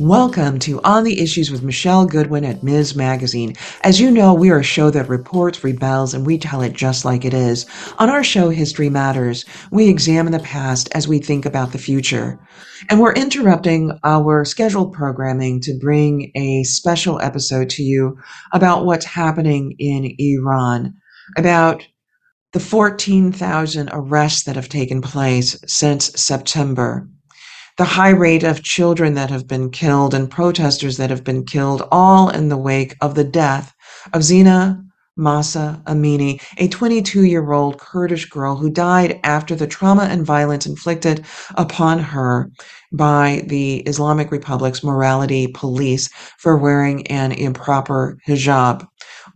Welcome 0.00 0.58
to 0.58 0.78
On 0.82 1.04
the 1.04 1.22
Issues 1.22 1.50
with 1.50 1.62
Michelle 1.62 2.04
Goodwin 2.04 2.44
at 2.44 2.62
Ms. 2.62 2.94
Magazine. 2.94 3.54
As 3.82 3.98
you 3.98 4.10
know, 4.10 4.34
we 4.34 4.50
are 4.50 4.58
a 4.58 4.62
show 4.62 4.90
that 4.90 5.08
reports, 5.08 5.64
rebels, 5.64 6.12
and 6.12 6.26
we 6.26 6.36
tell 6.36 6.60
it 6.60 6.74
just 6.74 7.06
like 7.06 7.24
it 7.24 7.32
is. 7.32 7.64
On 7.98 8.10
our 8.10 8.22
show, 8.22 8.50
History 8.50 8.90
Matters, 8.90 9.46
we 9.70 9.88
examine 9.88 10.34
the 10.34 10.38
past 10.40 10.90
as 10.92 11.08
we 11.08 11.18
think 11.18 11.46
about 11.46 11.72
the 11.72 11.78
future. 11.78 12.38
And 12.90 13.00
we're 13.00 13.14
interrupting 13.14 13.98
our 14.04 14.44
scheduled 14.44 14.92
programming 14.92 15.62
to 15.62 15.78
bring 15.78 16.30
a 16.34 16.64
special 16.64 17.18
episode 17.22 17.70
to 17.70 17.82
you 17.82 18.18
about 18.52 18.84
what's 18.84 19.06
happening 19.06 19.76
in 19.78 20.14
Iran, 20.18 20.92
about 21.38 21.82
the 22.52 22.60
14,000 22.60 23.88
arrests 23.94 24.44
that 24.44 24.56
have 24.56 24.68
taken 24.68 25.00
place 25.00 25.58
since 25.66 26.12
September 26.20 27.08
the 27.76 27.84
high 27.84 28.10
rate 28.10 28.42
of 28.42 28.62
children 28.62 29.14
that 29.14 29.30
have 29.30 29.46
been 29.46 29.70
killed 29.70 30.14
and 30.14 30.30
protesters 30.30 30.96
that 30.96 31.10
have 31.10 31.24
been 31.24 31.44
killed, 31.44 31.86
all 31.92 32.30
in 32.30 32.48
the 32.48 32.56
wake 32.56 32.96
of 33.00 33.14
the 33.14 33.24
death 33.24 33.74
of 34.12 34.22
Zina 34.22 34.82
Mahsa 35.18 35.82
Amini, 35.86 36.42
a 36.58 36.68
22 36.68 37.24
year 37.24 37.52
old 37.52 37.78
Kurdish 37.78 38.26
girl 38.28 38.56
who 38.56 38.70
died 38.70 39.18
after 39.24 39.54
the 39.54 39.66
trauma 39.66 40.04
and 40.04 40.26
violence 40.26 40.66
inflicted 40.66 41.24
upon 41.54 41.98
her 41.98 42.50
by 42.92 43.42
the 43.46 43.78
Islamic 43.80 44.30
Republic's 44.30 44.84
morality 44.84 45.46
police 45.48 46.08
for 46.38 46.56
wearing 46.56 47.06
an 47.06 47.32
improper 47.32 48.18
hijab 48.26 48.86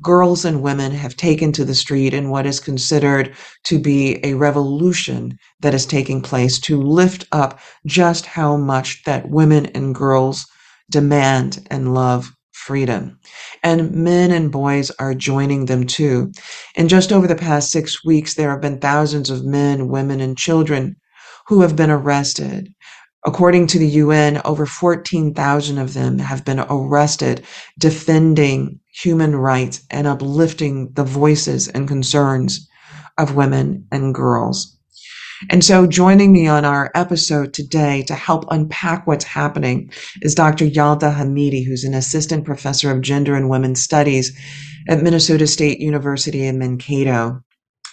girls 0.03 0.45
and 0.45 0.63
women 0.63 0.93
have 0.93 1.17
taken 1.17 1.53
to 1.53 1.65
the 1.65 1.75
street 1.75 2.15
in 2.15 2.31
what 2.31 2.47
is 2.47 2.61
considered 2.61 3.35
to 3.65 3.79
be 3.79 4.25
a 4.25 4.35
revolution 4.35 5.39
that 5.61 5.75
is 5.75 5.87
taking 5.87 6.23
place 6.23 6.59
to 6.61 6.81
lift 6.81 7.27
up 7.33 7.61
just 7.87 8.27
how 8.27 8.57
much 8.57 9.03
that 9.05 9.29
women 9.29 9.67
and 9.67 9.95
girls 9.95 10.47
demand 10.91 11.67
and 11.71 11.95
love 11.95 12.33
freedom. 12.53 13.19
And 13.63 13.91
men 13.93 14.31
and 14.31 14.53
boys 14.53 14.91
are 14.99 15.15
joining 15.15 15.67
them 15.67 15.87
too. 15.87 16.33
In 16.75 16.89
just 16.89 17.13
over 17.13 17.27
the 17.27 17.35
past 17.35 17.71
six 17.71 18.05
weeks, 18.05 18.35
there 18.35 18.51
have 18.51 18.61
been 18.61 18.79
thousands 18.79 19.31
of 19.31 19.45
men, 19.45 19.89
women, 19.89 20.21
and 20.21 20.37
children 20.37 20.97
who 21.47 21.63
have 21.63 21.77
been 21.77 21.91
arrested. 21.91 22.73
According 23.25 23.67
to 23.69 23.79
the 23.79 23.89
UN, 23.89 24.41
over 24.45 24.67
14,000 24.67 25.79
of 25.79 25.95
them 25.95 26.19
have 26.19 26.45
been 26.45 26.61
arrested 26.61 27.45
defending 27.79 28.80
human 28.93 29.37
rights 29.37 29.83
and 29.91 30.07
uplifting 30.07 30.93
the 30.95 31.05
voices 31.05 31.69
and 31.69 31.89
concerns 31.89 32.69
of 33.19 33.35
women 33.35 33.87
and 33.93 34.15
girls. 34.15 34.77
And 35.49 35.65
so, 35.65 35.87
joining 35.87 36.33
me 36.33 36.47
on 36.47 36.67
our 36.67 36.91
episode 36.95 37.55
today 37.55 38.03
to 38.03 38.15
help 38.15 38.45
unpack 38.51 39.07
what's 39.07 39.25
happening 39.25 39.91
is 40.21 40.35
Dr. 40.35 40.67
Yalda 40.67 41.15
Hamidi, 41.15 41.65
who's 41.65 41.85
an 41.85 41.95
assistant 41.95 42.45
professor 42.45 42.91
of 42.91 43.01
gender 43.01 43.35
and 43.35 43.49
women's 43.49 43.83
studies 43.83 44.37
at 44.87 45.03
Minnesota 45.03 45.47
State 45.47 45.81
University 45.81 46.45
in 46.45 46.59
Mankato. 46.59 47.41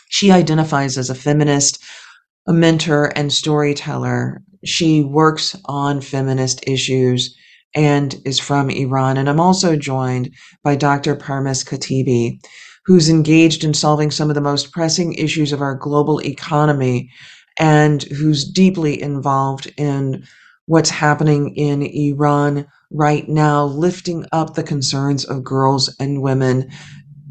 She 0.09 0.29
identifies 0.29 0.97
as 0.97 1.09
a 1.09 1.15
feminist, 1.15 1.81
a 2.47 2.53
mentor, 2.53 3.13
and 3.15 3.31
storyteller. 3.31 4.41
She 4.65 5.01
works 5.01 5.55
on 5.65 6.01
feminist 6.01 6.67
issues 6.67 7.33
and 7.75 8.15
is 8.25 8.39
from 8.39 8.69
Iran. 8.69 9.17
And 9.17 9.29
I'm 9.29 9.39
also 9.39 9.75
joined 9.75 10.33
by 10.63 10.75
Dr. 10.75 11.15
Parmis 11.15 11.63
Khatibi, 11.63 12.39
who's 12.85 13.09
engaged 13.09 13.63
in 13.63 13.73
solving 13.73 14.11
some 14.11 14.29
of 14.29 14.35
the 14.35 14.41
most 14.41 14.71
pressing 14.71 15.13
issues 15.13 15.51
of 15.51 15.61
our 15.61 15.75
global 15.75 16.21
economy 16.21 17.09
and 17.59 18.03
who's 18.03 18.49
deeply 18.49 19.01
involved 19.01 19.71
in 19.77 20.23
what's 20.67 20.89
happening 20.89 21.55
in 21.55 21.81
Iran 21.81 22.65
right 22.91 23.27
now, 23.27 23.65
lifting 23.65 24.25
up 24.31 24.53
the 24.53 24.63
concerns 24.63 25.25
of 25.25 25.43
girls 25.43 25.93
and 25.99 26.21
women 26.21 26.69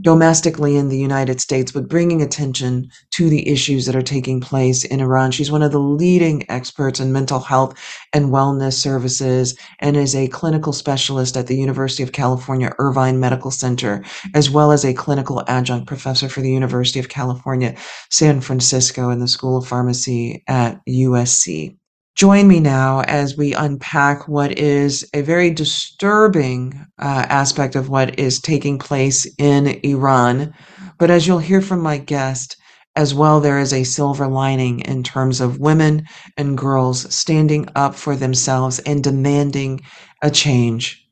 domestically 0.06 0.76
in 0.76 0.88
the 0.88 0.96
United 0.96 1.40
States, 1.40 1.72
but 1.72 1.88
bringing 1.88 2.22
attention 2.22 2.88
to 3.10 3.28
the 3.28 3.48
issues 3.48 3.86
that 3.86 3.96
are 3.96 4.02
taking 4.02 4.40
place 4.40 4.84
in 4.84 5.00
Iran. 5.00 5.32
She's 5.32 5.50
one 5.50 5.64
of 5.64 5.72
the 5.72 5.80
leading 5.80 6.48
experts 6.48 7.00
in 7.00 7.12
mental 7.12 7.40
health 7.40 7.76
and 8.12 8.26
wellness 8.26 8.74
services 8.74 9.58
and 9.80 9.96
is 9.96 10.14
a 10.14 10.28
clinical 10.28 10.72
specialist 10.72 11.36
at 11.36 11.48
the 11.48 11.56
University 11.56 12.04
of 12.04 12.12
California 12.12 12.72
Irvine 12.78 13.18
Medical 13.18 13.50
Center, 13.50 14.04
as 14.32 14.48
well 14.48 14.70
as 14.70 14.84
a 14.84 14.94
clinical 14.94 15.42
adjunct 15.48 15.88
professor 15.88 16.28
for 16.28 16.40
the 16.40 16.52
University 16.52 17.00
of 17.00 17.08
California, 17.08 17.74
San 18.08 18.40
Francisco, 18.40 19.10
in 19.10 19.18
the 19.18 19.26
School 19.26 19.56
of 19.56 19.66
Pharmacy 19.66 20.44
at 20.46 20.80
USC. 20.86 21.76
Join 22.16 22.48
me 22.48 22.60
now 22.60 23.02
as 23.02 23.36
we 23.36 23.52
unpack 23.52 24.26
what 24.26 24.58
is 24.58 25.06
a 25.12 25.20
very 25.20 25.50
disturbing 25.50 26.72
uh, 26.98 27.26
aspect 27.28 27.76
of 27.76 27.90
what 27.90 28.18
is 28.18 28.40
taking 28.40 28.78
place 28.78 29.26
in 29.36 29.78
Iran. 29.82 30.54
But 30.98 31.10
as 31.10 31.26
you'll 31.26 31.40
hear 31.40 31.60
from 31.60 31.82
my 31.82 31.98
guest, 31.98 32.56
as 32.96 33.12
well, 33.12 33.38
there 33.38 33.58
is 33.58 33.74
a 33.74 33.84
silver 33.84 34.26
lining 34.28 34.80
in 34.80 35.02
terms 35.02 35.42
of 35.42 35.60
women 35.60 36.06
and 36.38 36.56
girls 36.56 37.14
standing 37.14 37.68
up 37.76 37.94
for 37.94 38.16
themselves 38.16 38.78
and 38.78 39.04
demanding 39.04 39.82
a 40.22 40.30
change. 40.30 41.06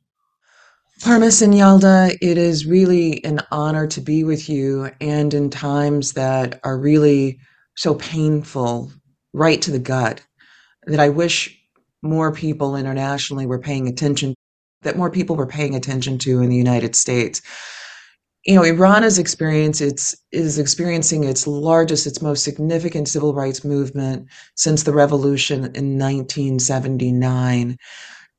Parmis 1.03 1.43
and 1.43 1.53
Yalda, 1.53 2.17
it 2.23 2.39
is 2.39 2.65
really 2.65 3.23
an 3.27 3.43
honor 3.51 3.87
to 3.89 4.01
be 4.01 4.25
with 4.25 4.49
you 4.49 4.91
and 5.03 5.35
in 5.35 5.51
times 5.51 6.15
that 6.15 6.61
are 6.65 6.79
really 6.79 7.39
so 7.77 7.95
painful, 7.95 8.91
right 9.35 9.61
to 9.61 9.71
the 9.71 9.79
gut 9.79 10.23
that 10.87 11.01
I 11.01 11.09
wish 11.09 11.59
more 12.03 12.33
people 12.33 12.77
internationally 12.77 13.47
were 13.47 13.59
paying 13.59 13.89
attention, 13.89 14.35
that 14.83 14.97
more 14.97 15.11
people 15.11 15.37
were 15.37 15.47
paying 15.47 15.75
attention 15.75 16.19
to 16.19 16.41
in 16.41 16.51
the 16.51 16.57
United 16.57 16.95
States. 16.95 17.41
You 18.45 18.55
know, 18.55 18.63
Iran 18.63 19.05
is 19.05 19.19
its 19.19 20.15
is 20.31 20.59
experiencing 20.59 21.25
its 21.25 21.47
largest, 21.47 22.07
its 22.07 22.21
most 22.21 22.45
significant 22.45 23.09
civil 23.09 23.33
rights 23.33 23.65
movement 23.65 24.29
since 24.55 24.83
the 24.83 24.93
revolution 24.93 25.65
in 25.75 25.99
1979. 25.99 27.79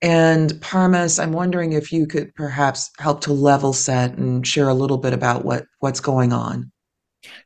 And 0.02 0.52
Parmis, 0.62 1.20
I'm 1.20 1.32
wondering 1.32 1.74
if 1.74 1.92
you 1.92 2.06
could 2.06 2.36
perhaps 2.36 2.92
help 3.00 3.22
to 3.22 3.34
level 3.34 3.74
set 3.74 4.16
and 4.18 4.46
share 4.46 4.70
a 4.70 4.76
little 4.76 5.00
bit 5.00 5.14
about 5.14 5.44
what 5.44 5.66
what's 5.80 6.00
going 6.00 6.32
on. 6.32 6.72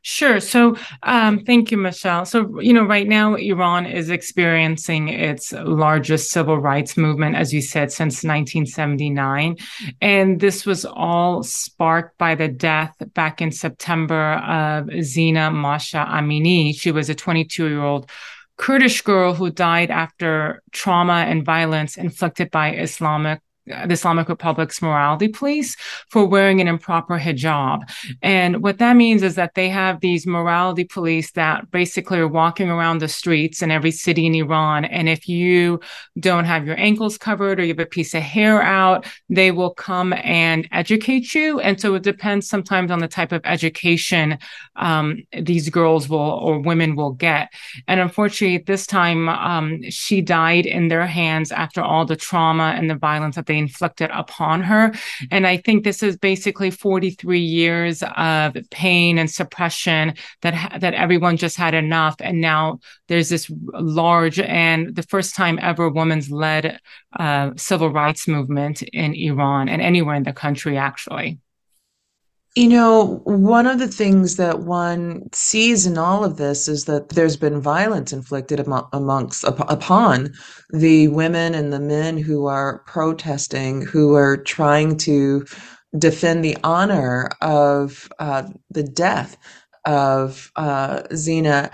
Sure. 0.02 0.40
So, 0.40 0.76
um, 1.02 1.44
thank 1.44 1.70
you, 1.70 1.76
Michelle. 1.76 2.24
So, 2.24 2.60
you 2.60 2.72
know, 2.72 2.84
right 2.84 3.06
now, 3.06 3.34
Iran 3.34 3.86
is 3.86 4.10
experiencing 4.10 5.08
its 5.08 5.52
largest 5.52 6.30
civil 6.30 6.58
rights 6.58 6.96
movement, 6.96 7.36
as 7.36 7.52
you 7.52 7.60
said, 7.60 7.92
since 7.92 8.24
1979. 8.24 9.56
And 10.00 10.40
this 10.40 10.64
was 10.64 10.84
all 10.84 11.42
sparked 11.42 12.16
by 12.18 12.34
the 12.34 12.48
death 12.48 12.94
back 13.14 13.40
in 13.40 13.52
September 13.52 14.34
of 14.34 14.88
Zina 15.02 15.50
Mahsa 15.50 16.06
Amini. 16.08 16.74
She 16.74 16.90
was 16.90 17.10
a 17.10 17.14
22 17.14 17.68
year 17.68 17.82
old 17.82 18.10
Kurdish 18.56 19.00
girl 19.00 19.32
who 19.32 19.50
died 19.50 19.90
after 19.90 20.62
trauma 20.70 21.24
and 21.26 21.44
violence 21.44 21.96
inflicted 21.96 22.50
by 22.50 22.74
Islamic 22.74 23.40
the 23.86 23.92
Islamic 23.92 24.28
Republic's 24.28 24.82
morality 24.82 25.28
police 25.28 25.76
for 26.08 26.26
wearing 26.26 26.60
an 26.60 26.68
improper 26.68 27.18
hijab. 27.18 27.90
And 28.22 28.62
what 28.62 28.78
that 28.78 28.96
means 28.96 29.22
is 29.22 29.34
that 29.36 29.54
they 29.54 29.68
have 29.68 30.00
these 30.00 30.26
morality 30.26 30.84
police 30.84 31.32
that 31.32 31.70
basically 31.70 32.18
are 32.18 32.28
walking 32.28 32.70
around 32.70 32.98
the 32.98 33.08
streets 33.08 33.62
in 33.62 33.70
every 33.70 33.90
city 33.90 34.26
in 34.26 34.34
Iran. 34.34 34.84
And 34.84 35.08
if 35.08 35.28
you 35.28 35.80
don't 36.18 36.44
have 36.44 36.66
your 36.66 36.78
ankles 36.78 37.18
covered 37.18 37.58
or 37.60 37.62
you 37.62 37.68
have 37.68 37.78
a 37.78 37.86
piece 37.86 38.14
of 38.14 38.22
hair 38.22 38.62
out, 38.62 39.06
they 39.28 39.50
will 39.50 39.74
come 39.74 40.12
and 40.12 40.68
educate 40.72 41.34
you. 41.34 41.60
And 41.60 41.80
so 41.80 41.94
it 41.94 42.02
depends 42.02 42.48
sometimes 42.48 42.90
on 42.90 42.98
the 42.98 43.08
type 43.08 43.32
of 43.32 43.42
education 43.44 44.38
um, 44.76 45.22
these 45.32 45.68
girls 45.68 46.08
will 46.08 46.18
or 46.18 46.58
women 46.58 46.96
will 46.96 47.12
get. 47.12 47.52
And 47.86 48.00
unfortunately, 48.00 48.58
this 48.58 48.86
time, 48.86 49.28
um, 49.28 49.82
she 49.90 50.20
died 50.20 50.66
in 50.66 50.88
their 50.88 51.06
hands 51.06 51.52
after 51.52 51.82
all 51.82 52.04
the 52.04 52.16
trauma 52.16 52.74
and 52.76 52.88
the 52.88 52.94
violence 52.94 53.36
that 53.36 53.46
they 53.46 53.58
inflicted 53.60 54.10
upon 54.12 54.62
her. 54.62 54.92
And 55.30 55.46
I 55.46 55.56
think 55.58 55.84
this 55.84 56.02
is 56.02 56.16
basically 56.16 56.70
43 56.70 57.38
years 57.38 58.02
of 58.16 58.56
pain 58.70 59.18
and 59.18 59.30
suppression 59.30 60.14
that 60.42 60.80
that 60.80 60.94
everyone 60.94 61.36
just 61.36 61.56
had 61.56 61.74
enough. 61.74 62.16
And 62.20 62.40
now 62.40 62.80
there's 63.08 63.28
this 63.28 63.50
large 63.72 64.38
and 64.40 64.94
the 64.94 65.04
first 65.04 65.34
time 65.36 65.58
ever 65.62 65.88
women's 65.88 66.30
led 66.30 66.80
uh, 67.18 67.50
civil 67.56 67.90
rights 67.90 68.26
movement 68.26 68.82
in 68.82 69.14
Iran 69.14 69.68
and 69.68 69.80
anywhere 69.82 70.16
in 70.16 70.24
the 70.24 70.32
country, 70.32 70.76
actually. 70.76 71.38
You 72.54 72.68
know, 72.68 73.22
one 73.24 73.66
of 73.66 73.78
the 73.78 73.88
things 73.88 74.36
that 74.36 74.60
one 74.60 75.30
sees 75.32 75.86
in 75.86 75.96
all 75.96 76.22
of 76.22 76.36
this 76.36 76.68
is 76.68 76.84
that 76.84 77.08
there's 77.10 77.38
been 77.38 77.62
violence 77.62 78.12
inflicted 78.12 78.60
amongst 78.92 79.44
upon 79.44 80.34
the 80.70 81.08
women 81.08 81.54
and 81.54 81.72
the 81.72 81.80
men 81.80 82.18
who 82.18 82.44
are 82.48 82.80
protesting, 82.86 83.86
who 83.86 84.14
are 84.16 84.36
trying 84.36 84.98
to 84.98 85.46
defend 85.98 86.44
the 86.44 86.58
honor 86.62 87.30
of 87.40 88.10
uh, 88.18 88.44
the 88.70 88.84
death 88.84 89.38
of 89.86 90.52
uh, 90.56 91.04
Zina. 91.16 91.70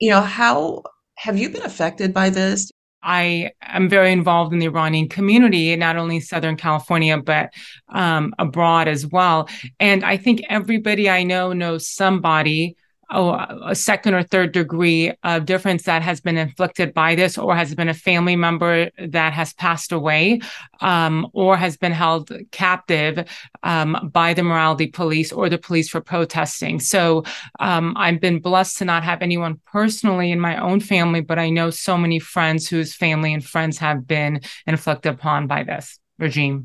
You 0.00 0.10
know, 0.10 0.22
how 0.22 0.84
have 1.18 1.38
you 1.38 1.50
been 1.50 1.64
affected 1.64 2.14
by 2.14 2.30
this? 2.30 2.70
I 3.08 3.52
am 3.62 3.88
very 3.88 4.12
involved 4.12 4.52
in 4.52 4.58
the 4.58 4.66
Iranian 4.66 5.08
community, 5.08 5.74
not 5.76 5.96
only 5.96 6.20
Southern 6.20 6.58
California, 6.58 7.16
but 7.16 7.54
um, 7.88 8.34
abroad 8.38 8.86
as 8.86 9.06
well. 9.06 9.48
And 9.80 10.04
I 10.04 10.18
think 10.18 10.42
everybody 10.50 11.08
I 11.08 11.22
know 11.22 11.54
knows 11.54 11.88
somebody 11.88 12.76
oh, 13.10 13.32
a 13.64 13.74
second 13.74 14.14
or 14.14 14.22
third 14.22 14.52
degree 14.52 15.12
of 15.22 15.44
difference 15.44 15.84
that 15.84 16.02
has 16.02 16.20
been 16.20 16.36
inflicted 16.36 16.94
by 16.94 17.14
this, 17.14 17.38
or 17.38 17.56
has 17.56 17.74
been 17.74 17.88
a 17.88 17.94
family 17.94 18.36
member 18.36 18.90
that 18.98 19.32
has 19.32 19.52
passed 19.54 19.92
away, 19.92 20.40
um, 20.80 21.26
or 21.32 21.56
has 21.56 21.76
been 21.76 21.92
held 21.92 22.30
captive 22.50 23.24
um, 23.62 24.10
by 24.12 24.34
the 24.34 24.42
morality 24.42 24.86
police 24.86 25.32
or 25.32 25.48
the 25.48 25.58
police 25.58 25.88
for 25.88 26.00
protesting. 26.00 26.80
So 26.80 27.24
um, 27.60 27.94
I've 27.96 28.20
been 28.20 28.40
blessed 28.40 28.78
to 28.78 28.84
not 28.84 29.04
have 29.04 29.22
anyone 29.22 29.60
personally 29.66 30.30
in 30.30 30.40
my 30.40 30.56
own 30.56 30.80
family, 30.80 31.20
but 31.20 31.38
I 31.38 31.50
know 31.50 31.70
so 31.70 31.96
many 31.96 32.18
friends 32.18 32.68
whose 32.68 32.94
family 32.94 33.32
and 33.32 33.44
friends 33.44 33.78
have 33.78 34.06
been 34.06 34.40
inflicted 34.66 35.14
upon 35.14 35.46
by 35.46 35.62
this 35.64 35.98
regime. 36.18 36.64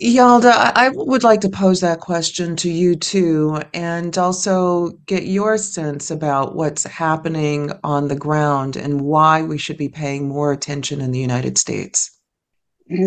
Yalda, 0.00 0.52
I 0.76 0.90
would 0.90 1.24
like 1.24 1.40
to 1.40 1.48
pose 1.48 1.80
that 1.80 1.98
question 1.98 2.54
to 2.56 2.70
you 2.70 2.94
too, 2.94 3.60
and 3.74 4.16
also 4.16 4.90
get 5.06 5.24
your 5.24 5.58
sense 5.58 6.12
about 6.12 6.54
what's 6.54 6.84
happening 6.84 7.72
on 7.82 8.06
the 8.06 8.14
ground 8.14 8.76
and 8.76 9.00
why 9.00 9.42
we 9.42 9.58
should 9.58 9.76
be 9.76 9.88
paying 9.88 10.28
more 10.28 10.52
attention 10.52 11.00
in 11.00 11.10
the 11.10 11.18
United 11.18 11.58
States. 11.58 12.12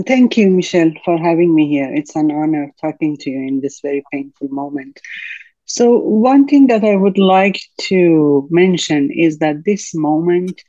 Thank 0.06 0.36
you, 0.36 0.50
Michelle, 0.50 0.92
for 1.06 1.18
having 1.18 1.56
me 1.56 1.70
here. 1.70 1.90
It's 1.94 2.16
an 2.18 2.30
honor 2.30 2.72
talking 2.82 3.16
to 3.18 3.30
you 3.30 3.48
in 3.48 3.62
this 3.62 3.80
very 3.80 4.04
painful 4.12 4.50
moment. 4.50 5.00
So, 5.64 5.98
one 5.98 6.46
thing 6.46 6.68
that 6.68 6.84
I 6.84 6.98
would 6.98 7.18
like 7.18 7.62
to 7.84 8.48
mention 8.52 9.12
is 9.12 9.38
that 9.38 9.64
this 9.64 9.96
moment, 9.96 10.62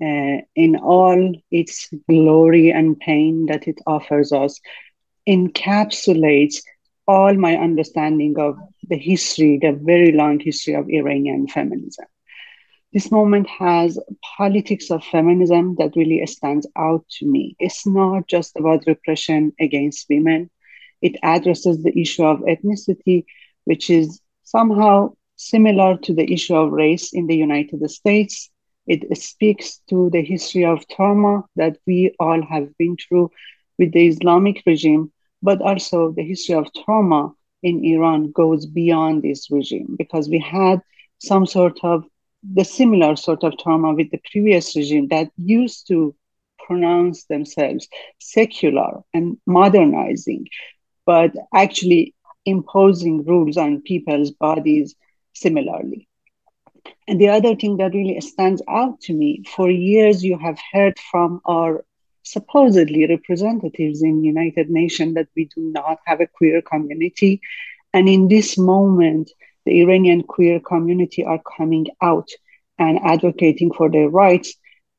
uh, 0.00 0.38
in 0.54 0.76
all 0.76 1.34
its 1.50 1.88
glory 2.08 2.70
and 2.70 2.98
pain 3.00 3.46
that 3.46 3.66
it 3.66 3.80
offers 3.86 4.32
us, 4.32 4.60
encapsulates 5.28 6.62
all 7.08 7.34
my 7.34 7.56
understanding 7.56 8.38
of 8.38 8.56
the 8.88 8.96
history, 8.96 9.58
the 9.60 9.72
very 9.72 10.12
long 10.12 10.40
history 10.40 10.74
of 10.74 10.88
Iranian 10.88 11.46
feminism. 11.46 12.06
This 12.92 13.10
moment 13.10 13.46
has 13.48 13.98
politics 14.38 14.90
of 14.90 15.04
feminism 15.04 15.74
that 15.78 15.96
really 15.96 16.24
stands 16.26 16.66
out 16.76 17.04
to 17.18 17.26
me. 17.26 17.54
It's 17.58 17.86
not 17.86 18.26
just 18.26 18.56
about 18.56 18.86
repression 18.86 19.52
against 19.60 20.06
women. 20.08 20.50
It 21.02 21.16
addresses 21.22 21.82
the 21.82 21.98
issue 21.98 22.24
of 22.24 22.40
ethnicity, 22.40 23.24
which 23.64 23.90
is 23.90 24.20
somehow 24.44 25.12
similar 25.36 25.98
to 25.98 26.14
the 26.14 26.32
issue 26.32 26.54
of 26.54 26.72
race 26.72 27.12
in 27.12 27.26
the 27.26 27.36
United 27.36 27.88
States. 27.90 28.48
It 28.86 29.16
speaks 29.18 29.80
to 29.90 30.08
the 30.10 30.22
history 30.22 30.64
of 30.64 30.88
trauma 30.88 31.44
that 31.56 31.76
we 31.86 32.14
all 32.18 32.40
have 32.42 32.76
been 32.78 32.96
through 32.96 33.30
with 33.78 33.92
the 33.92 34.06
Islamic 34.06 34.62
regime 34.64 35.12
but 35.42 35.60
also 35.60 36.12
the 36.12 36.22
history 36.22 36.54
of 36.54 36.72
trauma 36.84 37.32
in 37.62 37.84
Iran 37.84 38.32
goes 38.32 38.66
beyond 38.66 39.22
this 39.22 39.50
regime 39.50 39.96
because 39.98 40.28
we 40.28 40.38
had 40.38 40.80
some 41.18 41.46
sort 41.46 41.78
of 41.82 42.04
the 42.42 42.64
similar 42.64 43.16
sort 43.16 43.42
of 43.42 43.58
trauma 43.58 43.94
with 43.94 44.10
the 44.10 44.20
previous 44.30 44.76
regime 44.76 45.08
that 45.08 45.30
used 45.36 45.88
to 45.88 46.14
pronounce 46.66 47.24
themselves 47.24 47.88
secular 48.20 49.00
and 49.14 49.38
modernizing, 49.46 50.46
but 51.04 51.32
actually 51.54 52.14
imposing 52.44 53.24
rules 53.24 53.56
on 53.56 53.82
people's 53.82 54.30
bodies 54.30 54.94
similarly. 55.32 56.08
And 57.08 57.20
the 57.20 57.28
other 57.28 57.54
thing 57.54 57.76
that 57.78 57.94
really 57.94 58.20
stands 58.20 58.62
out 58.68 59.00
to 59.02 59.12
me 59.12 59.44
for 59.54 59.70
years, 59.70 60.24
you 60.24 60.38
have 60.38 60.58
heard 60.72 60.98
from 61.10 61.40
our 61.44 61.84
supposedly 62.26 63.06
representatives 63.06 64.02
in 64.02 64.24
United 64.24 64.68
Nations 64.68 65.14
that 65.14 65.28
we 65.36 65.44
do 65.44 65.60
not 65.60 65.98
have 66.06 66.20
a 66.20 66.26
queer 66.26 66.60
community. 66.60 67.40
And 67.94 68.08
in 68.08 68.28
this 68.28 68.58
moment, 68.58 69.30
the 69.64 69.80
Iranian 69.82 70.22
queer 70.22 70.60
community 70.60 71.24
are 71.24 71.40
coming 71.56 71.86
out 72.02 72.28
and 72.78 72.98
advocating 73.02 73.72
for 73.72 73.88
their 73.90 74.08
rights 74.08 74.54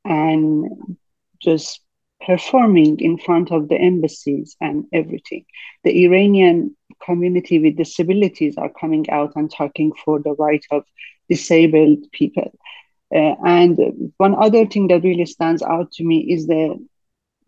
and 0.06 0.98
just 1.42 1.82
performing 2.26 3.00
in 3.00 3.18
front 3.18 3.52
of 3.52 3.70
the 3.70 3.76
embassies 3.76 4.56
and 4.62 4.86
everything. 4.94 5.46
The 5.84 6.06
Iranian 6.06 6.76
community 7.06 7.60
with 7.60 7.78
disabilities 7.78 8.58
are 8.58 8.72
coming 8.82 9.10
out 9.10 9.34
and 9.36 9.52
talking 9.52 9.92
for 10.04 10.20
the 10.20 10.34
right 10.34 10.66
of 10.72 10.84
disabled 11.30 12.00
people. 12.12 12.52
Uh, 13.14 13.36
and 13.46 14.12
one 14.18 14.36
other 14.36 14.66
thing 14.66 14.88
that 14.88 15.04
really 15.04 15.26
stands 15.26 15.62
out 15.62 15.92
to 15.94 16.04
me 16.04 16.20
is 16.20 16.48
the 16.48 16.78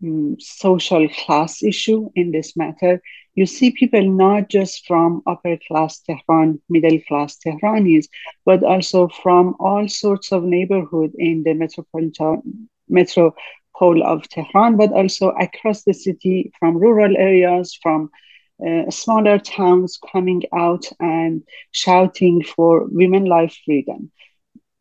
um, 0.02 0.36
social 0.38 1.08
class 1.08 1.62
issue 1.62 2.10
in 2.14 2.32
this 2.32 2.56
matter. 2.56 3.02
You 3.34 3.46
see 3.46 3.70
people 3.70 4.02
not 4.02 4.48
just 4.48 4.86
from 4.86 5.22
upper 5.26 5.58
class 5.68 6.00
Tehran, 6.00 6.60
middle 6.68 6.98
class 7.06 7.38
Tehranis, 7.38 8.06
but 8.44 8.62
also 8.62 9.08
from 9.08 9.54
all 9.60 9.88
sorts 9.88 10.32
of 10.32 10.42
neighborhood 10.42 11.12
in 11.16 11.42
the 11.44 11.54
metropolitan 11.54 12.68
metropole 12.88 14.02
of 14.04 14.28
Tehran, 14.28 14.76
but 14.76 14.92
also 14.92 15.30
across 15.30 15.84
the 15.84 15.94
city 15.94 16.52
from 16.58 16.76
rural 16.76 17.16
areas, 17.16 17.78
from 17.82 18.10
uh, 18.66 18.90
smaller 18.90 19.38
towns 19.38 19.98
coming 20.12 20.42
out 20.54 20.84
and 20.98 21.42
shouting 21.72 22.42
for 22.42 22.86
women 22.90 23.24
life 23.24 23.56
freedom. 23.64 24.10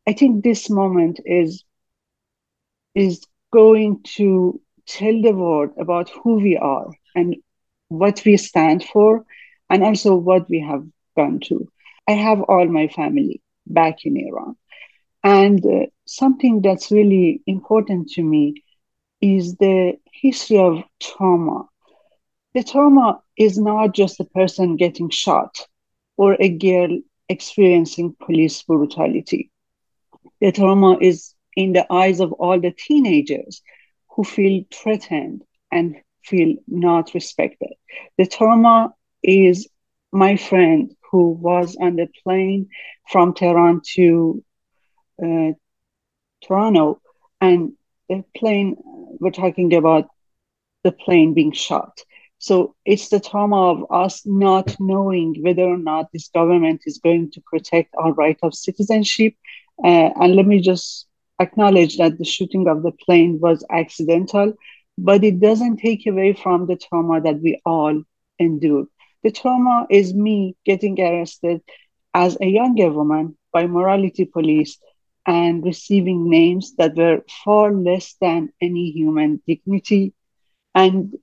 I 0.07 0.13
think 0.13 0.44
this 0.44 0.69
moment 0.69 1.19
is 1.25 1.63
is 2.95 3.25
going 3.54 4.01
to 4.04 4.60
tell 4.89 5.21
the 5.21 5.33
world 5.33 5.71
about 5.80 6.09
who 6.24 6.36
we 6.38 6.57
are 6.57 6.88
and 7.15 7.36
what 7.89 8.24
we 8.25 8.38
stand 8.38 8.83
for, 8.83 9.25
and 9.69 9.83
also 9.83 10.15
what 10.15 10.50
we 10.50 10.59
have 10.62 10.83
gone 11.15 11.39
to. 11.50 11.68
I 12.07 12.13
have 12.13 12.41
all 12.41 12.68
my 12.68 12.88
family 12.88 13.41
back 13.68 14.06
in 14.06 14.18
Iran. 14.18 14.56
And 15.24 15.65
uh, 15.65 15.88
something 16.06 16.62
that's 16.62 16.91
really 16.91 17.41
important 17.47 18.09
to 18.15 18.24
me 18.24 18.56
is 19.21 19.56
the 19.57 19.94
history 20.21 20.57
of 20.59 20.83
trauma. 21.00 21.65
The 22.53 22.63
trauma 22.63 23.21
is 23.38 23.57
not 23.57 23.94
just 23.94 24.19
a 24.19 24.25
person 24.25 24.75
getting 24.77 25.09
shot 25.09 25.68
or 26.18 26.35
a 26.39 26.50
girl 26.50 27.00
experiencing 27.30 28.15
police 28.25 28.62
brutality. 28.63 29.51
The 30.42 30.51
trauma 30.51 30.97
is 31.01 31.33
in 31.56 31.74
the 31.74 31.85
eyes 31.92 32.19
of 32.19 32.33
all 32.33 32.59
the 32.59 32.71
teenagers 32.71 33.61
who 34.19 34.26
feel 34.26 34.66
threatened 34.73 35.44
and 35.71 35.95
feel 36.26 36.54
not 36.68 37.14
respected. 37.14 37.71
The 38.18 38.26
trauma 38.26 38.94
is 39.23 39.69
my 40.11 40.35
friend 40.35 40.94
who 41.09 41.30
was 41.30 41.78
on 41.80 41.95
the 41.95 42.09
plane 42.26 42.68
from 43.09 43.33
Tehran 43.33 43.80
to 43.95 44.44
uh, 45.23 45.52
Toronto, 46.45 46.99
and 47.40 47.71
the 48.09 48.26
plane, 48.35 48.76
we're 49.21 49.31
talking 49.31 49.73
about 49.73 50.09
the 50.83 50.92
plane 50.92 51.33
being 51.33 51.54
shot. 51.54 51.97
So 52.40 52.76
it's 52.83 53.07
the 53.07 53.21
trauma 53.21 53.71
of 53.71 53.85
us 53.90 54.23
not 54.26 54.76
knowing 54.81 55.38
whether 55.44 55.64
or 55.64 55.78
not 55.78 56.11
this 56.11 56.28
government 56.28 56.81
is 56.85 56.97
going 56.97 57.31
to 57.31 57.42
protect 57.49 57.95
our 57.97 58.11
right 58.11 58.38
of 58.44 58.54
citizenship. 58.54 59.35
Uh, 59.81 60.09
and 60.19 60.35
let 60.35 60.45
me 60.45 60.59
just 60.59 61.08
acknowledge 61.39 61.97
that 61.97 62.17
the 62.17 62.25
shooting 62.25 62.67
of 62.67 62.83
the 62.83 62.91
plane 62.91 63.39
was 63.41 63.65
accidental, 63.69 64.53
but 64.97 65.23
it 65.23 65.39
doesn't 65.39 65.77
take 65.77 66.05
away 66.07 66.33
from 66.33 66.65
the 66.67 66.75
trauma 66.77 67.21
that 67.21 67.41
we 67.41 67.59
all 67.65 68.01
endured. 68.39 68.87
The 69.23 69.31
trauma 69.31 69.87
is 69.89 70.13
me 70.13 70.55
getting 70.65 70.99
arrested 70.99 71.61
as 72.13 72.37
a 72.41 72.45
younger 72.47 72.91
woman 72.91 73.37
by 73.51 73.67
morality 73.67 74.25
police 74.25 74.77
and 75.25 75.63
receiving 75.63 76.29
names 76.29 76.75
that 76.77 76.95
were 76.95 77.23
far 77.43 77.73
less 77.73 78.15
than 78.21 78.49
any 78.61 78.91
human 78.91 79.41
dignity. 79.47 80.13
And 80.75 81.17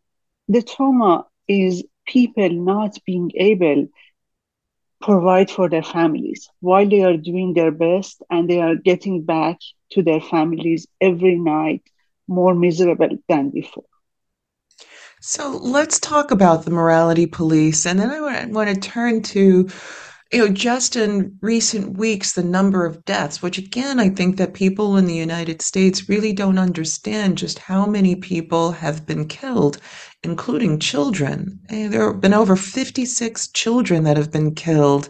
the 0.49 0.63
trauma 0.63 1.27
is 1.49 1.85
people 2.07 2.49
not 2.51 2.99
being 3.07 3.31
able 3.37 3.89
provide 5.01 5.51
for 5.51 5.69
their 5.69 5.83
families 5.83 6.49
while 6.61 6.89
they 6.89 7.03
are 7.03 7.17
doing 7.17 7.55
their 7.55 7.71
best 7.71 8.23
and 8.31 8.49
they 8.49 8.61
are 8.61 8.75
getting 8.75 9.23
back 9.23 9.59
to 9.91 10.03
their 10.03 10.21
families 10.21 10.87
every 11.01 11.39
night 11.39 11.83
more 12.29 12.55
miserable 12.55 13.19
than 13.29 13.51
before. 13.51 13.85
So 15.21 15.59
let's 15.63 15.99
talk 15.99 16.31
about 16.31 16.65
the 16.65 16.71
morality 16.71 17.27
police. 17.27 17.87
And 17.87 17.99
then 17.99 18.11
I 18.11 18.47
want 18.47 18.69
to 18.69 18.89
turn 18.89 19.23
to 19.23 19.69
you 20.33 20.41
know, 20.41 20.53
just 20.53 20.97
in 20.97 21.39
recent 21.41 21.97
weeks, 21.99 22.33
the 22.33 22.43
number 22.43 22.85
of 22.85 23.05
deaths, 23.05 23.43
which 23.43 23.59
again, 23.59 24.01
I 24.01 24.09
think 24.09 24.37
that 24.37 24.55
people 24.55 24.97
in 24.97 25.07
the 25.07 25.15
United 25.15 25.63
States 25.63 26.09
really 26.09 26.33
don't 26.33 26.59
understand 26.59 27.39
just 27.39 27.61
how 27.61 27.87
many 27.87 28.17
people 28.17 28.73
have 28.73 29.07
been 29.07 29.29
killed, 29.29 29.79
including 30.27 30.81
children. 30.81 31.61
Eh, 31.71 31.89
there 31.89 32.13
have 32.13 32.21
been 32.21 32.35
over 32.35 32.57
56 32.57 33.49
children 33.53 34.03
that 34.05 34.17
have 34.17 34.33
been 34.33 34.55
killed, 34.55 35.09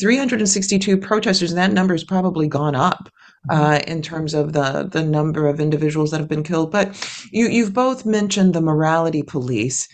362 0.00 0.96
protesters, 0.98 1.52
and 1.52 1.58
that 1.58 1.72
number 1.72 1.94
has 1.94 2.04
probably 2.04 2.48
gone 2.48 2.74
up 2.74 3.08
uh, 3.50 3.80
in 3.86 4.02
terms 4.02 4.34
of 4.34 4.52
the 4.52 4.88
the 4.90 5.04
number 5.04 5.48
of 5.48 5.60
individuals 5.60 6.10
that 6.10 6.20
have 6.20 6.28
been 6.28 6.42
killed. 6.42 6.70
But 6.72 6.86
you 7.30 7.46
you've 7.46 7.72
both 7.72 8.04
mentioned 8.04 8.54
the 8.54 8.60
morality 8.60 9.22
police, 9.22 9.88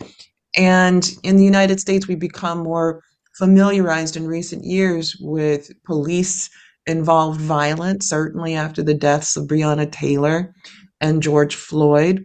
and 0.57 1.09
in 1.23 1.37
the 1.37 1.45
United 1.45 1.79
States, 1.79 2.09
we've 2.09 2.19
become 2.19 2.59
more 2.59 3.03
familiarized 3.37 4.17
in 4.17 4.27
recent 4.27 4.65
years 4.65 5.17
with 5.21 5.71
police 5.85 6.51
involved 6.87 7.41
violence. 7.41 8.09
Certainly 8.09 8.55
after 8.55 8.83
the 8.83 8.95
deaths 8.95 9.37
of 9.37 9.47
Breonna 9.47 9.91
Taylor 9.91 10.55
and 11.01 11.23
George 11.23 11.55
Floyd. 11.55 12.25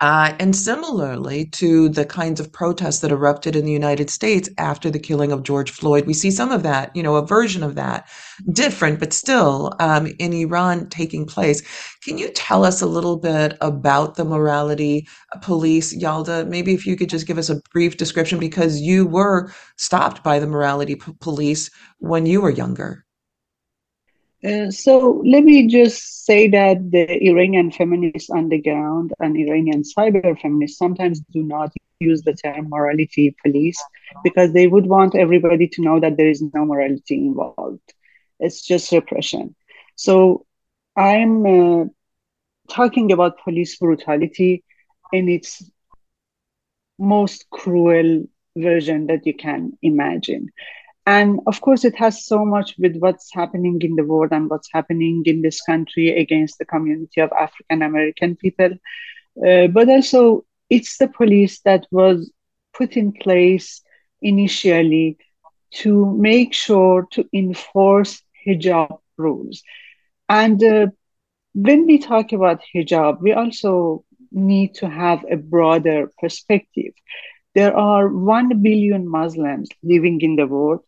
Uh, 0.00 0.34
and 0.40 0.56
similarly 0.56 1.46
to 1.46 1.90
the 1.90 2.06
kinds 2.06 2.40
of 2.40 2.52
protests 2.52 3.00
that 3.00 3.12
erupted 3.12 3.56
in 3.56 3.66
the 3.66 3.72
United 3.72 4.10
States 4.10 4.48
after 4.58 4.90
the 4.92 5.00
killing 5.00 5.32
of 5.32 5.42
George 5.42 5.72
Floyd, 5.72 6.06
we 6.06 6.14
see 6.14 6.30
some 6.30 6.52
of 6.52 6.62
that, 6.62 6.96
you 6.96 7.02
know, 7.02 7.16
a 7.16 7.26
version 7.26 7.64
of 7.64 7.74
that, 7.76 8.08
different, 8.52 9.00
but 9.00 9.12
still 9.12 9.74
um, 9.80 10.08
in 10.20 10.34
Iran 10.34 10.88
taking 10.90 11.26
place. 11.26 11.62
Can 12.04 12.18
you 12.18 12.30
tell 12.32 12.64
us 12.64 12.82
a 12.82 12.86
little 12.86 13.18
bit 13.18 13.58
about 13.62 14.16
the 14.16 14.24
morality 14.26 15.08
police, 15.42 15.96
Yalda? 15.98 16.48
Maybe 16.48 16.74
if 16.74 16.86
you 16.86 16.96
could 16.96 17.10
just 17.10 17.26
give 17.26 17.38
us 17.38 17.50
a 17.50 17.60
brief 17.72 17.98
description 17.98 18.38
because 18.38 18.80
you 18.80 19.06
were 19.08 19.52
stopped 19.78 20.24
by 20.24 20.38
the 20.38 20.48
morality 20.48 20.96
p- 20.96 21.12
police 21.20 21.72
when 21.98 22.26
you 22.26 22.42
were 22.42 22.50
younger. 22.52 23.04
Uh, 24.44 24.70
so 24.70 25.22
let 25.26 25.42
me 25.42 25.66
just 25.66 26.24
say 26.24 26.48
that 26.48 26.90
the 26.92 27.28
Iranian 27.28 27.70
feminists 27.72 28.30
underground 28.30 29.12
and 29.18 29.36
Iranian 29.36 29.82
cyber 29.82 30.38
feminists 30.40 30.78
sometimes 30.78 31.20
do 31.32 31.42
not 31.42 31.72
use 32.00 32.22
the 32.22 32.34
term 32.34 32.68
morality 32.68 33.34
police 33.42 33.82
because 34.22 34.52
they 34.52 34.66
would 34.68 34.86
want 34.86 35.16
everybody 35.16 35.66
to 35.68 35.82
know 35.82 35.98
that 36.00 36.16
there 36.16 36.28
is 36.28 36.42
no 36.54 36.64
morality 36.64 37.16
involved. 37.16 37.80
It's 38.38 38.64
just 38.64 38.92
repression. 38.92 39.54
So 39.96 40.46
I'm 40.96 41.44
uh, 41.44 41.84
talking 42.70 43.10
about 43.10 43.42
police 43.42 43.76
brutality 43.76 44.62
in 45.12 45.28
its 45.28 45.68
most 46.98 47.46
cruel 47.50 48.24
version 48.56 49.06
that 49.06 49.26
you 49.26 49.34
can 49.34 49.76
imagine. 49.82 50.48
And 51.08 51.40
of 51.46 51.62
course, 51.62 51.86
it 51.86 51.96
has 51.96 52.26
so 52.26 52.44
much 52.44 52.74
with 52.78 52.98
what's 52.98 53.32
happening 53.32 53.78
in 53.80 53.96
the 53.96 54.04
world 54.04 54.30
and 54.30 54.50
what's 54.50 54.68
happening 54.70 55.22
in 55.24 55.40
this 55.40 55.58
country 55.62 56.10
against 56.10 56.58
the 56.58 56.66
community 56.66 57.22
of 57.22 57.32
African 57.32 57.80
American 57.80 58.36
people. 58.36 58.72
Uh, 59.42 59.68
but 59.68 59.88
also, 59.88 60.44
it's 60.68 60.98
the 60.98 61.08
police 61.08 61.60
that 61.60 61.86
was 61.90 62.30
put 62.74 62.94
in 62.98 63.12
place 63.12 63.80
initially 64.20 65.16
to 65.80 66.04
make 66.14 66.52
sure 66.52 67.06
to 67.12 67.24
enforce 67.32 68.22
hijab 68.46 68.98
rules. 69.16 69.62
And 70.28 70.62
uh, 70.62 70.88
when 71.54 71.86
we 71.86 72.00
talk 72.00 72.32
about 72.32 72.60
hijab, 72.74 73.22
we 73.22 73.32
also 73.32 74.04
need 74.30 74.74
to 74.74 74.90
have 74.90 75.24
a 75.30 75.36
broader 75.36 76.12
perspective. 76.20 76.92
There 77.54 77.74
are 77.74 78.08
1 78.08 78.60
billion 78.60 79.08
Muslims 79.08 79.70
living 79.82 80.20
in 80.20 80.36
the 80.36 80.46
world 80.46 80.80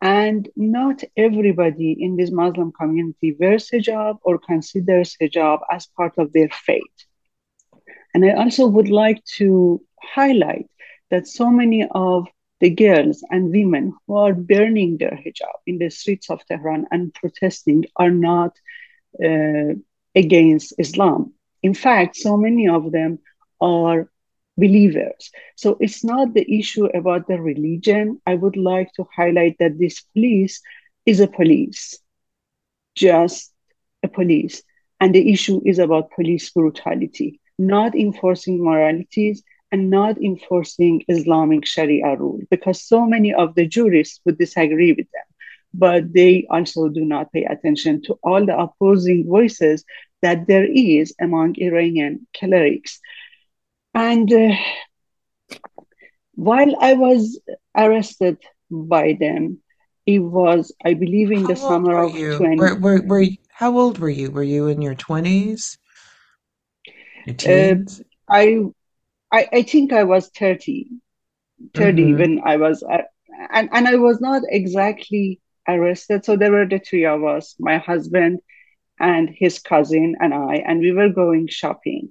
and 0.00 0.48
not 0.56 1.02
everybody 1.16 1.96
in 1.98 2.16
this 2.16 2.30
Muslim 2.30 2.72
community 2.72 3.36
wears 3.38 3.68
hijab 3.70 4.18
or 4.22 4.38
considers 4.38 5.16
hijab 5.20 5.60
as 5.70 5.86
part 5.86 6.14
of 6.18 6.32
their 6.32 6.48
faith. 6.48 6.98
And 8.14 8.24
I 8.24 8.32
also 8.32 8.66
would 8.66 8.88
like 8.88 9.24
to 9.38 9.82
highlight 10.02 10.70
that 11.10 11.26
so 11.26 11.50
many 11.50 11.86
of 11.90 12.28
the 12.60 12.70
girls 12.70 13.24
and 13.30 13.50
women 13.50 13.94
who 14.06 14.16
are 14.16 14.34
burning 14.34 14.98
their 14.98 15.18
hijab 15.24 15.56
in 15.66 15.78
the 15.78 15.90
streets 15.90 16.30
of 16.30 16.44
Tehran 16.46 16.86
and 16.90 17.14
protesting 17.14 17.84
are 17.96 18.10
not 18.10 18.56
uh, 19.24 19.74
against 20.14 20.74
Islam. 20.78 21.34
In 21.62 21.74
fact, 21.74 22.16
so 22.16 22.36
many 22.36 22.68
of 22.68 22.92
them 22.92 23.18
are 23.60 24.10
believers. 24.58 25.30
So 25.56 25.76
it's 25.80 26.04
not 26.04 26.34
the 26.34 26.46
issue 26.58 26.86
about 26.86 27.28
the 27.28 27.40
religion. 27.40 28.20
I 28.26 28.34
would 28.34 28.56
like 28.56 28.92
to 28.94 29.06
highlight 29.16 29.56
that 29.60 29.78
this 29.78 30.00
police 30.00 30.60
is 31.06 31.20
a 31.20 31.28
police, 31.28 31.98
just 32.94 33.52
a 34.02 34.08
police. 34.08 34.62
And 35.00 35.14
the 35.14 35.32
issue 35.32 35.60
is 35.64 35.78
about 35.78 36.10
police 36.10 36.50
brutality, 36.50 37.40
not 37.58 37.94
enforcing 37.94 38.62
moralities 38.62 39.42
and 39.70 39.90
not 39.90 40.20
enforcing 40.20 41.04
Islamic 41.08 41.66
Sharia 41.66 42.16
rule, 42.16 42.40
because 42.50 42.82
so 42.82 43.06
many 43.06 43.32
of 43.32 43.54
the 43.54 43.66
jurists 43.66 44.20
would 44.24 44.38
disagree 44.38 44.92
with 44.92 45.06
them. 45.12 45.24
But 45.74 46.12
they 46.12 46.46
also 46.50 46.88
do 46.88 47.04
not 47.04 47.32
pay 47.32 47.44
attention 47.44 48.02
to 48.02 48.18
all 48.24 48.44
the 48.44 48.58
opposing 48.58 49.26
voices 49.26 49.84
that 50.22 50.46
there 50.46 50.64
is 50.64 51.14
among 51.20 51.54
Iranian 51.58 52.26
clerics 52.36 53.00
and 53.98 54.32
uh, 54.32 54.54
while 56.34 56.72
I 56.80 56.94
was 56.94 57.40
arrested 57.76 58.38
by 58.70 59.16
them, 59.18 59.58
it 60.06 60.20
was, 60.20 60.72
I 60.84 60.94
believe, 60.94 61.32
in 61.32 61.42
How 61.42 61.46
the 61.48 61.56
summer 61.56 61.98
of 62.04 62.14
you? 62.14 62.36
20. 62.36 62.56
Were, 62.56 62.76
were, 62.76 63.02
were, 63.02 63.26
how 63.50 63.76
old 63.76 63.98
were 63.98 64.08
you? 64.08 64.30
Were 64.30 64.44
you 64.44 64.68
in 64.68 64.80
your 64.80 64.94
20s? 64.94 65.78
Your 67.26 67.34
uh, 67.34 67.36
teens? 67.36 68.00
Uh, 68.00 68.04
I, 68.28 68.60
I, 69.32 69.48
I 69.52 69.62
think 69.62 69.92
I 69.92 70.04
was 70.04 70.28
30, 70.28 70.86
30 71.74 72.02
mm-hmm. 72.02 72.18
when 72.20 72.40
I 72.44 72.56
was, 72.56 72.84
uh, 72.84 73.02
and, 73.52 73.68
and 73.72 73.88
I 73.88 73.96
was 73.96 74.20
not 74.20 74.42
exactly 74.48 75.40
arrested. 75.66 76.24
So 76.24 76.36
there 76.36 76.52
were 76.52 76.66
the 76.66 76.78
three 76.78 77.04
of 77.04 77.24
us, 77.24 77.56
my 77.58 77.78
husband 77.78 78.38
and 79.00 79.28
his 79.28 79.58
cousin 79.58 80.14
and 80.20 80.32
I, 80.32 80.62
and 80.66 80.78
we 80.78 80.92
were 80.92 81.08
going 81.08 81.48
shopping. 81.48 82.10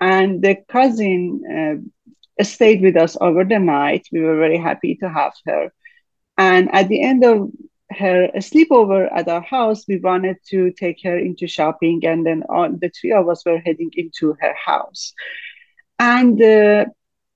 And 0.00 0.42
the 0.42 0.56
cousin 0.68 1.42
uh, 2.40 2.42
stayed 2.44 2.82
with 2.82 2.96
us 2.96 3.16
over 3.20 3.44
the 3.44 3.58
night. 3.58 4.06
We 4.12 4.20
were 4.20 4.36
very 4.38 4.58
happy 4.58 4.96
to 4.96 5.08
have 5.08 5.34
her. 5.46 5.72
And 6.36 6.68
at 6.72 6.88
the 6.88 7.02
end 7.02 7.24
of 7.24 7.50
her 7.90 8.28
sleepover 8.36 9.08
at 9.14 9.28
our 9.28 9.42
house, 9.42 9.84
we 9.88 9.98
wanted 9.98 10.36
to 10.50 10.72
take 10.72 10.98
her 11.04 11.16
into 11.18 11.46
shopping. 11.46 12.00
And 12.04 12.24
then 12.26 12.42
all, 12.48 12.68
the 12.70 12.90
three 12.90 13.12
of 13.12 13.28
us 13.28 13.44
were 13.44 13.58
heading 13.58 13.90
into 13.94 14.34
her 14.40 14.54
house. 14.64 15.12
And 15.98 16.40
uh, 16.42 16.86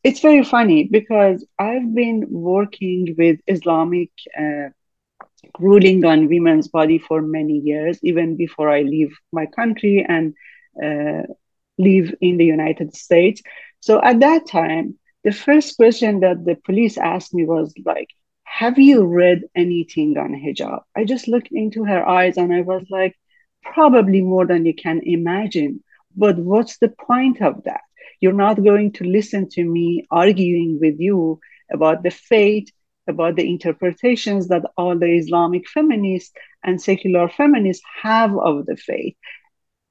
it's 0.04 0.21
very 0.21 0.45
funny 0.45 0.88
because 0.90 1.47
I've 1.59 1.95
been 1.95 2.26
working 2.28 3.14
with 3.19 3.40
Islamic 3.47 4.11
uh, 4.38 4.71
ruling 5.59 6.04
on 6.04 6.28
women's 6.28 6.69
body 6.69 6.99
for 6.99 7.23
many 7.23 7.59
years, 7.59 7.99
even 8.02 8.37
before 8.37 8.71
I 8.71 8.83
leave 8.83 9.12
my 9.33 9.47
country 9.47 10.04
and 10.09 10.35
uh, 10.83 11.23
live 11.83 12.15
in 12.21 12.37
the 12.37 12.45
United 12.45 12.95
States. 12.95 13.43
So 13.81 14.01
at 14.03 14.21
that 14.21 14.47
time, 14.47 14.99
the 15.25 15.33
first 15.33 15.77
question 15.77 16.21
that 16.21 16.45
the 16.45 16.57
police 16.65 16.99
asked 16.99 17.35
me 17.35 17.45
was 17.45 17.73
like, 17.85 18.09
have 18.45 18.79
you 18.79 19.05
read 19.05 19.43
anything 19.55 20.17
on 20.19 20.35
hijab? 20.35 20.81
I 20.97 21.05
just 21.05 21.29
looked 21.29 21.49
into 21.53 21.85
her 21.85 22.07
eyes 22.07 22.37
and 22.37 22.53
I 22.53 22.61
was 22.61 22.85
like, 22.91 23.17
probably 23.62 24.21
more 24.21 24.47
than 24.47 24.67
you 24.67 24.75
can 24.75 25.01
imagine. 25.05 25.83
But 26.17 26.37
what's 26.39 26.79
the 26.79 26.91
point 26.91 27.41
of 27.41 27.65
that? 27.65 27.81
You're 28.21 28.33
not 28.33 28.62
going 28.62 28.93
to 28.95 29.05
listen 29.05 29.49
to 29.51 29.65
me 29.65 30.07
arguing 30.11 30.79
with 30.81 31.01
you 31.01 31.41
about 31.73 32.03
the 32.03 32.11
faith, 32.11 32.69
about 33.09 33.37
the 33.37 33.49
interpretations 33.49 34.49
that 34.49 34.65
all 34.77 34.99
the 34.99 35.17
Islamic 35.17 35.69
feminists 35.69 36.33
and 36.62 36.81
secular 36.81 37.29
feminists 37.29 37.85
have 38.03 38.37
of 38.37 38.67
the 38.67 38.77
faith 38.77 39.17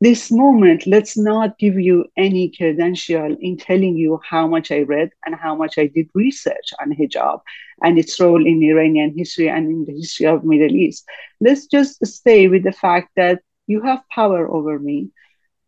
this 0.02 0.32
moment, 0.32 0.88
let's 0.88 1.16
not 1.16 1.60
give 1.60 1.80
you 1.80 2.06
any 2.18 2.52
credential 2.58 3.38
in 3.40 3.56
telling 3.56 3.96
you 3.96 4.20
how 4.28 4.48
much 4.48 4.72
I 4.72 4.80
read 4.80 5.12
and 5.26 5.36
how 5.36 5.56
much 5.56 5.78
I 5.78 5.86
did 5.86 6.10
research 6.16 6.74
on 6.82 6.92
hijab 6.92 7.42
and 7.84 8.00
its 8.00 8.20
role 8.20 8.44
in 8.44 8.64
Iranian 8.64 9.14
history 9.16 9.48
and 9.48 9.70
in 9.70 9.86
the 9.86 9.94
history 9.94 10.26
of 10.26 10.44
Middle 10.44 10.76
East. 10.76 11.06
Let's 11.40 11.68
just 11.68 12.04
stay 12.04 12.48
with 12.48 12.64
the 12.64 12.72
fact 12.72 13.12
that 13.16 13.44
you 13.68 13.82
have 13.84 14.02
power 14.10 14.50
over 14.52 14.80
me 14.80 15.12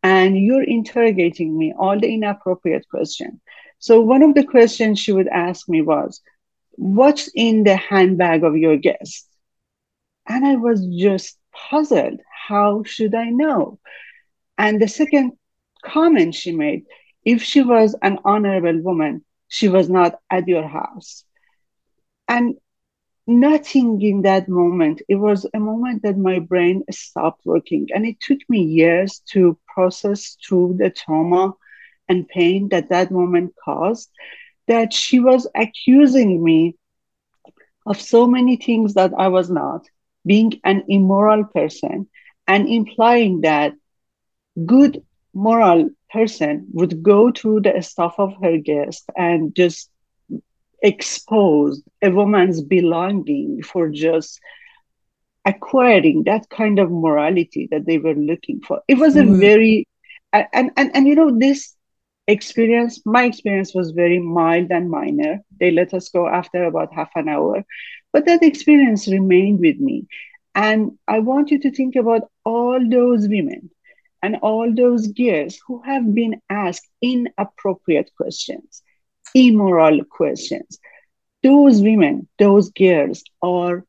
and 0.01 0.35
you're 0.35 0.63
interrogating 0.63 1.55
me 1.55 1.73
all 1.77 1.99
the 1.99 2.11
inappropriate 2.11 2.89
questions. 2.89 3.39
So 3.77 4.01
one 4.01 4.23
of 4.23 4.33
the 4.33 4.45
questions 4.45 4.99
she 4.99 5.11
would 5.11 5.27
ask 5.27 5.69
me 5.69 5.83
was, 5.83 6.21
what's 6.71 7.29
in 7.35 7.63
the 7.63 7.75
handbag 7.75 8.43
of 8.43 8.57
your 8.57 8.77
guest? 8.77 9.27
And 10.27 10.43
I 10.43 10.55
was 10.55 10.83
just 10.87 11.37
puzzled. 11.53 12.19
How 12.47 12.81
should 12.83 13.13
I 13.13 13.29
know? 13.29 13.79
And 14.63 14.81
the 14.81 14.87
second 14.87 15.33
comment 15.83 16.33
she 16.33 16.53
made 16.53 16.85
if 17.25 17.43
she 17.43 17.61
was 17.61 17.97
an 18.01 18.19
honorable 18.23 18.81
woman, 18.81 19.25
she 19.49 19.67
was 19.67 19.89
not 19.89 20.21
at 20.29 20.47
your 20.47 20.65
house. 20.65 21.25
And 22.29 22.55
nothing 23.27 24.01
in 24.01 24.21
that 24.21 24.47
moment, 24.47 25.01
it 25.09 25.15
was 25.15 25.45
a 25.53 25.59
moment 25.59 26.03
that 26.03 26.17
my 26.17 26.39
brain 26.39 26.85
stopped 26.89 27.45
working. 27.45 27.89
And 27.93 28.05
it 28.05 28.21
took 28.21 28.39
me 28.47 28.61
years 28.63 29.21
to 29.31 29.59
process 29.67 30.37
through 30.47 30.77
the 30.79 30.89
trauma 30.89 31.51
and 32.07 32.25
pain 32.29 32.69
that 32.69 32.87
that 32.87 33.11
moment 33.11 33.53
caused, 33.65 34.09
that 34.69 34.93
she 34.93 35.19
was 35.19 35.45
accusing 35.55 36.41
me 36.41 36.77
of 37.85 37.99
so 37.99 38.27
many 38.27 38.55
things 38.55 38.93
that 38.93 39.11
I 39.17 39.27
was 39.27 39.49
not, 39.49 39.85
being 40.25 40.53
an 40.63 40.85
immoral 40.87 41.43
person, 41.43 42.07
and 42.47 42.69
implying 42.69 43.41
that 43.41 43.73
good 44.65 45.03
moral 45.33 45.89
person 46.11 46.67
would 46.73 47.01
go 47.01 47.31
to 47.31 47.59
the 47.59 47.81
stuff 47.81 48.15
of 48.17 48.33
her 48.41 48.57
guest 48.57 49.09
and 49.17 49.55
just 49.55 49.89
expose 50.81 51.81
a 52.01 52.09
woman's 52.09 52.61
belonging 52.61 53.63
for 53.63 53.89
just 53.89 54.39
acquiring 55.45 56.23
that 56.23 56.47
kind 56.49 56.77
of 56.77 56.91
morality 56.91 57.67
that 57.71 57.85
they 57.85 57.97
were 57.97 58.13
looking 58.13 58.61
for. 58.61 58.81
It 58.87 58.97
was 58.97 59.15
a 59.15 59.23
mm. 59.23 59.39
very 59.39 59.87
and, 60.33 60.71
and 60.75 60.91
and 60.93 61.07
you 61.07 61.15
know 61.15 61.37
this 61.37 61.75
experience 62.27 63.01
my 63.05 63.25
experience 63.25 63.73
was 63.73 63.91
very 63.91 64.19
mild 64.19 64.71
and 64.71 64.89
minor 64.89 65.39
they 65.59 65.71
let 65.71 65.93
us 65.93 66.09
go 66.09 66.27
after 66.27 66.63
about 66.63 66.93
half 66.93 67.09
an 67.15 67.27
hour 67.27 67.65
but 68.13 68.25
that 68.25 68.41
experience 68.41 69.07
remained 69.09 69.59
with 69.59 69.77
me 69.77 70.07
and 70.55 70.91
i 71.07 71.19
want 71.19 71.51
you 71.51 71.59
to 71.59 71.69
think 71.69 71.97
about 71.97 72.21
all 72.45 72.79
those 72.89 73.27
women 73.27 73.69
and 74.23 74.37
all 74.37 74.73
those 74.73 75.07
girls 75.09 75.59
who 75.67 75.81
have 75.83 76.15
been 76.15 76.41
asked 76.49 76.89
inappropriate 77.01 78.11
questions 78.17 78.83
immoral 79.35 80.03
questions. 80.05 80.79
Those 81.43 81.81
women 81.81 82.27
those 82.39 82.71
girls 82.71 83.23
are 83.41 83.85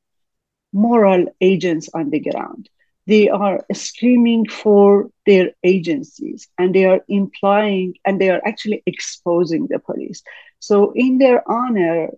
moral 0.72 1.26
agents 1.40 1.88
on 1.94 2.10
the 2.10 2.20
ground. 2.20 2.68
They 3.06 3.28
are 3.28 3.64
screaming 3.72 4.46
for 4.48 5.10
their 5.26 5.52
agencies 5.62 6.48
and 6.58 6.74
they 6.74 6.84
are 6.86 7.00
implying 7.08 7.94
and 8.04 8.20
they 8.20 8.30
are 8.30 8.42
actually 8.46 8.82
exposing 8.86 9.68
the 9.68 9.78
police. 9.78 10.22
So 10.60 10.92
in 10.94 11.18
their 11.18 11.42
honor 11.50 12.10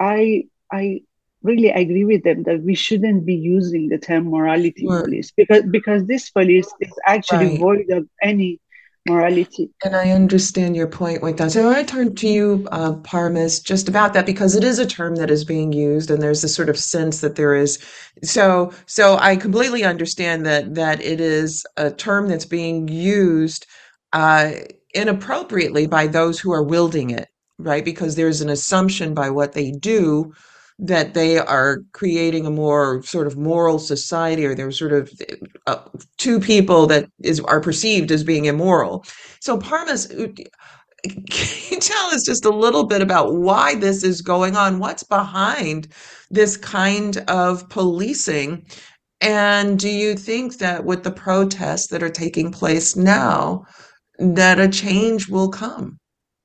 i 0.00 0.44
i 0.72 1.02
really 1.42 1.70
agree 1.70 2.04
with 2.04 2.22
them 2.24 2.42
that 2.44 2.62
we 2.62 2.74
shouldn't 2.74 3.24
be 3.24 3.34
using 3.34 3.88
the 3.88 3.98
term 3.98 4.28
morality 4.28 4.84
sure. 4.86 5.02
police 5.02 5.30
because 5.30 5.62
because 5.70 6.04
this 6.06 6.30
police 6.30 6.68
is 6.80 6.92
actually 7.06 7.48
right. 7.48 7.58
void 7.58 7.90
of 7.90 8.06
any 8.22 8.60
morality. 9.08 9.70
And 9.82 9.96
I 9.96 10.10
understand 10.10 10.76
your 10.76 10.86
point 10.86 11.22
with 11.22 11.38
that. 11.38 11.52
So 11.52 11.62
I 11.62 11.72
want 11.72 11.88
to 11.88 11.94
turn 11.94 12.14
to 12.14 12.28
you, 12.28 12.68
uh, 12.70 12.92
Parmis, 12.96 13.62
just 13.62 13.88
about 13.88 14.12
that 14.12 14.26
because 14.26 14.54
it 14.54 14.64
is 14.64 14.78
a 14.78 14.86
term 14.86 15.16
that 15.16 15.30
is 15.30 15.44
being 15.44 15.72
used, 15.72 16.10
and 16.10 16.22
there's 16.22 16.42
this 16.42 16.54
sort 16.54 16.68
of 16.68 16.78
sense 16.78 17.20
that 17.20 17.36
there 17.36 17.54
is. 17.54 17.78
So, 18.22 18.72
so 18.86 19.16
I 19.18 19.36
completely 19.36 19.84
understand 19.84 20.44
that 20.46 20.74
that 20.74 21.00
it 21.02 21.20
is 21.20 21.64
a 21.76 21.90
term 21.90 22.28
that's 22.28 22.44
being 22.44 22.88
used 22.88 23.66
uh, 24.12 24.52
inappropriately 24.94 25.86
by 25.86 26.06
those 26.06 26.38
who 26.38 26.52
are 26.52 26.62
wielding 26.62 27.10
it, 27.10 27.28
right? 27.58 27.84
Because 27.84 28.16
there's 28.16 28.40
an 28.40 28.50
assumption 28.50 29.14
by 29.14 29.30
what 29.30 29.52
they 29.52 29.70
do 29.70 30.34
that 30.80 31.14
they 31.14 31.38
are 31.38 31.80
creating 31.92 32.46
a 32.46 32.50
more 32.50 33.02
sort 33.02 33.26
of 33.26 33.36
moral 33.36 33.78
society 33.78 34.46
or 34.46 34.54
they're 34.54 34.72
sort 34.72 34.92
of 34.92 35.12
uh, 35.66 35.78
two 36.18 36.40
people 36.40 36.86
that 36.86 37.06
is 37.22 37.40
are 37.40 37.60
perceived 37.60 38.10
as 38.10 38.24
being 38.24 38.46
immoral. 38.46 39.04
So 39.40 39.58
parmis 39.58 40.10
uh, 40.10 40.28
can 41.04 41.48
you 41.70 41.80
tell 41.80 42.06
us 42.08 42.24
just 42.24 42.44
a 42.44 42.50
little 42.50 42.86
bit 42.86 43.02
about 43.02 43.34
why 43.34 43.74
this 43.76 44.04
is 44.04 44.22
going 44.22 44.56
on? 44.56 44.78
What's 44.78 45.02
behind 45.02 45.88
this 46.30 46.56
kind 46.56 47.18
of 47.28 47.68
policing? 47.68 48.66
And 49.20 49.78
do 49.78 49.90
you 49.90 50.16
think 50.16 50.58
that 50.58 50.84
with 50.84 51.04
the 51.04 51.12
protests 51.12 51.88
that 51.88 52.02
are 52.02 52.10
taking 52.10 52.52
place 52.52 52.96
now 52.96 53.64
that 54.18 54.60
a 54.60 54.68
change 54.68 55.28
will 55.28 55.50
come 55.50 55.99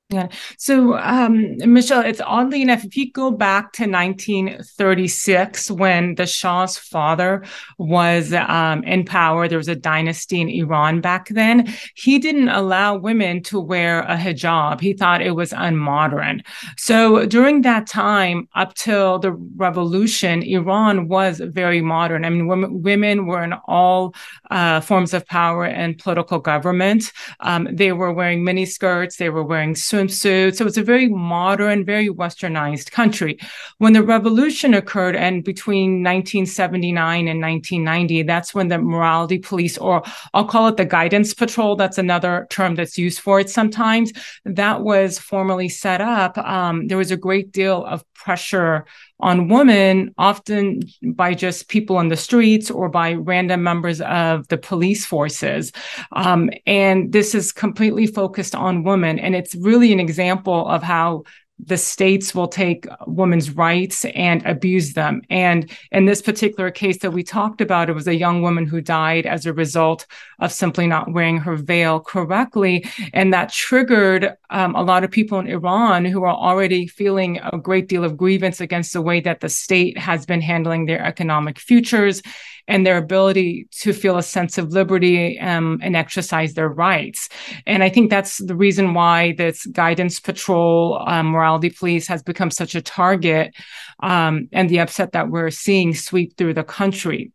yeah. 0.09 0.27
So, 0.59 0.99
um, 0.99 1.57
Michelle, 1.57 2.01
it's 2.01 2.21
oddly 2.21 2.61
enough, 2.61 2.85
if 2.85 2.95
you 2.95 3.11
go 3.11 3.31
back 3.31 3.73
to 3.73 3.89
1936, 3.89 5.71
when 5.71 6.13
the 6.13 6.27
Shah's 6.27 6.77
father 6.77 7.43
was 7.79 8.31
um, 8.31 8.83
in 8.83 9.03
power, 9.03 9.47
there 9.47 9.57
was 9.57 9.67
a 9.67 9.75
dynasty 9.75 10.39
in 10.39 10.49
Iran 10.49 11.01
back 11.01 11.29
then. 11.29 11.73
He 11.95 12.19
didn't 12.19 12.49
allow 12.49 12.95
women 12.95 13.41
to 13.43 13.59
wear 13.59 14.01
a 14.01 14.15
hijab. 14.15 14.79
He 14.79 14.93
thought 14.93 15.23
it 15.23 15.31
was 15.31 15.51
unmodern. 15.51 16.45
So, 16.77 17.25
during 17.25 17.63
that 17.63 17.87
time, 17.87 18.47
up 18.53 18.75
till 18.75 19.17
the 19.17 19.31
revolution, 19.31 20.43
Iran 20.43 21.07
was 21.07 21.39
very 21.39 21.81
modern. 21.81 22.25
I 22.25 22.29
mean, 22.29 22.45
women, 22.45 22.83
women 22.83 23.25
were 23.25 23.43
in 23.43 23.53
all 23.67 24.13
uh, 24.51 24.81
forms 24.81 25.15
of 25.15 25.25
power 25.25 25.65
and 25.65 25.97
political 25.97 26.37
government. 26.37 27.11
Um, 27.39 27.67
they 27.71 27.91
were 27.91 28.13
wearing 28.13 28.43
mini 28.43 28.67
skirts. 28.67 29.17
They 29.17 29.31
were 29.31 29.43
wearing 29.43 29.73
swimsuits. 30.07 30.55
So 30.57 30.65
it's 30.65 30.77
a 30.77 30.83
very 30.83 31.09
modern, 31.09 31.85
very 31.85 32.09
westernized 32.09 32.91
country. 32.91 33.39
When 33.77 33.93
the 33.93 34.03
revolution 34.03 34.73
occurred 34.73 35.15
and 35.15 35.43
between 35.43 36.03
1979 36.03 37.27
and 37.27 37.41
1990, 37.41 38.23
that's 38.23 38.53
when 38.53 38.67
the 38.67 38.77
morality 38.77 39.39
police, 39.39 39.77
or 39.77 40.03
I'll 40.33 40.45
call 40.45 40.67
it 40.67 40.77
the 40.77 40.85
guidance 40.85 41.33
patrol, 41.33 41.75
that's 41.75 41.97
another 41.97 42.47
term 42.49 42.75
that's 42.75 42.97
used 42.97 43.19
for 43.19 43.39
it 43.39 43.49
sometimes, 43.49 44.11
that 44.45 44.81
was 44.81 45.19
formally 45.19 45.69
set 45.69 46.01
up. 46.01 46.37
Um, 46.37 46.87
there 46.87 46.97
was 46.97 47.11
a 47.11 47.17
great 47.17 47.51
deal 47.51 47.85
of 47.85 48.03
pressure 48.13 48.85
on 49.19 49.47
women, 49.47 50.13
often 50.17 50.81
by 51.13 51.33
just 51.33 51.69
people 51.69 51.97
on 51.97 52.09
the 52.09 52.17
streets 52.17 52.69
or 52.69 52.89
by 52.89 53.13
random 53.13 53.63
members 53.63 54.01
of 54.01 54.47
the 54.49 54.57
police 54.57 55.05
forces. 55.05 55.71
Um, 56.11 56.49
and 56.65 57.11
this 57.11 57.33
is 57.33 57.51
completely 57.51 58.07
focused 58.07 58.55
on 58.55 58.83
women. 58.83 59.17
And 59.19 59.35
it's 59.35 59.55
really 59.55 59.93
an 59.93 59.99
example 59.99 60.67
of 60.67 60.83
how 60.83 61.23
the 61.57 61.77
states 61.77 62.35
will 62.35 62.47
take 62.47 62.85
women's 63.07 63.51
rights 63.51 64.03
and 64.05 64.45
abuse 64.45 64.93
them. 64.93 65.21
And 65.29 65.71
in 65.91 66.05
this 66.05 66.21
particular 66.21 66.69
case 66.69 66.99
that 66.99 67.11
we 67.11 67.23
talked 67.23 67.61
about, 67.61 67.89
it 67.89 67.93
was 67.93 68.07
a 68.07 68.15
young 68.15 68.41
woman 68.41 68.65
who 68.65 68.81
died 68.81 69.25
as 69.25 69.45
a 69.45 69.53
result 69.53 70.05
of 70.39 70.51
simply 70.51 70.85
not 70.85 71.13
wearing 71.13 71.37
her 71.37 71.55
veil 71.55 72.01
correctly. 72.01 72.85
And 73.13 73.33
that 73.33 73.53
triggered 73.53 74.35
um, 74.49 74.75
a 74.75 74.83
lot 74.83 75.03
of 75.05 75.11
people 75.11 75.39
in 75.39 75.47
Iran 75.47 76.03
who 76.03 76.23
are 76.23 76.35
already 76.35 76.87
feeling 76.87 77.39
a 77.41 77.57
great 77.57 77.87
deal 77.87 78.03
of 78.03 78.17
grievance 78.17 78.59
against 78.59 78.91
the 78.91 79.01
way 79.01 79.21
that 79.21 79.39
the 79.39 79.49
state 79.49 79.97
has 79.97 80.25
been 80.25 80.41
handling 80.41 80.85
their 80.85 81.01
economic 81.01 81.57
futures 81.57 82.21
and 82.67 82.85
their 82.85 82.97
ability 82.97 83.67
to 83.71 83.93
feel 83.93 84.17
a 84.17 84.23
sense 84.23 84.57
of 84.57 84.71
liberty 84.71 85.39
um, 85.39 85.79
and 85.83 85.95
exercise 85.95 86.53
their 86.53 86.69
rights. 86.69 87.29
And 87.65 87.83
I 87.83 87.89
think 87.89 88.09
that's 88.09 88.37
the 88.37 88.55
reason 88.55 88.93
why 88.93 89.33
this 89.37 89.65
guidance 89.67 90.19
patrol, 90.19 91.03
um, 91.07 91.27
morality 91.27 91.69
police 91.69 92.07
has 92.07 92.23
become 92.23 92.51
such 92.51 92.75
a 92.75 92.81
target 92.81 93.53
um, 94.01 94.47
and 94.51 94.69
the 94.69 94.79
upset 94.79 95.11
that 95.11 95.29
we're 95.29 95.51
seeing 95.51 95.93
sweep 95.93 96.37
through 96.37 96.55
the 96.55 96.63
country. 96.63 97.31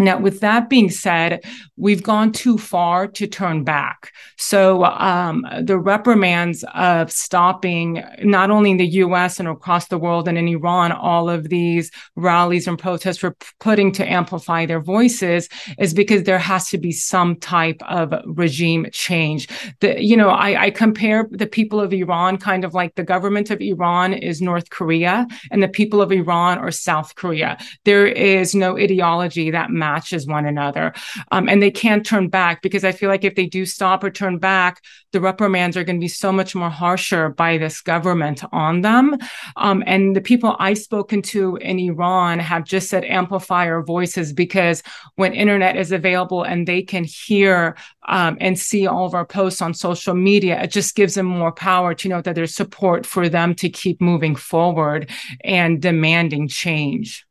Now, 0.00 0.18
with 0.18 0.40
that 0.40 0.68
being 0.68 0.90
said, 0.90 1.44
we've 1.76 2.02
gone 2.02 2.30
too 2.30 2.56
far 2.56 3.08
to 3.08 3.26
turn 3.26 3.64
back. 3.64 4.12
So, 4.36 4.84
um, 4.84 5.44
the 5.60 5.78
reprimands 5.78 6.64
of 6.74 7.10
stopping 7.10 8.04
not 8.22 8.50
only 8.50 8.70
in 8.70 8.76
the 8.76 8.86
US 8.86 9.40
and 9.40 9.48
across 9.48 9.88
the 9.88 9.98
world 9.98 10.28
and 10.28 10.38
in 10.38 10.46
Iran, 10.46 10.92
all 10.92 11.28
of 11.28 11.48
these 11.48 11.90
rallies 12.14 12.68
and 12.68 12.78
protests 12.78 13.18
for 13.18 13.36
putting 13.58 13.90
to 13.92 14.08
amplify 14.08 14.66
their 14.66 14.80
voices 14.80 15.48
is 15.78 15.92
because 15.94 16.22
there 16.22 16.38
has 16.38 16.68
to 16.70 16.78
be 16.78 16.92
some 16.92 17.34
type 17.36 17.80
of 17.88 18.14
regime 18.24 18.86
change. 18.92 19.48
The, 19.80 20.02
you 20.02 20.16
know, 20.16 20.30
I, 20.30 20.66
I 20.66 20.70
compare 20.70 21.28
the 21.30 21.46
people 21.46 21.80
of 21.80 21.92
Iran 21.92 22.38
kind 22.38 22.64
of 22.64 22.72
like 22.72 22.94
the 22.94 23.02
government 23.02 23.50
of 23.50 23.60
Iran 23.60 24.14
is 24.14 24.40
North 24.40 24.70
Korea 24.70 25.26
and 25.50 25.60
the 25.60 25.68
people 25.68 26.00
of 26.00 26.12
Iran 26.12 26.58
are 26.58 26.70
South 26.70 27.16
Korea. 27.16 27.58
There 27.84 28.06
is 28.06 28.54
no 28.54 28.78
ideology 28.78 29.50
that 29.50 29.70
matters 29.70 29.87
matches 29.88 30.26
one 30.26 30.46
another. 30.46 30.92
Um, 31.32 31.48
and 31.48 31.62
they 31.62 31.70
can't 31.70 32.04
turn 32.04 32.28
back 32.28 32.60
because 32.62 32.84
I 32.84 32.92
feel 32.92 33.08
like 33.08 33.24
if 33.24 33.34
they 33.34 33.46
do 33.46 33.64
stop 33.64 34.04
or 34.04 34.10
turn 34.10 34.38
back, 34.38 34.82
the 35.12 35.20
reprimands 35.20 35.76
are 35.76 35.84
going 35.84 35.96
to 35.96 36.04
be 36.08 36.08
so 36.24 36.30
much 36.30 36.54
more 36.54 36.70
harsher 36.70 37.30
by 37.30 37.58
this 37.58 37.80
government 37.80 38.42
on 38.52 38.82
them. 38.82 39.16
Um, 39.56 39.82
and 39.86 40.14
the 40.14 40.20
people 40.20 40.56
I've 40.58 40.78
spoken 40.78 41.22
to 41.34 41.56
in 41.56 41.78
Iran 41.78 42.38
have 42.38 42.64
just 42.64 42.90
said 42.90 43.04
amplify 43.04 43.66
our 43.66 43.82
voices 43.82 44.32
because 44.32 44.82
when 45.16 45.32
internet 45.32 45.76
is 45.76 45.90
available 45.92 46.42
and 46.42 46.66
they 46.66 46.82
can 46.82 47.04
hear 47.04 47.76
um, 48.08 48.36
and 48.40 48.58
see 48.58 48.86
all 48.86 49.06
of 49.06 49.14
our 49.14 49.26
posts 49.26 49.62
on 49.62 49.72
social 49.74 50.14
media, 50.14 50.62
it 50.62 50.70
just 50.70 50.96
gives 50.96 51.14
them 51.14 51.26
more 51.26 51.52
power 51.52 51.94
to 51.94 52.08
know 52.08 52.20
that 52.20 52.34
there's 52.34 52.54
support 52.54 53.06
for 53.06 53.28
them 53.28 53.54
to 53.54 53.68
keep 53.68 54.00
moving 54.00 54.36
forward 54.36 55.10
and 55.44 55.80
demanding 55.80 56.48
change. 56.48 57.27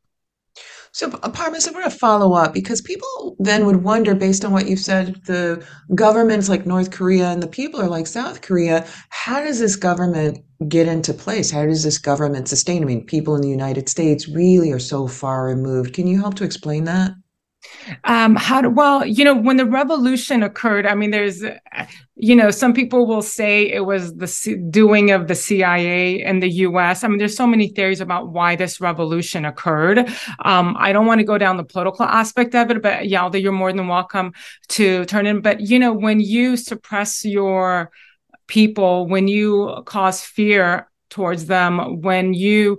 So, 0.92 1.10
Parmes, 1.10 1.68
I 1.68 1.72
want 1.72 1.90
to 1.90 1.98
follow 1.98 2.32
up 2.34 2.52
because 2.54 2.80
people 2.80 3.36
then 3.38 3.66
would 3.66 3.82
wonder, 3.84 4.14
based 4.14 4.44
on 4.44 4.52
what 4.52 4.66
you've 4.68 4.80
said, 4.80 5.16
the 5.26 5.64
governments 5.94 6.48
like 6.48 6.66
North 6.66 6.90
Korea 6.90 7.28
and 7.28 7.42
the 7.42 7.46
people 7.48 7.80
are 7.80 7.88
like 7.88 8.06
South 8.06 8.42
Korea. 8.42 8.86
How 9.10 9.42
does 9.42 9.58
this 9.60 9.76
government 9.76 10.38
get 10.68 10.88
into 10.88 11.14
place? 11.14 11.50
How 11.50 11.64
does 11.66 11.84
this 11.84 11.98
government 11.98 12.48
sustain? 12.48 12.82
I 12.82 12.86
mean, 12.86 13.06
people 13.06 13.36
in 13.36 13.42
the 13.42 13.48
United 13.48 13.88
States 13.88 14.28
really 14.28 14.72
are 14.72 14.78
so 14.78 15.06
far 15.06 15.46
removed. 15.46 15.94
Can 15.94 16.06
you 16.06 16.18
help 16.18 16.34
to 16.36 16.44
explain 16.44 16.84
that? 16.84 17.12
Um, 18.04 18.36
how 18.36 18.60
do, 18.60 18.70
well, 18.70 19.04
you 19.04 19.24
know, 19.24 19.34
when 19.34 19.56
the 19.56 19.66
revolution 19.66 20.42
occurred, 20.42 20.86
I 20.86 20.94
mean, 20.94 21.10
there's, 21.10 21.42
you 22.16 22.36
know, 22.36 22.50
some 22.50 22.72
people 22.72 23.06
will 23.06 23.22
say 23.22 23.70
it 23.70 23.84
was 23.84 24.14
the 24.14 24.26
C- 24.26 24.56
doing 24.56 25.10
of 25.10 25.28
the 25.28 25.34
CIA 25.34 26.22
in 26.22 26.40
the 26.40 26.50
US. 26.50 27.04
I 27.04 27.08
mean, 27.08 27.18
there's 27.18 27.36
so 27.36 27.46
many 27.46 27.68
theories 27.68 28.00
about 28.00 28.30
why 28.30 28.56
this 28.56 28.80
revolution 28.80 29.44
occurred. 29.44 29.98
Um, 30.44 30.76
I 30.78 30.92
don't 30.92 31.06
want 31.06 31.20
to 31.20 31.24
go 31.24 31.38
down 31.38 31.56
the 31.56 31.64
political 31.64 32.04
aspect 32.04 32.54
of 32.54 32.70
it, 32.70 32.82
but 32.82 33.04
Yalda, 33.04 33.40
you're 33.40 33.52
more 33.52 33.72
than 33.72 33.88
welcome 33.88 34.32
to 34.68 35.04
turn 35.06 35.26
in. 35.26 35.40
But, 35.40 35.60
you 35.60 35.78
know, 35.78 35.92
when 35.92 36.20
you 36.20 36.56
suppress 36.56 37.24
your 37.24 37.90
people, 38.46 39.06
when 39.06 39.28
you 39.28 39.82
cause 39.84 40.22
fear 40.22 40.87
towards 41.10 41.46
them, 41.46 42.00
when 42.02 42.34
you 42.34 42.78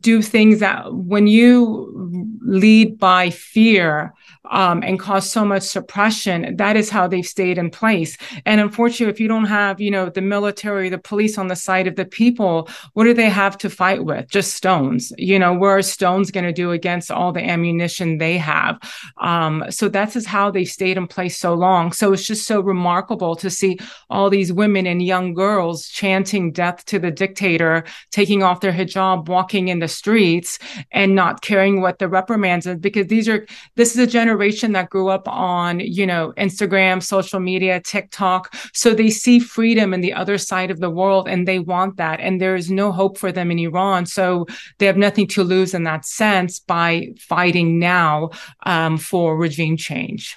do 0.00 0.22
things 0.22 0.60
that, 0.60 0.92
when 0.94 1.26
you 1.26 2.38
lead 2.42 2.98
by 2.98 3.30
fear, 3.30 4.14
um, 4.50 4.82
and 4.82 4.98
cause 4.98 5.30
so 5.30 5.44
much 5.44 5.62
suppression. 5.62 6.56
That 6.56 6.76
is 6.76 6.90
how 6.90 7.06
they've 7.06 7.26
stayed 7.26 7.58
in 7.58 7.70
place. 7.70 8.16
And 8.44 8.60
unfortunately, 8.60 9.12
if 9.12 9.20
you 9.20 9.28
don't 9.28 9.46
have, 9.46 9.80
you 9.80 9.90
know, 9.90 10.08
the 10.08 10.20
military, 10.20 10.88
the 10.88 10.98
police 10.98 11.38
on 11.38 11.48
the 11.48 11.56
side 11.56 11.86
of 11.86 11.96
the 11.96 12.04
people, 12.04 12.68
what 12.92 13.04
do 13.04 13.14
they 13.14 13.28
have 13.28 13.58
to 13.58 13.70
fight 13.70 14.04
with? 14.04 14.28
Just 14.28 14.54
stones. 14.54 15.12
You 15.18 15.38
know, 15.38 15.54
where 15.54 15.76
are 15.76 15.82
stones 15.82 16.30
going 16.30 16.46
to 16.46 16.52
do 16.52 16.70
against 16.70 17.10
all 17.10 17.32
the 17.32 17.44
ammunition 17.44 18.18
they 18.18 18.38
have? 18.38 18.78
Um, 19.18 19.64
so 19.70 19.88
that's 19.88 20.14
just 20.14 20.26
how 20.26 20.50
they 20.50 20.64
stayed 20.64 20.96
in 20.96 21.06
place 21.06 21.38
so 21.38 21.54
long. 21.54 21.92
So 21.92 22.12
it's 22.12 22.26
just 22.26 22.46
so 22.46 22.60
remarkable 22.60 23.36
to 23.36 23.50
see 23.50 23.78
all 24.10 24.30
these 24.30 24.52
women 24.52 24.86
and 24.86 25.02
young 25.02 25.34
girls 25.34 25.88
chanting 25.88 26.52
death 26.52 26.84
to 26.86 26.98
the 26.98 27.10
dictator, 27.10 27.84
taking 28.12 28.42
off 28.42 28.60
their 28.60 28.72
hijab, 28.72 29.28
walking 29.28 29.68
in 29.68 29.80
the 29.80 29.88
streets, 29.88 30.58
and 30.92 31.14
not 31.14 31.42
caring 31.42 31.80
what 31.80 31.98
the 31.98 32.08
reprimands 32.08 32.66
are, 32.66 32.76
because 32.76 33.08
these 33.08 33.28
are 33.28 33.46
this 33.74 33.92
is 33.92 33.98
a 33.98 34.06
generation 34.06 34.35
generation 34.36 34.72
that 34.72 34.90
grew 34.90 35.08
up 35.08 35.26
on, 35.28 35.80
you 35.80 36.06
know, 36.06 36.32
Instagram, 36.36 37.02
social 37.02 37.40
media, 37.40 37.80
TikTok. 37.80 38.54
So 38.74 38.94
they 38.94 39.10
see 39.10 39.38
freedom 39.38 39.94
in 39.94 40.02
the 40.02 40.12
other 40.12 40.36
side 40.38 40.70
of 40.70 40.80
the 40.80 40.90
world 40.90 41.26
and 41.26 41.48
they 41.48 41.58
want 41.58 41.96
that. 41.96 42.20
And 42.20 42.40
there 42.40 42.54
is 42.54 42.70
no 42.70 42.92
hope 42.92 43.16
for 43.16 43.32
them 43.32 43.50
in 43.50 43.58
Iran. 43.58 44.04
So 44.06 44.46
they 44.78 44.86
have 44.86 44.98
nothing 44.98 45.26
to 45.28 45.42
lose 45.42 45.72
in 45.72 45.84
that 45.84 46.04
sense 46.04 46.60
by 46.60 47.08
fighting 47.18 47.78
now 47.78 48.30
um, 48.66 48.98
for 48.98 49.38
regime 49.38 49.76
change. 49.76 50.36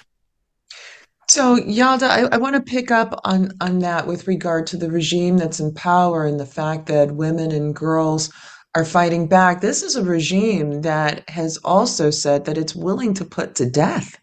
So, 1.28 1.58
Yalda, 1.58 2.08
I, 2.08 2.22
I 2.32 2.38
want 2.38 2.56
to 2.56 2.72
pick 2.72 2.90
up 2.90 3.20
on, 3.22 3.52
on 3.60 3.78
that 3.80 4.08
with 4.08 4.26
regard 4.26 4.66
to 4.68 4.76
the 4.76 4.90
regime 4.90 5.38
that's 5.38 5.60
in 5.60 5.72
power 5.74 6.26
and 6.26 6.40
the 6.40 6.46
fact 6.46 6.86
that 6.86 7.14
women 7.14 7.52
and 7.52 7.72
girls 7.72 8.32
are 8.74 8.84
fighting 8.84 9.26
back. 9.26 9.60
This 9.60 9.82
is 9.82 9.96
a 9.96 10.04
regime 10.04 10.82
that 10.82 11.28
has 11.28 11.56
also 11.58 12.10
said 12.10 12.44
that 12.44 12.58
it's 12.58 12.74
willing 12.74 13.14
to 13.14 13.24
put 13.24 13.54
to 13.56 13.68
death 13.68 14.16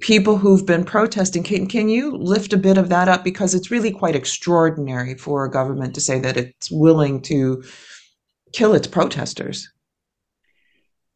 people 0.00 0.38
who've 0.38 0.64
been 0.64 0.84
protesting. 0.84 1.42
Can, 1.42 1.66
can 1.66 1.88
you 1.88 2.16
lift 2.16 2.52
a 2.52 2.58
bit 2.58 2.78
of 2.78 2.88
that 2.88 3.08
up? 3.08 3.22
Because 3.22 3.54
it's 3.54 3.70
really 3.70 3.90
quite 3.90 4.16
extraordinary 4.16 5.14
for 5.14 5.44
a 5.44 5.50
government 5.50 5.94
to 5.94 6.00
say 6.00 6.18
that 6.20 6.36
it's 6.36 6.70
willing 6.70 7.20
to 7.22 7.62
kill 8.52 8.74
its 8.74 8.86
protesters. 8.86 9.68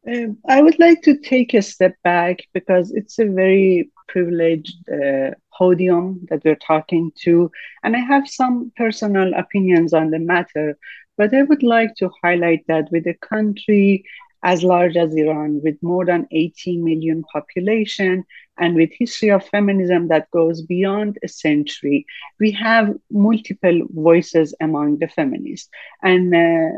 Um, 0.07 0.37
I 0.47 0.61
would 0.61 0.79
like 0.79 1.01
to 1.03 1.17
take 1.17 1.53
a 1.53 1.61
step 1.61 1.95
back 2.03 2.39
because 2.53 2.91
it's 2.91 3.19
a 3.19 3.25
very 3.25 3.91
privileged 4.07 4.75
uh, 4.89 5.31
podium 5.53 6.25
that 6.29 6.43
we're 6.43 6.55
talking 6.55 7.11
to, 7.23 7.51
and 7.83 7.95
I 7.95 7.99
have 7.99 8.27
some 8.27 8.71
personal 8.77 9.33
opinions 9.33 9.93
on 9.93 10.09
the 10.09 10.19
matter. 10.19 10.77
But 11.19 11.33
I 11.35 11.43
would 11.43 11.63
like 11.63 11.95
to 11.95 12.09
highlight 12.23 12.65
that 12.67 12.89
with 12.93 13.05
a 13.05 13.13
country 13.13 14.05
as 14.41 14.63
large 14.63 14.95
as 14.95 15.13
Iran, 15.13 15.59
with 15.61 15.75
more 15.83 16.05
than 16.05 16.29
18 16.31 16.81
million 16.81 17.25
population, 17.33 18.23
and 18.57 18.73
with 18.73 18.89
history 18.97 19.29
of 19.29 19.45
feminism 19.45 20.07
that 20.07 20.31
goes 20.31 20.61
beyond 20.61 21.17
a 21.21 21.27
century, 21.27 22.05
we 22.39 22.51
have 22.51 22.95
multiple 23.11 23.81
voices 23.89 24.55
among 24.61 24.99
the 24.99 25.09
feminists. 25.09 25.69
And 26.01 26.33
uh, 26.33 26.69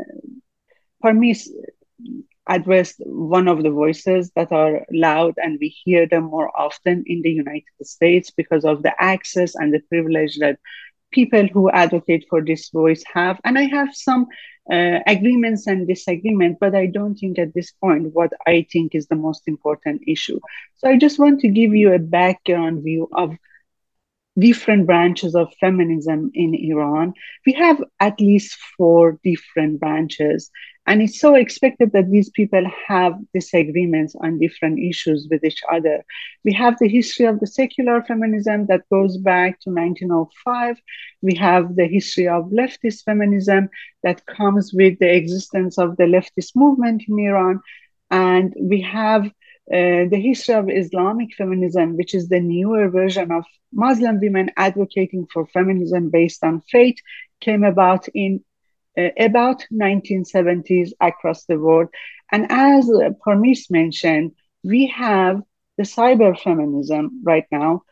Parmis 1.00 1.48
addressed 2.48 2.96
one 3.06 3.46
of 3.46 3.62
the 3.62 3.70
voices 3.70 4.32
that 4.34 4.50
are 4.50 4.84
loud, 4.90 5.34
and 5.36 5.58
we 5.60 5.68
hear 5.68 6.08
them 6.08 6.24
more 6.24 6.50
often 6.58 7.04
in 7.06 7.22
the 7.22 7.30
United 7.30 7.84
States 7.84 8.32
because 8.32 8.64
of 8.64 8.82
the 8.82 8.92
access 8.98 9.54
and 9.54 9.72
the 9.72 9.82
privilege 9.88 10.38
that 10.38 10.58
people 11.12 11.46
who 11.52 11.70
advocate 11.70 12.26
for 12.28 12.44
this 12.44 12.70
voice 12.70 13.02
have. 13.12 13.40
And 13.44 13.58
I 13.58 13.64
have 13.64 13.94
some 13.94 14.26
uh, 14.70 14.98
agreements 15.06 15.66
and 15.66 15.88
disagreement, 15.88 16.58
but 16.60 16.74
I 16.74 16.86
don't 16.86 17.14
think 17.16 17.38
at 17.38 17.54
this 17.54 17.72
point 17.72 18.12
what 18.12 18.32
I 18.46 18.66
think 18.72 18.94
is 18.94 19.06
the 19.06 19.16
most 19.16 19.42
important 19.46 20.02
issue. 20.06 20.38
So 20.76 20.88
I 20.88 20.96
just 20.98 21.18
want 21.18 21.40
to 21.40 21.48
give 21.48 21.74
you 21.74 21.92
a 21.92 21.98
background 21.98 22.84
view 22.84 23.08
of 23.14 23.36
different 24.38 24.86
branches 24.86 25.34
of 25.34 25.52
feminism 25.60 26.30
in 26.34 26.54
Iran. 26.54 27.12
We 27.46 27.52
have 27.54 27.82
at 28.00 28.20
least 28.20 28.56
four 28.76 29.18
different 29.22 29.80
branches. 29.80 30.50
And 30.86 31.00
it's 31.00 31.20
so 31.20 31.36
expected 31.36 31.92
that 31.92 32.10
these 32.10 32.30
people 32.30 32.64
have 32.88 33.14
disagreements 33.32 34.16
on 34.20 34.40
different 34.40 34.80
issues 34.80 35.28
with 35.30 35.44
each 35.44 35.60
other. 35.70 36.04
We 36.44 36.52
have 36.54 36.76
the 36.78 36.88
history 36.88 37.26
of 37.26 37.38
the 37.38 37.46
secular 37.46 38.02
feminism 38.02 38.66
that 38.66 38.88
goes 38.90 39.16
back 39.16 39.60
to 39.60 39.70
1905. 39.70 40.80
We 41.20 41.36
have 41.36 41.76
the 41.76 41.86
history 41.86 42.26
of 42.26 42.46
leftist 42.46 43.04
feminism 43.04 43.68
that 44.02 44.26
comes 44.26 44.72
with 44.72 44.98
the 44.98 45.14
existence 45.14 45.78
of 45.78 45.96
the 45.98 46.04
leftist 46.04 46.56
movement 46.56 47.04
in 47.06 47.18
Iran. 47.20 47.60
And 48.10 48.52
we 48.60 48.80
have 48.80 49.30
uh, 49.70 50.08
the 50.10 50.20
history 50.20 50.54
of 50.54 50.68
Islamic 50.68 51.34
feminism, 51.34 51.96
which 51.96 52.14
is 52.14 52.28
the 52.28 52.40
newer 52.40 52.88
version 52.88 53.30
of 53.30 53.44
Muslim 53.72 54.18
women 54.20 54.50
advocating 54.56 55.26
for 55.32 55.46
feminism 55.46 56.10
based 56.10 56.42
on 56.42 56.60
faith, 56.70 56.96
came 57.40 57.62
about 57.64 58.08
in 58.14 58.40
uh, 58.98 59.08
about 59.18 59.64
1970s 59.72 60.90
across 61.00 61.44
the 61.44 61.58
world. 61.58 61.88
And 62.30 62.46
as 62.50 62.90
Parmis 63.24 63.70
mentioned, 63.70 64.32
we 64.64 64.86
have 64.88 65.42
the 65.76 65.84
cyber 65.84 66.38
feminism 66.38 67.22
right 67.24 67.46
now. 67.50 67.82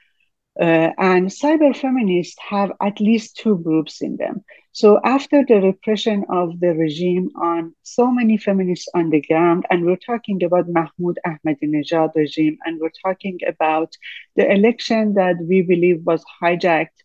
Uh, 0.59 0.91
and 0.99 1.29
cyber 1.29 1.75
feminists 1.75 2.37
have 2.49 2.73
at 2.81 3.01
least 3.01 3.37
two 3.37 3.59
groups 3.59 4.01
in 4.01 4.17
them. 4.17 4.43
So, 4.73 5.01
after 5.05 5.45
the 5.45 5.61
repression 5.61 6.25
of 6.29 6.59
the 6.61 6.75
regime 6.75 7.31
on 7.41 7.75
so 7.83 8.11
many 8.11 8.37
feminists 8.37 8.89
on 8.95 9.11
the 9.11 9.21
ground, 9.21 9.67
and 9.71 9.85
we're 9.85 9.97
talking 9.97 10.43
about 10.43 10.69
Mahmoud 10.69 11.19
Ahmadinejad 11.27 12.15
regime, 12.15 12.59
and 12.65 12.81
we're 12.81 12.99
talking 13.05 13.39
about 13.47 13.93
the 14.37 14.51
election 14.51 15.15
that 15.15 15.37
we 15.41 15.63
believe 15.63 16.03
was 16.05 16.25
hijacked 16.43 16.99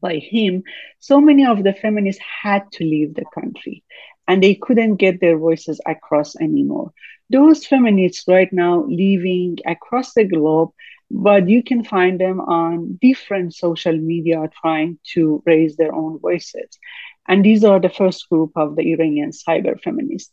by 0.00 0.16
him, 0.16 0.62
so 0.98 1.20
many 1.20 1.44
of 1.46 1.64
the 1.64 1.72
feminists 1.72 2.22
had 2.42 2.70
to 2.72 2.84
leave 2.84 3.14
the 3.14 3.24
country 3.34 3.82
and 4.28 4.42
they 4.42 4.54
couldn't 4.54 4.96
get 4.96 5.20
their 5.20 5.38
voices 5.38 5.80
across 5.86 6.36
anymore. 6.36 6.92
Those 7.30 7.66
feminists 7.66 8.24
right 8.28 8.52
now 8.52 8.84
living 8.86 9.58
across 9.66 10.14
the 10.14 10.24
globe, 10.24 10.70
but 11.14 11.48
you 11.48 11.62
can 11.62 11.84
find 11.84 12.20
them 12.20 12.40
on 12.40 12.98
different 13.00 13.54
social 13.54 13.96
media 13.96 14.50
trying 14.60 14.98
to 15.14 15.42
raise 15.46 15.76
their 15.76 15.94
own 15.94 16.18
voices. 16.18 16.78
And 17.28 17.44
these 17.44 17.64
are 17.64 17.80
the 17.80 17.88
first 17.88 18.28
group 18.28 18.52
of 18.56 18.76
the 18.76 18.92
Iranian 18.92 19.30
cyber 19.30 19.80
feminists. 19.80 20.32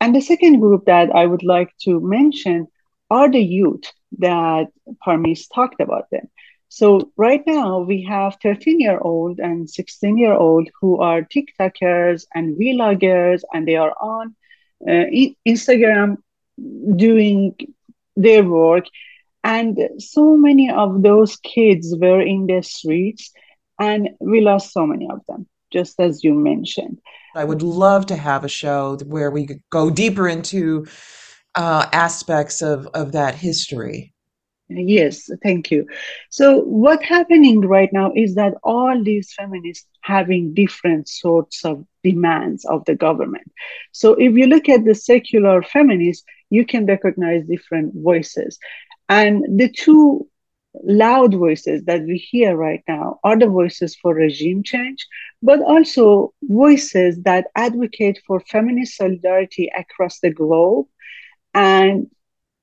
And 0.00 0.14
the 0.14 0.22
second 0.22 0.60
group 0.60 0.86
that 0.86 1.10
I 1.14 1.26
would 1.26 1.42
like 1.44 1.70
to 1.84 2.00
mention 2.00 2.66
are 3.10 3.30
the 3.30 3.42
youth 3.42 3.84
that 4.18 4.68
Parmis 5.04 5.48
talked 5.48 5.80
about 5.80 6.10
them. 6.10 6.28
So 6.68 7.12
right 7.18 7.42
now 7.46 7.80
we 7.80 8.02
have 8.04 8.38
13 8.42 8.80
year 8.80 8.98
old 8.98 9.38
and 9.38 9.68
16 9.68 10.16
year 10.16 10.32
old 10.32 10.68
who 10.80 11.00
are 11.00 11.20
TikTokers 11.20 12.24
and 12.34 12.56
vloggers 12.58 13.42
and 13.52 13.68
they 13.68 13.76
are 13.76 13.94
on 14.00 14.34
uh, 14.88 15.04
Instagram 15.46 16.16
doing 16.96 17.54
their 18.16 18.42
work. 18.42 18.86
And 19.44 19.78
so 19.98 20.36
many 20.36 20.70
of 20.70 21.02
those 21.02 21.36
kids 21.36 21.94
were 21.98 22.20
in 22.20 22.46
the 22.46 22.62
streets 22.62 23.32
and 23.78 24.10
we 24.20 24.40
lost 24.40 24.72
so 24.72 24.86
many 24.86 25.08
of 25.10 25.20
them, 25.28 25.46
just 25.72 25.98
as 25.98 26.22
you 26.22 26.34
mentioned. 26.34 27.00
I 27.34 27.44
would 27.44 27.62
love 27.62 28.06
to 28.06 28.16
have 28.16 28.44
a 28.44 28.48
show 28.48 28.98
where 29.06 29.30
we 29.30 29.46
could 29.46 29.62
go 29.70 29.90
deeper 29.90 30.28
into 30.28 30.86
uh, 31.54 31.86
aspects 31.92 32.62
of, 32.62 32.86
of 32.94 33.12
that 33.12 33.34
history. 33.34 34.12
Yes, 34.68 35.28
thank 35.42 35.70
you. 35.70 35.86
So 36.30 36.60
what's 36.60 37.04
happening 37.04 37.60
right 37.60 37.92
now 37.92 38.12
is 38.14 38.34
that 38.36 38.54
all 38.62 39.02
these 39.02 39.32
feminists 39.34 39.86
having 40.00 40.54
different 40.54 41.08
sorts 41.08 41.64
of 41.64 41.84
demands 42.02 42.64
of 42.64 42.84
the 42.86 42.94
government. 42.94 43.50
So 43.92 44.14
if 44.14 44.34
you 44.34 44.46
look 44.46 44.68
at 44.68 44.84
the 44.84 44.94
secular 44.94 45.62
feminists, 45.62 46.24
you 46.50 46.64
can 46.64 46.86
recognize 46.86 47.44
different 47.46 47.94
voices. 47.94 48.58
And 49.08 49.58
the 49.58 49.68
two 49.68 50.28
loud 50.84 51.34
voices 51.34 51.84
that 51.84 52.02
we 52.02 52.16
hear 52.16 52.56
right 52.56 52.82
now 52.88 53.18
are 53.24 53.38
the 53.38 53.46
voices 53.46 53.96
for 53.96 54.14
regime 54.14 54.62
change, 54.62 55.06
but 55.42 55.60
also 55.62 56.32
voices 56.42 57.20
that 57.22 57.46
advocate 57.54 58.20
for 58.26 58.40
feminist 58.40 58.96
solidarity 58.96 59.70
across 59.76 60.20
the 60.20 60.30
globe 60.30 60.86
and 61.54 62.06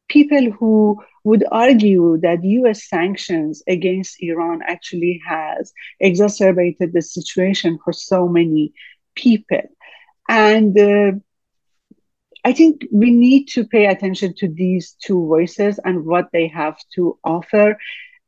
people 0.10 0.52
who 0.52 1.02
would 1.23 1.43
argue 1.52 2.17
that 2.21 2.43
US 2.43 2.88
sanctions 2.88 3.62
against 3.67 4.17
Iran 4.21 4.62
actually 4.67 5.21
has 5.28 5.73
exacerbated 5.99 6.93
the 6.93 7.02
situation 7.02 7.78
for 7.84 7.93
so 7.93 8.28
many 8.28 8.73
people. 9.15 9.62
And 10.30 10.78
uh, 10.80 11.12
I 12.50 12.54
think 12.54 12.88
we 12.92 13.12
need 13.12 13.48
to 13.50 13.64
pay 13.64 13.86
attention 13.86 14.34
to 14.40 14.48
these 14.48 14.96
two 15.04 15.28
voices 15.28 15.80
and 15.86 16.06
what 16.06 16.30
they 16.34 16.48
have 16.48 16.78
to 16.96 17.20
offer. 17.24 17.78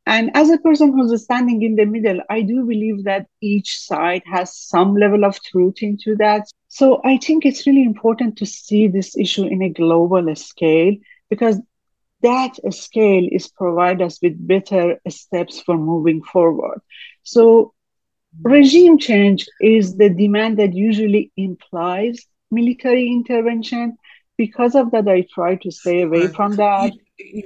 And 0.05 0.29
as 0.35 0.51
a 0.51 0.59
person 0.59 0.93
who's 0.93 1.23
standing 1.23 1.63
in 1.63 1.75
the 1.75 1.85
middle, 1.85 2.21
I 2.29 2.41
do 2.41 2.65
believe 2.65 3.03
that 3.05 3.25
each 3.41 3.79
side 3.79 4.21
has 4.31 4.55
some 4.55 4.95
level 4.95 5.25
of 5.25 5.41
truth 5.43 5.81
into 5.81 6.15
that. 6.17 6.47
So 6.67 7.01
I 7.03 7.17
think 7.17 7.45
it's 7.45 7.65
really 7.65 7.83
important 7.83 8.37
to 8.37 8.45
see 8.45 8.87
this 8.87 9.17
issue 9.17 9.45
in 9.45 9.63
a 9.63 9.69
global 9.69 10.35
scale 10.35 10.95
because 11.31 11.59
that 12.21 12.57
scale 12.73 13.27
is 13.31 13.47
provide 13.47 14.01
us 14.03 14.19
with 14.21 14.47
better 14.47 14.99
steps 15.09 15.61
for 15.61 15.77
moving 15.77 16.21
forward. 16.21 16.81
So 17.23 17.73
regime 18.43 18.99
change 18.99 19.47
is 19.61 19.97
the 19.97 20.09
demand 20.09 20.59
that 20.59 20.73
usually 20.75 21.31
implies 21.37 22.27
military 22.51 23.07
intervention. 23.07 23.97
Because 24.45 24.73
of 24.75 24.89
that, 24.91 25.07
I 25.07 25.27
try 25.35 25.53
to 25.63 25.71
stay 25.71 26.01
away 26.01 26.25
from 26.27 26.55
that. 26.55 26.93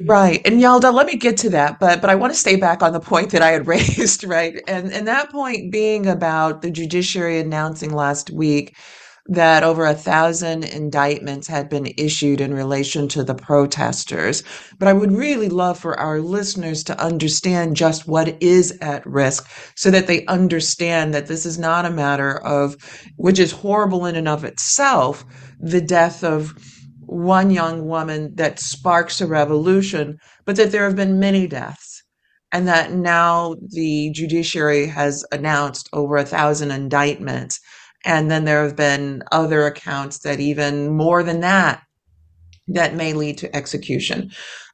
Right. 0.06 0.42
And 0.46 0.62
Yalda, 0.62 0.94
let 0.94 1.08
me 1.08 1.18
get 1.18 1.36
to 1.40 1.50
that, 1.50 1.80
but 1.80 2.00
but 2.02 2.10
I 2.10 2.16
want 2.16 2.32
to 2.34 2.40
stay 2.40 2.56
back 2.56 2.82
on 2.82 2.94
the 2.94 3.02
point 3.02 3.32
that 3.32 3.42
I 3.42 3.52
had 3.52 3.68
raised, 3.76 4.24
right? 4.24 4.62
And 4.68 4.94
and 4.94 5.08
that 5.08 5.32
point 5.32 5.74
being 5.74 6.08
about 6.08 6.62
the 6.62 6.72
judiciary 6.72 7.40
announcing 7.40 7.94
last 7.94 8.32
week 8.32 8.78
that 9.28 9.64
over 9.64 9.86
a 9.86 9.96
thousand 9.96 10.64
indictments 10.66 11.48
had 11.48 11.70
been 11.70 11.92
issued 11.98 12.42
in 12.42 12.54
relation 12.54 13.08
to 13.10 13.24
the 13.24 13.36
protesters. 13.36 14.44
But 14.80 14.88
I 14.88 14.94
would 14.94 15.12
really 15.12 15.50
love 15.50 15.80
for 15.80 16.00
our 16.00 16.22
listeners 16.22 16.84
to 16.86 17.02
understand 17.04 17.76
just 17.76 18.08
what 18.08 18.42
is 18.42 18.78
at 18.82 19.06
risk 19.06 19.50
so 19.76 19.92
that 19.92 20.08
they 20.08 20.26
understand 20.28 21.14
that 21.14 21.28
this 21.28 21.46
is 21.46 21.60
not 21.60 21.86
a 21.86 21.90
matter 21.92 22.38
of, 22.46 22.78
which 23.18 23.40
is 23.40 23.52
horrible 23.52 24.06
in 24.06 24.16
and 24.16 24.28
of 24.30 24.46
itself, 24.46 25.26
the 25.60 25.82
death 25.82 26.24
of 26.24 26.54
one 27.08 27.52
young 27.52 27.88
woman 27.88 28.36
that 28.36 28.60
sparks 28.60 29.22
a 29.22 29.28
revolution, 29.28 30.18
but 30.46 30.56
that 30.56 30.72
there 30.72 30.86
have 30.86 30.96
been 30.96 31.20
many 31.20 31.48
deaths. 31.48 32.04
And 32.52 32.68
that 32.68 32.94
now 32.94 33.56
the 33.74 34.12
judiciary 34.12 34.88
has 34.88 35.26
announced 35.32 35.90
over 35.92 36.16
a 36.16 36.26
thousand 36.26 36.72
indictments 36.72 37.60
and 38.06 38.30
then 38.30 38.46
there 38.46 38.64
have 38.64 38.76
been 38.76 39.24
other 39.32 39.66
accounts 39.66 40.20
that 40.20 40.40
even 40.40 40.96
more 40.96 41.24
than 41.24 41.40
that, 41.42 41.82
that 42.68 42.94
may 42.94 43.14
lead 43.14 43.40
to 43.40 43.54
execution. 43.56 44.32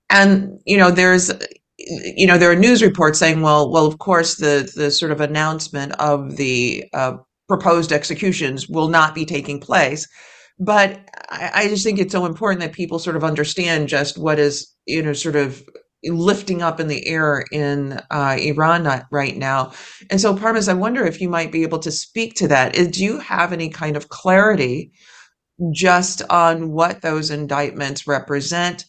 And, 0.09 0.59
you 0.65 0.77
know, 0.77 0.91
there's, 0.91 1.31
you 1.77 2.27
know, 2.27 2.37
there 2.37 2.51
are 2.51 2.55
news 2.55 2.83
reports 2.83 3.17
saying, 3.17 3.41
well, 3.41 3.71
well, 3.71 3.85
of 3.87 3.99
course, 3.99 4.35
the, 4.35 4.69
the 4.75 4.91
sort 4.91 5.13
of 5.13 5.21
announcement 5.21 5.93
of 5.93 6.35
the 6.35 6.83
uh, 6.93 7.13
proposed 7.47 7.93
executions 7.93 8.67
will 8.67 8.89
not 8.89 9.15
be 9.15 9.25
taking 9.25 9.59
place. 9.61 10.07
But 10.61 11.01
I, 11.29 11.51
I 11.55 11.67
just 11.69 11.83
think 11.83 11.99
it's 11.99 12.13
so 12.13 12.27
important 12.27 12.61
that 12.61 12.73
people 12.73 12.99
sort 12.99 13.15
of 13.17 13.23
understand 13.25 13.89
just 13.89 14.17
what 14.19 14.39
is, 14.39 14.71
you 14.85 15.01
know, 15.01 15.13
sort 15.13 15.35
of 15.35 15.63
lifting 16.05 16.61
up 16.61 16.79
in 16.79 16.87
the 16.87 17.07
air 17.07 17.45
in 17.51 17.99
uh, 18.11 18.37
Iran 18.39 19.05
right 19.11 19.37
now. 19.37 19.73
And 20.11 20.21
so, 20.21 20.35
Parmis, 20.35 20.69
I 20.69 20.73
wonder 20.73 21.05
if 21.05 21.21
you 21.21 21.29
might 21.29 21.51
be 21.51 21.63
able 21.63 21.79
to 21.79 21.91
speak 21.91 22.35
to 22.35 22.47
that. 22.49 22.73
Do 22.73 23.03
you 23.03 23.19
have 23.19 23.53
any 23.53 23.69
kind 23.69 23.97
of 23.97 24.09
clarity 24.09 24.91
just 25.73 26.21
on 26.29 26.71
what 26.71 27.01
those 27.01 27.31
indictments 27.31 28.07
represent? 28.07 28.85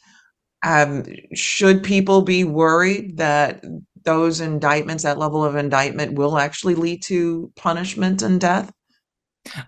Um, 0.65 1.05
should 1.35 1.83
people 1.85 2.23
be 2.23 2.45
worried 2.45 3.19
that 3.19 3.65
those 4.05 4.41
indictments, 4.41 5.05
that 5.05 5.19
level 5.19 5.45
of 5.45 5.57
indictment, 5.57 6.15
will 6.15 6.39
actually 6.39 6.77
lead 6.77 7.03
to 7.05 7.53
punishment 7.57 8.23
and 8.23 8.41
death? 8.41 8.73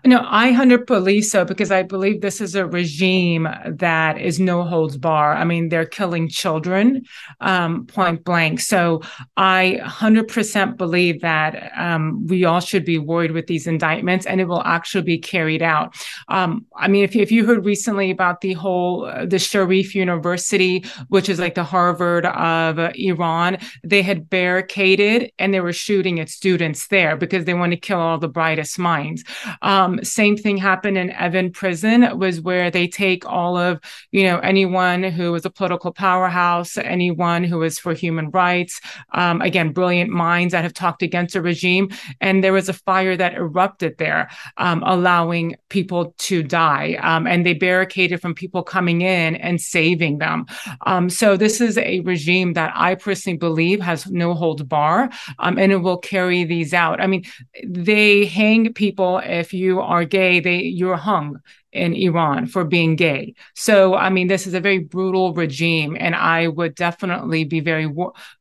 No, 0.05 0.19
I 0.19 0.45
100 0.47 0.85
believe 0.85 1.25
so 1.25 1.43
because 1.43 1.69
I 1.69 1.83
believe 1.83 2.21
this 2.21 2.39
is 2.39 2.55
a 2.55 2.65
regime 2.65 3.47
that 3.67 4.17
is 4.17 4.39
no 4.39 4.63
holds 4.63 4.97
bar. 4.97 5.35
I 5.35 5.43
mean, 5.43 5.67
they're 5.67 5.85
killing 5.85 6.29
children 6.29 7.03
um, 7.41 7.85
point 7.85 8.23
blank. 8.23 8.61
So 8.61 9.01
I 9.35 9.81
100% 9.83 10.77
believe 10.77 11.19
that 11.21 11.71
um, 11.77 12.25
we 12.25 12.45
all 12.45 12.61
should 12.61 12.85
be 12.85 12.97
worried 12.97 13.31
with 13.31 13.47
these 13.47 13.67
indictments 13.67 14.25
and 14.25 14.39
it 14.39 14.45
will 14.45 14.63
actually 14.63 15.03
be 15.03 15.17
carried 15.17 15.61
out. 15.61 15.93
Um, 16.29 16.65
I 16.77 16.87
mean, 16.87 17.03
if 17.03 17.15
if 17.15 17.31
you 17.31 17.45
heard 17.45 17.65
recently 17.65 18.11
about 18.11 18.41
the 18.41 18.53
whole, 18.53 19.05
uh, 19.05 19.25
the 19.25 19.39
Sharif 19.39 19.93
University, 19.93 20.85
which 21.09 21.27
is 21.27 21.37
like 21.37 21.55
the 21.55 21.63
Harvard 21.65 22.25
of 22.25 22.79
uh, 22.79 22.91
Iran, 22.95 23.57
they 23.83 24.01
had 24.03 24.29
barricaded 24.29 25.33
and 25.37 25.53
they 25.53 25.59
were 25.59 25.73
shooting 25.73 26.19
at 26.21 26.29
students 26.29 26.87
there 26.87 27.17
because 27.17 27.43
they 27.43 27.53
want 27.53 27.73
to 27.73 27.77
kill 27.77 27.99
all 27.99 28.17
the 28.17 28.29
brightest 28.29 28.79
minds. 28.79 29.23
Um, 29.65 30.03
same 30.03 30.37
thing 30.37 30.57
happened 30.57 30.97
in 30.97 31.09
Evin 31.09 31.51
prison 31.51 32.17
was 32.19 32.39
where 32.39 32.69
they 32.69 32.87
take 32.87 33.25
all 33.25 33.57
of, 33.57 33.79
you 34.11 34.23
know, 34.23 34.37
anyone 34.39 35.01
who 35.03 35.31
was 35.31 35.43
a 35.43 35.49
political 35.49 35.91
powerhouse, 35.91 36.77
anyone 36.77 37.43
who 37.43 37.57
was 37.57 37.79
for 37.79 37.93
human 37.93 38.29
rights, 38.29 38.79
um, 39.13 39.41
again, 39.41 39.73
brilliant 39.73 40.11
minds 40.11 40.51
that 40.51 40.63
have 40.63 40.73
talked 40.73 41.01
against 41.01 41.35
a 41.35 41.41
regime. 41.41 41.89
And 42.21 42.43
there 42.43 42.53
was 42.53 42.69
a 42.69 42.73
fire 42.73 43.17
that 43.17 43.33
erupted 43.33 43.97
there, 43.97 44.29
um, 44.57 44.83
allowing 44.85 45.55
people 45.69 46.13
to 46.19 46.43
die. 46.43 46.99
Um, 47.01 47.25
and 47.25 47.43
they 47.43 47.55
barricaded 47.55 48.21
from 48.21 48.35
people 48.35 48.61
coming 48.61 49.01
in 49.01 49.35
and 49.35 49.59
saving 49.59 50.19
them. 50.19 50.45
Um, 50.85 51.09
so 51.09 51.37
this 51.37 51.59
is 51.59 51.79
a 51.79 52.01
regime 52.01 52.53
that 52.53 52.71
I 52.75 52.93
personally 52.93 53.37
believe 53.37 53.81
has 53.81 54.05
no 54.11 54.35
holds 54.35 54.61
bar 54.61 55.09
um, 55.39 55.57
and 55.57 55.71
it 55.71 55.77
will 55.77 55.97
carry 55.97 56.43
these 56.43 56.71
out. 56.71 57.01
I 57.01 57.07
mean, 57.07 57.23
they 57.63 58.25
hang 58.25 58.71
people 58.73 59.21
if 59.23 59.54
you 59.55 59.81
are 59.81 60.05
gay, 60.05 60.39
they 60.39 60.59
you're 60.61 60.97
hung 60.97 61.39
in 61.71 61.93
Iran 61.93 62.47
for 62.47 62.63
being 62.63 62.95
gay. 62.95 63.35
So, 63.53 63.95
I 63.95 64.09
mean, 64.09 64.27
this 64.27 64.47
is 64.47 64.53
a 64.53 64.59
very 64.59 64.79
brutal 64.79 65.33
regime, 65.33 65.97
and 65.99 66.15
I 66.15 66.47
would 66.47 66.75
definitely 66.75 67.43
be 67.43 67.59
very 67.59 67.93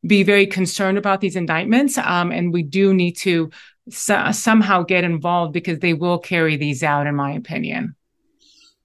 be 0.06 0.22
very 0.22 0.46
concerned 0.46 0.98
about 0.98 1.20
these 1.20 1.36
indictments. 1.36 1.98
Um, 1.98 2.30
and 2.32 2.52
we 2.52 2.62
do 2.62 2.94
need 2.94 3.16
to 3.18 3.50
so- 3.90 4.30
somehow 4.32 4.82
get 4.82 5.04
involved 5.04 5.52
because 5.52 5.80
they 5.80 5.94
will 5.94 6.18
carry 6.18 6.56
these 6.56 6.82
out, 6.82 7.06
in 7.06 7.14
my 7.14 7.32
opinion. 7.32 7.96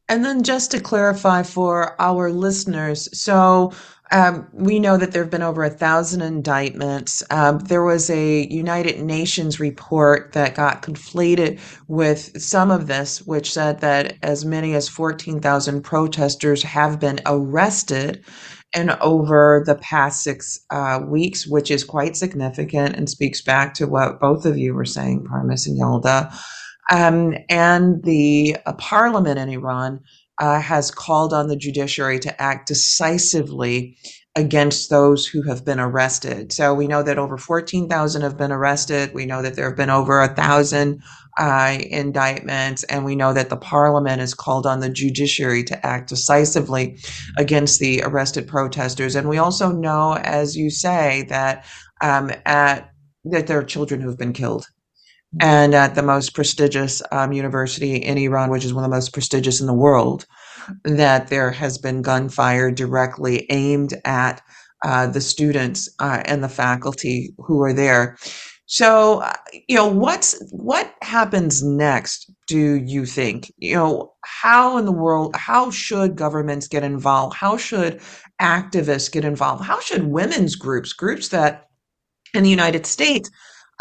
And 0.10 0.26
then, 0.26 0.44
just 0.44 0.72
to 0.72 0.82
clarify 0.82 1.44
for 1.44 2.02
our 2.02 2.32
listeners, 2.32 3.10
so 3.18 3.74
um, 4.12 4.48
we 4.54 4.80
know 4.80 4.98
that 4.98 5.12
there 5.12 5.24
have 5.24 5.32
been 5.32 5.44
over 5.44 5.64
a 5.64 5.70
thousand 5.70 6.22
indictments. 6.22 7.24
Um, 7.30 7.60
there 7.60 7.84
was 7.84 8.10
a 8.10 8.48
United 8.48 9.02
Nations 9.02 9.60
report 9.60 10.34
that 10.34 10.56
got 10.56 10.82
conflated 10.82 11.60
with 11.88 12.42
some 12.42 12.72
of 12.72 12.88
this, 12.88 13.22
which 13.22 13.54
said 13.54 13.82
that 13.82 14.18
as 14.24 14.46
many 14.46 14.74
as 14.76 14.90
14,000 14.90 15.84
protesters 15.84 16.64
have 16.64 17.00
been 17.00 17.20
arrested 17.28 18.26
and 18.74 18.92
over 19.02 19.64
the 19.66 19.76
past 19.76 20.24
six 20.24 20.60
uh, 20.70 21.02
weeks, 21.08 21.48
which 21.48 21.72
is 21.72 21.84
quite 21.84 22.16
significant 22.18 22.96
and 22.96 23.10
speaks 23.10 23.42
back 23.42 23.74
to 23.76 23.88
what 23.88 24.20
both 24.20 24.46
of 24.46 24.58
you 24.58 24.74
were 24.74 24.86
saying, 24.86 25.26
Parmis 25.26 25.68
and 25.68 25.80
Yalda. 25.80 26.32
Um, 26.92 27.36
and 27.50 28.04
the 28.04 28.58
uh, 28.66 28.74
parliament 28.74 29.40
in 29.40 29.50
Iran 29.50 30.02
uh, 30.40 30.60
has 30.60 30.90
called 30.90 31.34
on 31.34 31.48
the 31.48 31.56
judiciary 31.56 32.20
to 32.20 32.42
act 32.42 32.68
decisively 32.68 33.98
against 34.36 34.90
those 34.90 35.26
who 35.28 35.42
have 35.42 35.66
been 35.66 35.80
arrested. 35.80 36.52
So 36.54 36.74
we 36.74 36.88
know 36.88 37.04
that 37.04 37.18
over 37.18 37.38
14,000 37.38 38.22
have 38.22 38.38
been 38.38 38.52
arrested. 38.52 39.14
We 39.14 39.26
know 39.26 39.42
that 39.42 39.56
there 39.56 39.68
have 39.68 39.76
been 39.78 39.90
over 39.90 40.22
a 40.22 40.34
thousand 40.34 41.02
uh, 41.38 41.78
indictments, 41.90 42.84
and 42.86 43.04
we 43.04 43.16
know 43.16 43.34
that 43.34 43.50
the 43.50 43.58
parliament 43.58 44.20
has 44.20 44.34
called 44.34 44.66
on 44.66 44.80
the 44.80 44.90
judiciary 44.90 45.64
to 45.66 45.86
act 45.86 46.10
decisively 46.10 46.98
against 47.38 47.80
the 47.80 48.02
arrested 48.04 48.48
protesters. 48.48 49.16
And 49.16 49.28
we 49.28 49.38
also 49.38 49.72
know, 49.72 50.14
as 50.24 50.56
you 50.56 50.70
say, 50.70 51.26
that 51.30 51.66
um, 52.02 52.32
at 52.46 52.90
that 53.26 53.48
there 53.48 53.60
are 53.60 53.64
children 53.64 54.00
who 54.00 54.08
have 54.08 54.18
been 54.18 54.34
killed 54.34 54.66
and 55.40 55.76
at 55.76 55.96
the 55.96 56.04
most 56.04 56.34
prestigious 56.34 57.02
um, 57.12 57.32
university 57.32 57.96
in 57.96 58.18
Iran, 58.18 58.50
which 58.50 58.66
is 58.66 58.74
one 58.74 58.84
of 58.84 58.90
the 58.90 58.96
most 58.96 59.14
prestigious 59.14 59.62
in 59.62 59.68
the 59.68 59.74
world, 59.74 60.26
that 60.84 61.28
there 61.28 61.52
has 61.52 61.78
been 61.78 62.02
gunfire 62.02 62.72
directly 62.72 63.46
aimed 63.50 63.94
at 64.06 64.42
uh, 64.86 65.08
the 65.08 65.22
students 65.22 65.90
uh, 66.00 66.24
and 66.26 66.44
the 66.44 66.50
faculty 66.50 67.34
who 67.38 67.62
are 67.62 67.74
there. 67.74 68.18
So, 68.66 69.22
uh, 69.22 69.34
you 69.68 69.76
know, 69.76 69.88
what's 69.88 70.40
what 70.52 70.94
happens 71.02 71.64
next? 71.64 72.32
Do 72.48 72.76
you 72.76 73.06
think? 73.06 73.52
You 73.58 73.76
know, 73.76 74.14
how 74.24 74.78
in 74.78 74.86
the 74.86 74.92
world? 74.92 75.36
How 75.36 75.72
should 75.72 76.16
governments 76.16 76.68
get 76.68 76.84
involved? 76.84 77.36
How 77.36 77.58
should 77.58 78.00
activists 78.40 79.12
get 79.12 79.26
involved? 79.26 79.64
How 79.64 79.80
should 79.80 80.04
women's 80.04 80.56
groups, 80.56 80.94
groups 80.94 81.30
that 81.30 81.66
in 82.36 82.44
the 82.44 82.50
United 82.50 82.86
States 82.86 83.32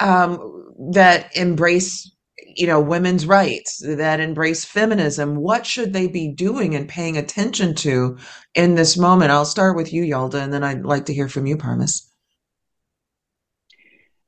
um, 0.00 0.72
that 0.92 1.36
embrace 1.36 2.10
you 2.58 2.66
know, 2.66 2.80
women's 2.80 3.24
rights, 3.24 3.80
that 3.86 4.18
embrace 4.18 4.64
feminism. 4.64 5.36
What 5.36 5.64
should 5.64 5.92
they 5.92 6.08
be 6.08 6.32
doing 6.32 6.74
and 6.74 6.88
paying 6.88 7.16
attention 7.16 7.74
to 7.76 8.18
in 8.54 8.74
this 8.74 8.96
moment? 8.96 9.30
I'll 9.30 9.44
start 9.44 9.76
with 9.76 9.92
you, 9.92 10.02
Yalda, 10.02 10.42
and 10.42 10.52
then 10.52 10.64
I'd 10.64 10.84
like 10.84 11.06
to 11.06 11.14
hear 11.14 11.28
from 11.28 11.46
you, 11.46 11.56
Parmis. 11.56 12.10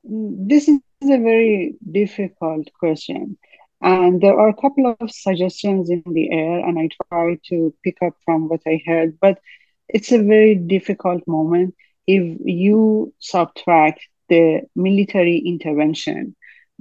This 0.03 0.69
is 0.69 0.79
a 1.03 1.17
very 1.17 1.75
difficult 1.91 2.69
question. 2.79 3.37
And 3.81 4.21
there 4.21 4.39
are 4.39 4.49
a 4.49 4.61
couple 4.61 4.95
of 4.99 5.11
suggestions 5.11 5.89
in 5.89 6.03
the 6.05 6.31
air, 6.31 6.59
and 6.65 6.79
I 6.79 6.87
try 7.09 7.37
to 7.49 7.73
pick 7.83 7.97
up 8.01 8.13
from 8.23 8.47
what 8.47 8.61
I 8.65 8.81
heard. 8.85 9.19
But 9.19 9.39
it's 9.89 10.13
a 10.13 10.23
very 10.23 10.55
difficult 10.55 11.27
moment 11.27 11.75
if 12.07 12.37
you 12.45 13.13
subtract 13.19 13.99
the 14.31 14.61
military 14.75 15.37
intervention, 15.37 16.35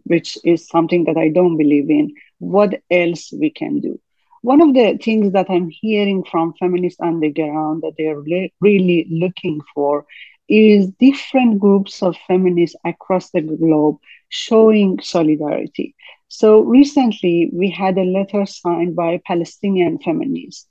which 0.04 0.38
is 0.44 0.68
something 0.68 1.04
that 1.04 1.16
I 1.16 1.28
don't 1.28 1.58
believe 1.58 1.90
in. 1.90 2.14
What 2.38 2.80
else 2.90 3.32
we 3.32 3.50
can 3.50 3.80
do? 3.80 4.00
One 4.42 4.62
of 4.62 4.72
the 4.72 4.98
things 5.02 5.32
that 5.32 5.50
I'm 5.50 5.68
hearing 5.68 6.24
from 6.24 6.54
feminists 6.58 7.00
on 7.00 7.20
the 7.20 7.30
ground 7.30 7.82
that 7.82 7.94
they're 7.98 8.22
really 8.60 9.06
looking 9.10 9.60
for 9.74 10.06
is 10.48 10.90
different 10.98 11.60
groups 11.60 12.02
of 12.02 12.16
feminists 12.26 12.76
across 12.84 13.30
the 13.30 13.42
globe 13.42 13.98
showing 14.28 15.00
solidarity. 15.00 15.94
So 16.28 16.60
recently, 16.60 17.50
we 17.52 17.70
had 17.70 17.98
a 17.98 18.04
letter 18.04 18.46
signed 18.46 18.94
by 18.96 19.20
Palestinian 19.26 19.98
feminists 19.98 20.66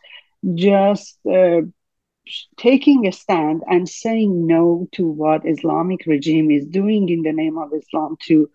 just 0.55 1.17
uh, 1.27 1.61
taking 2.57 3.07
a 3.07 3.11
stand 3.11 3.63
and 3.67 3.87
saying 3.87 4.47
no 4.47 4.87
to 4.93 5.07
what 5.07 5.47
Islamic 5.47 6.05
regime 6.05 6.51
is 6.51 6.65
doing 6.65 7.09
in 7.09 7.21
the 7.23 7.33
name 7.33 7.57
of 7.57 7.73
Islam 7.73 8.17
to 8.27 8.49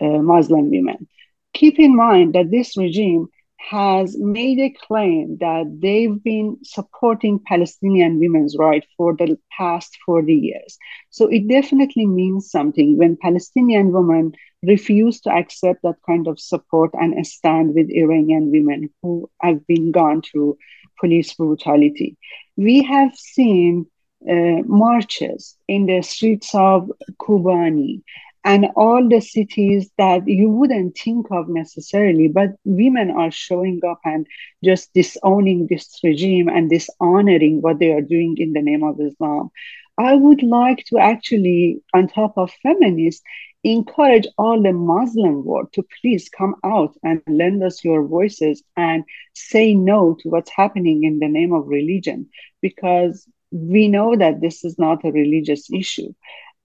uh, 0.00 0.22
Muslim 0.22 0.70
women. 0.70 1.06
Keep 1.54 1.78
in 1.78 1.96
mind 1.96 2.34
that 2.34 2.50
this 2.50 2.76
regime 2.76 3.28
has 3.58 4.16
made 4.16 4.58
a 4.60 4.70
claim 4.86 5.36
that 5.40 5.66
they've 5.82 6.22
been 6.22 6.56
supporting 6.62 7.40
Palestinian 7.44 8.20
women's 8.20 8.56
rights 8.56 8.86
for 8.96 9.14
the 9.16 9.36
past 9.56 9.96
40 10.06 10.32
years. 10.32 10.78
So 11.10 11.26
it 11.26 11.48
definitely 11.48 12.06
means 12.06 12.50
something 12.50 12.96
when 12.96 13.16
Palestinian 13.20 13.92
women 13.92 14.32
refuse 14.62 15.20
to 15.22 15.30
accept 15.30 15.82
that 15.82 15.96
kind 16.06 16.28
of 16.28 16.40
support 16.40 16.90
and 16.94 17.26
stand 17.26 17.74
with 17.74 17.90
Iranian 17.90 18.50
women 18.50 18.90
who 19.02 19.28
have 19.42 19.66
been 19.66 19.90
gone 19.90 20.22
through 20.22 20.56
police 21.00 21.34
brutality. 21.34 22.16
We 22.58 22.82
have 22.84 23.16
seen 23.16 23.86
uh, 24.30 24.62
marches 24.66 25.56
in 25.68 25.86
the 25.86 26.02
streets 26.02 26.54
of 26.54 26.90
Kobani 27.20 28.02
and 28.44 28.66
all 28.76 29.08
the 29.08 29.20
cities 29.20 29.90
that 29.98 30.28
you 30.28 30.50
wouldn't 30.50 30.96
think 30.98 31.28
of 31.30 31.48
necessarily, 31.48 32.28
but 32.28 32.50
women 32.64 33.10
are 33.10 33.30
showing 33.30 33.80
up 33.88 34.00
and 34.04 34.26
just 34.64 34.92
disowning 34.94 35.68
this 35.70 36.00
regime 36.04 36.48
and 36.48 36.70
dishonoring 36.70 37.62
what 37.62 37.78
they 37.78 37.92
are 37.92 38.02
doing 38.02 38.36
in 38.38 38.52
the 38.52 38.62
name 38.62 38.84
of 38.84 39.00
Islam. 39.00 39.50
I 39.98 40.14
would 40.16 40.42
like 40.42 40.84
to 40.86 40.98
actually, 40.98 41.82
on 41.94 42.08
top 42.08 42.38
of 42.38 42.52
feminists, 42.62 43.22
encourage 43.64 44.26
all 44.38 44.62
the 44.62 44.72
Muslim 44.72 45.44
world 45.44 45.72
to 45.72 45.84
please 46.00 46.28
come 46.28 46.54
out 46.64 46.96
and 47.02 47.20
lend 47.28 47.62
us 47.62 47.84
your 47.84 48.06
voices 48.06 48.62
and 48.76 49.04
say 49.34 49.74
no 49.74 50.16
to 50.20 50.28
what's 50.28 50.50
happening 50.50 51.04
in 51.04 51.18
the 51.18 51.28
name 51.28 51.52
of 51.52 51.66
religion, 51.66 52.28
because 52.62 53.26
we 53.50 53.88
know 53.88 54.16
that 54.16 54.40
this 54.40 54.64
is 54.64 54.78
not 54.78 55.04
a 55.04 55.10
religious 55.10 55.70
issue. 55.72 56.12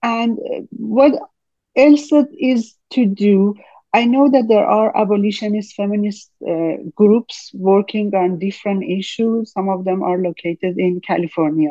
And 0.02 0.38
uh, 0.38 0.60
what 0.70 1.14
else 1.76 2.12
is 2.38 2.74
to 2.90 3.06
do. 3.06 3.54
I 3.94 4.04
know 4.06 4.28
that 4.30 4.48
there 4.48 4.66
are 4.66 4.96
abolitionist 4.96 5.74
feminist 5.74 6.30
uh, 6.46 6.78
groups 6.96 7.52
working 7.54 8.14
on 8.14 8.38
different 8.40 8.84
issues. 8.84 9.52
Some 9.52 9.68
of 9.70 9.84
them 9.84 10.02
are 10.02 10.18
located 10.18 10.78
in 10.78 11.00
California. 11.00 11.70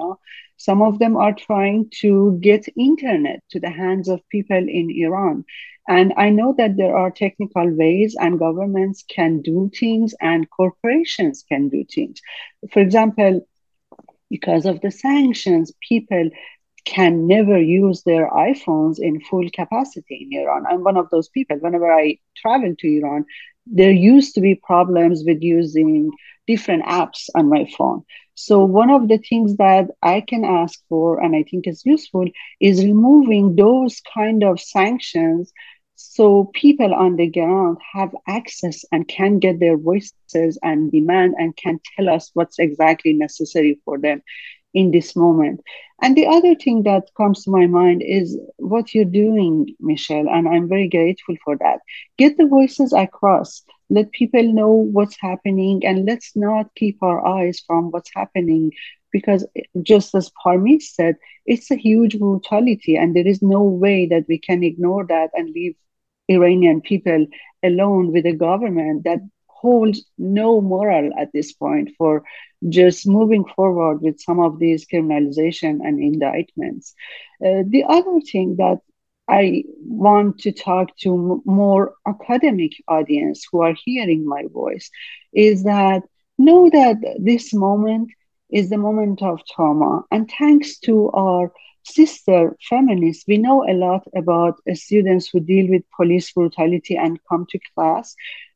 Some 0.57 0.81
of 0.81 0.99
them 0.99 1.17
are 1.17 1.33
trying 1.33 1.89
to 2.01 2.39
get 2.41 2.65
internet 2.77 3.43
to 3.51 3.59
the 3.59 3.69
hands 3.69 4.09
of 4.09 4.27
people 4.29 4.57
in 4.57 4.89
Iran. 5.05 5.45
And 5.87 6.13
I 6.17 6.29
know 6.29 6.55
that 6.57 6.77
there 6.77 6.97
are 6.97 7.11
technical 7.11 7.69
ways, 7.75 8.15
and 8.19 8.39
governments 8.39 9.03
can 9.03 9.41
do 9.41 9.69
things, 9.79 10.15
and 10.21 10.49
corporations 10.49 11.43
can 11.47 11.69
do 11.69 11.83
things. 11.93 12.21
For 12.71 12.79
example, 12.79 13.45
because 14.29 14.65
of 14.65 14.81
the 14.81 14.91
sanctions, 14.91 15.73
people 15.87 16.29
can 16.85 17.27
never 17.27 17.59
use 17.59 18.03
their 18.03 18.29
iPhones 18.29 18.99
in 18.99 19.19
full 19.21 19.47
capacity 19.53 20.27
in 20.29 20.39
Iran. 20.41 20.65
I'm 20.69 20.83
one 20.83 20.97
of 20.97 21.09
those 21.09 21.29
people. 21.29 21.57
Whenever 21.57 21.91
I 21.91 22.17
travel 22.37 22.75
to 22.77 22.97
Iran, 22.97 23.25
there 23.65 23.91
used 23.91 24.35
to 24.35 24.41
be 24.41 24.55
problems 24.55 25.23
with 25.25 25.41
using 25.41 26.11
different 26.47 26.83
apps 26.85 27.29
on 27.35 27.49
my 27.49 27.65
phone. 27.77 28.03
So, 28.35 28.63
one 28.63 28.89
of 28.89 29.07
the 29.07 29.17
things 29.17 29.57
that 29.57 29.89
I 30.01 30.21
can 30.21 30.43
ask 30.43 30.79
for, 30.89 31.21
and 31.21 31.35
I 31.35 31.43
think 31.43 31.67
is 31.67 31.85
useful, 31.85 32.25
is 32.59 32.83
removing 32.83 33.55
those 33.55 34.01
kind 34.13 34.43
of 34.43 34.59
sanctions 34.59 35.51
so 35.95 36.51
people 36.53 36.93
on 36.93 37.15
the 37.15 37.27
ground 37.27 37.77
have 37.93 38.15
access 38.27 38.83
and 38.91 39.07
can 39.07 39.39
get 39.39 39.59
their 39.59 39.77
voices 39.77 40.57
and 40.61 40.91
demand 40.91 41.35
and 41.37 41.55
can 41.55 41.79
tell 41.95 42.09
us 42.09 42.31
what's 42.33 42.59
exactly 42.59 43.13
necessary 43.13 43.79
for 43.85 43.97
them 43.99 44.21
in 44.73 44.91
this 44.91 45.15
moment. 45.15 45.61
And 46.01 46.15
the 46.17 46.27
other 46.27 46.55
thing 46.55 46.83
that 46.83 47.09
comes 47.15 47.43
to 47.43 47.51
my 47.51 47.65
mind 47.67 48.01
is 48.05 48.37
what 48.57 48.93
you're 48.93 49.05
doing, 49.05 49.75
Michele, 49.79 50.27
and 50.27 50.47
I'm 50.47 50.67
very 50.67 50.89
grateful 50.89 51.35
for 51.43 51.55
that. 51.57 51.79
Get 52.17 52.37
the 52.37 52.47
voices 52.47 52.91
across. 52.93 53.63
Let 53.89 54.11
people 54.11 54.43
know 54.51 54.69
what's 54.71 55.17
happening, 55.19 55.85
and 55.85 56.05
let's 56.05 56.35
not 56.35 56.73
keep 56.75 56.97
our 57.01 57.25
eyes 57.25 57.61
from 57.65 57.91
what's 57.91 58.11
happening 58.13 58.71
because, 59.11 59.45
just 59.83 60.15
as 60.15 60.31
Parmis 60.43 60.93
said, 60.93 61.15
it's 61.45 61.69
a 61.71 61.75
huge 61.75 62.17
brutality, 62.19 62.95
and 62.95 63.15
there 63.15 63.27
is 63.27 63.41
no 63.41 63.63
way 63.63 64.07
that 64.07 64.25
we 64.27 64.39
can 64.39 64.63
ignore 64.63 65.05
that 65.05 65.29
and 65.35 65.49
leave 65.53 65.75
Iranian 66.29 66.81
people 66.81 67.27
alone 67.63 68.11
with 68.11 68.25
a 68.25 68.33
government 68.33 69.03
that 69.03 69.19
holds 69.47 70.05
no 70.17 70.59
moral 70.59 71.11
at 71.17 71.31
this 71.31 71.53
point 71.53 71.89
for 71.97 72.23
just 72.69 73.07
moving 73.07 73.45
forward 73.55 74.01
with 74.01 74.19
some 74.19 74.39
of 74.39 74.59
these 74.59 74.85
criminalization 74.85 75.79
and 75.83 75.99
indictments. 75.99 76.93
Uh, 77.45 77.63
the 77.67 77.83
other 77.87 78.19
thing 78.31 78.55
that 78.57 78.79
I 79.27 79.63
want 79.85 80.39
to 80.39 80.51
talk 80.51 80.95
to 80.99 81.41
more 81.45 81.95
academic 82.07 82.73
audience 82.87 83.45
who 83.51 83.61
are 83.61 83.75
hearing 83.85 84.27
my 84.27 84.43
voice 84.51 84.89
is 85.33 85.63
that 85.63 86.03
know 86.37 86.69
that 86.69 86.97
this 87.19 87.53
moment 87.53 88.09
is 88.49 88.69
the 88.69 88.77
moment 88.77 89.21
of 89.21 89.39
trauma 89.47 90.03
and 90.11 90.29
thanks 90.37 90.77
to 90.79 91.09
our 91.11 91.51
sister 91.83 92.55
feminists 92.69 93.25
we 93.27 93.37
know 93.37 93.63
a 93.69 93.73
lot 93.73 94.03
about 94.15 94.55
students 94.73 95.27
who 95.27 95.39
deal 95.39 95.69
with 95.69 95.83
police 95.95 96.31
brutality 96.31 96.95
and 96.95 97.19
come 97.29 97.45
to 97.49 97.59
class 97.73 98.15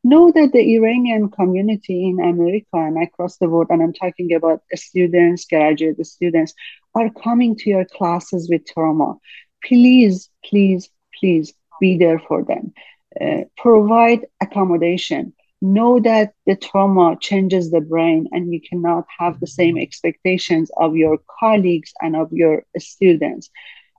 know 0.10 0.32
that 0.32 0.52
the 0.54 0.76
Iranian 0.76 1.30
community 1.30 2.08
in 2.10 2.20
America 2.20 2.78
and 2.88 3.02
across 3.02 3.38
the 3.38 3.50
world, 3.50 3.68
and 3.70 3.82
I'm 3.82 3.94
talking 3.94 4.34
about 4.34 4.64
students, 4.76 5.46
graduate 5.46 6.04
students, 6.06 6.54
are 6.96 7.10
coming 7.10 7.56
to 7.58 7.70
your 7.70 7.86
classes 7.86 8.50
with 8.50 8.66
trauma. 8.66 9.16
Please, 9.64 10.30
please, 10.46 10.90
please 11.20 11.54
be 11.80 11.98
there 11.98 12.20
for 12.28 12.44
them. 12.44 12.74
Uh, 13.20 13.44
provide 13.58 14.26
accommodation. 14.42 15.34
Know 15.62 16.00
that 16.02 16.34
the 16.46 16.56
trauma 16.56 17.18
changes 17.20 17.72
the 17.72 17.82
brain, 17.82 18.28
and 18.32 18.54
you 18.54 18.62
cannot 18.62 19.06
have 19.20 19.40
the 19.40 19.48
same 19.48 19.78
expectations 19.78 20.70
of 20.78 20.96
your 20.96 21.18
colleagues 21.40 21.92
and 22.02 22.16
of 22.16 22.32
your 22.32 22.64
students. 22.78 23.50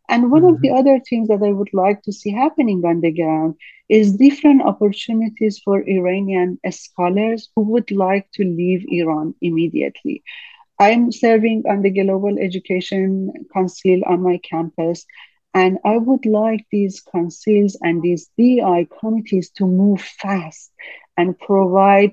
And 0.08 0.30
one 0.30 0.42
mm-hmm. 0.42 0.54
of 0.54 0.60
the 0.62 0.68
mm-hmm. 0.68 0.78
other 0.78 1.00
things 1.00 1.28
that 1.28 1.42
I 1.42 1.52
would 1.52 1.72
like 1.72 2.02
to 2.02 2.12
see 2.12 2.30
happening 2.30 2.82
on 2.84 3.00
the 3.00 3.12
ground 3.12 3.56
is 3.88 4.16
different 4.16 4.62
opportunities 4.62 5.60
for 5.64 5.86
Iranian 5.86 6.58
scholars 6.70 7.50
who 7.54 7.62
would 7.62 7.90
like 7.90 8.30
to 8.34 8.44
leave 8.44 8.84
Iran 8.88 9.34
immediately. 9.42 10.22
I'm 10.78 11.10
serving 11.10 11.64
on 11.68 11.82
the 11.82 11.90
Global 11.90 12.38
Education 12.38 13.32
Council 13.52 14.00
on 14.06 14.22
my 14.22 14.38
campus, 14.38 15.04
and 15.52 15.78
I 15.84 15.98
would 15.98 16.24
like 16.24 16.66
these 16.70 17.00
councils 17.00 17.76
and 17.82 18.00
these 18.00 18.30
DI 18.38 18.86
committees 19.00 19.50
to 19.56 19.66
move 19.66 20.00
fast 20.00 20.70
and 21.16 21.38
provide 21.38 22.12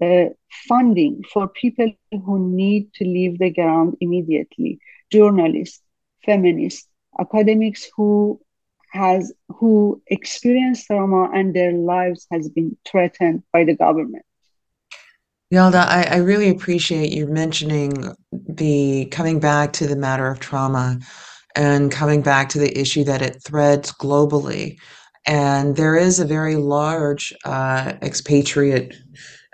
uh, 0.00 0.26
funding 0.68 1.22
for 1.32 1.48
people 1.48 1.90
who 2.10 2.54
need 2.54 2.92
to 2.94 3.04
leave 3.04 3.38
the 3.38 3.50
ground 3.50 3.96
immediately 4.00 4.78
journalists, 5.10 5.80
feminists, 6.24 6.88
academics 7.18 7.90
who 7.96 8.40
has 8.92 9.32
who 9.48 10.00
experience 10.06 10.84
trauma 10.86 11.30
and 11.34 11.54
their 11.54 11.72
lives 11.72 12.26
has 12.30 12.48
been 12.48 12.76
threatened 12.86 13.42
by 13.52 13.64
the 13.64 13.74
government. 13.74 14.24
Yalda, 15.52 15.86
I, 15.86 16.08
I 16.10 16.16
really 16.16 16.48
appreciate 16.48 17.12
you 17.12 17.26
mentioning 17.26 18.14
the 18.32 19.06
coming 19.06 19.40
back 19.40 19.72
to 19.74 19.86
the 19.86 19.96
matter 19.96 20.28
of 20.28 20.40
trauma 20.40 20.98
and 21.56 21.90
coming 21.90 22.22
back 22.22 22.48
to 22.50 22.58
the 22.58 22.76
issue 22.78 23.04
that 23.04 23.22
it 23.22 23.42
threads 23.42 23.92
globally 23.92 24.78
And 25.26 25.76
there 25.76 25.96
is 25.96 26.20
a 26.20 26.24
very 26.24 26.56
large 26.56 27.32
uh, 27.44 27.94
expatriate 28.02 28.94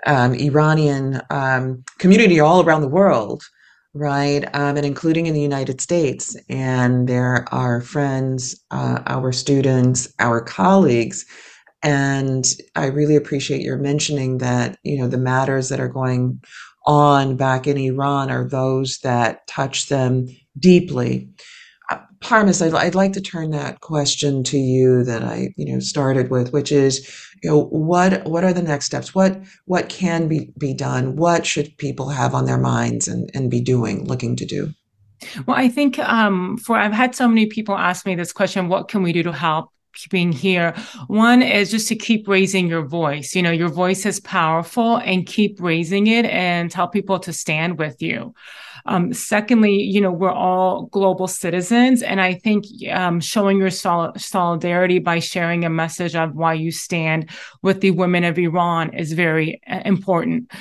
um, 0.05 0.33
Iranian 0.33 1.21
um, 1.29 1.83
community 1.99 2.39
all 2.39 2.63
around 2.63 2.81
the 2.81 2.87
world, 2.87 3.43
right? 3.93 4.45
Um, 4.55 4.77
and 4.77 4.85
including 4.85 5.25
in 5.25 5.33
the 5.33 5.41
United 5.41 5.81
States. 5.81 6.35
And 6.49 7.07
there 7.07 7.45
are 7.53 7.81
friends, 7.81 8.55
uh, 8.71 9.01
our 9.05 9.31
students, 9.31 10.11
our 10.19 10.41
colleagues. 10.41 11.25
And 11.83 12.45
I 12.75 12.85
really 12.87 13.15
appreciate 13.15 13.61
your 13.61 13.77
mentioning 13.77 14.37
that, 14.37 14.77
you 14.83 14.99
know, 14.99 15.07
the 15.07 15.17
matters 15.17 15.69
that 15.69 15.79
are 15.79 15.87
going 15.89 16.41
on 16.85 17.35
back 17.35 17.67
in 17.67 17.77
Iran 17.77 18.31
are 18.31 18.47
those 18.47 18.99
that 18.99 19.45
touch 19.47 19.89
them 19.89 20.27
deeply. 20.59 21.29
Parmis, 22.21 22.61
I'd, 22.61 22.73
I'd 22.73 22.95
like 22.95 23.13
to 23.13 23.21
turn 23.21 23.51
that 23.51 23.81
question 23.81 24.43
to 24.45 24.57
you 24.57 25.03
that 25.03 25.23
I, 25.23 25.53
you 25.57 25.73
know, 25.73 25.79
started 25.79 26.29
with, 26.29 26.53
which 26.53 26.71
is, 26.71 27.09
you 27.43 27.49
know, 27.49 27.63
what 27.65 28.23
what 28.25 28.43
are 28.43 28.53
the 28.53 28.61
next 28.61 28.85
steps? 28.85 29.13
What 29.15 29.41
what 29.65 29.89
can 29.89 30.27
be 30.27 30.51
be 30.57 30.73
done? 30.73 31.15
What 31.15 31.45
should 31.45 31.75
people 31.77 32.09
have 32.09 32.35
on 32.35 32.45
their 32.45 32.59
minds 32.59 33.07
and 33.07 33.29
and 33.33 33.49
be 33.49 33.59
doing, 33.59 34.05
looking 34.05 34.35
to 34.35 34.45
do? 34.45 34.73
Well, 35.45 35.57
I 35.57 35.67
think 35.67 35.99
um, 35.99 36.57
for 36.57 36.77
I've 36.77 36.93
had 36.93 37.15
so 37.15 37.27
many 37.27 37.47
people 37.47 37.75
ask 37.75 38.05
me 38.05 38.15
this 38.15 38.31
question: 38.31 38.69
What 38.69 38.87
can 38.87 39.01
we 39.01 39.13
do 39.13 39.23
to 39.23 39.33
help? 39.33 39.69
being 40.09 40.31
here 40.31 40.73
one 41.07 41.41
is 41.41 41.69
just 41.69 41.87
to 41.89 41.95
keep 41.95 42.27
raising 42.27 42.67
your 42.67 42.85
voice 42.85 43.35
you 43.35 43.41
know 43.41 43.51
your 43.51 43.67
voice 43.67 44.05
is 44.05 44.19
powerful 44.21 44.97
and 44.97 45.25
keep 45.25 45.59
raising 45.59 46.07
it 46.07 46.25
and 46.25 46.71
tell 46.71 46.87
people 46.87 47.19
to 47.19 47.33
stand 47.33 47.77
with 47.77 48.01
you 48.01 48.33
um, 48.85 49.13
secondly, 49.13 49.81
you 49.81 50.01
know, 50.01 50.11
we're 50.11 50.31
all 50.31 50.87
global 50.87 51.27
citizens. 51.27 52.01
And 52.01 52.21
I 52.21 52.33
think 52.33 52.65
um, 52.91 53.19
showing 53.19 53.57
your 53.57 53.69
sol- 53.69 54.13
solidarity 54.17 54.99
by 54.99 55.19
sharing 55.19 55.65
a 55.65 55.69
message 55.69 56.15
of 56.15 56.35
why 56.35 56.53
you 56.53 56.71
stand 56.71 57.29
with 57.61 57.81
the 57.81 57.91
women 57.91 58.23
of 58.23 58.37
Iran 58.37 58.93
is 58.93 59.13
very 59.13 59.61
uh, 59.67 59.81
important. 59.85 60.51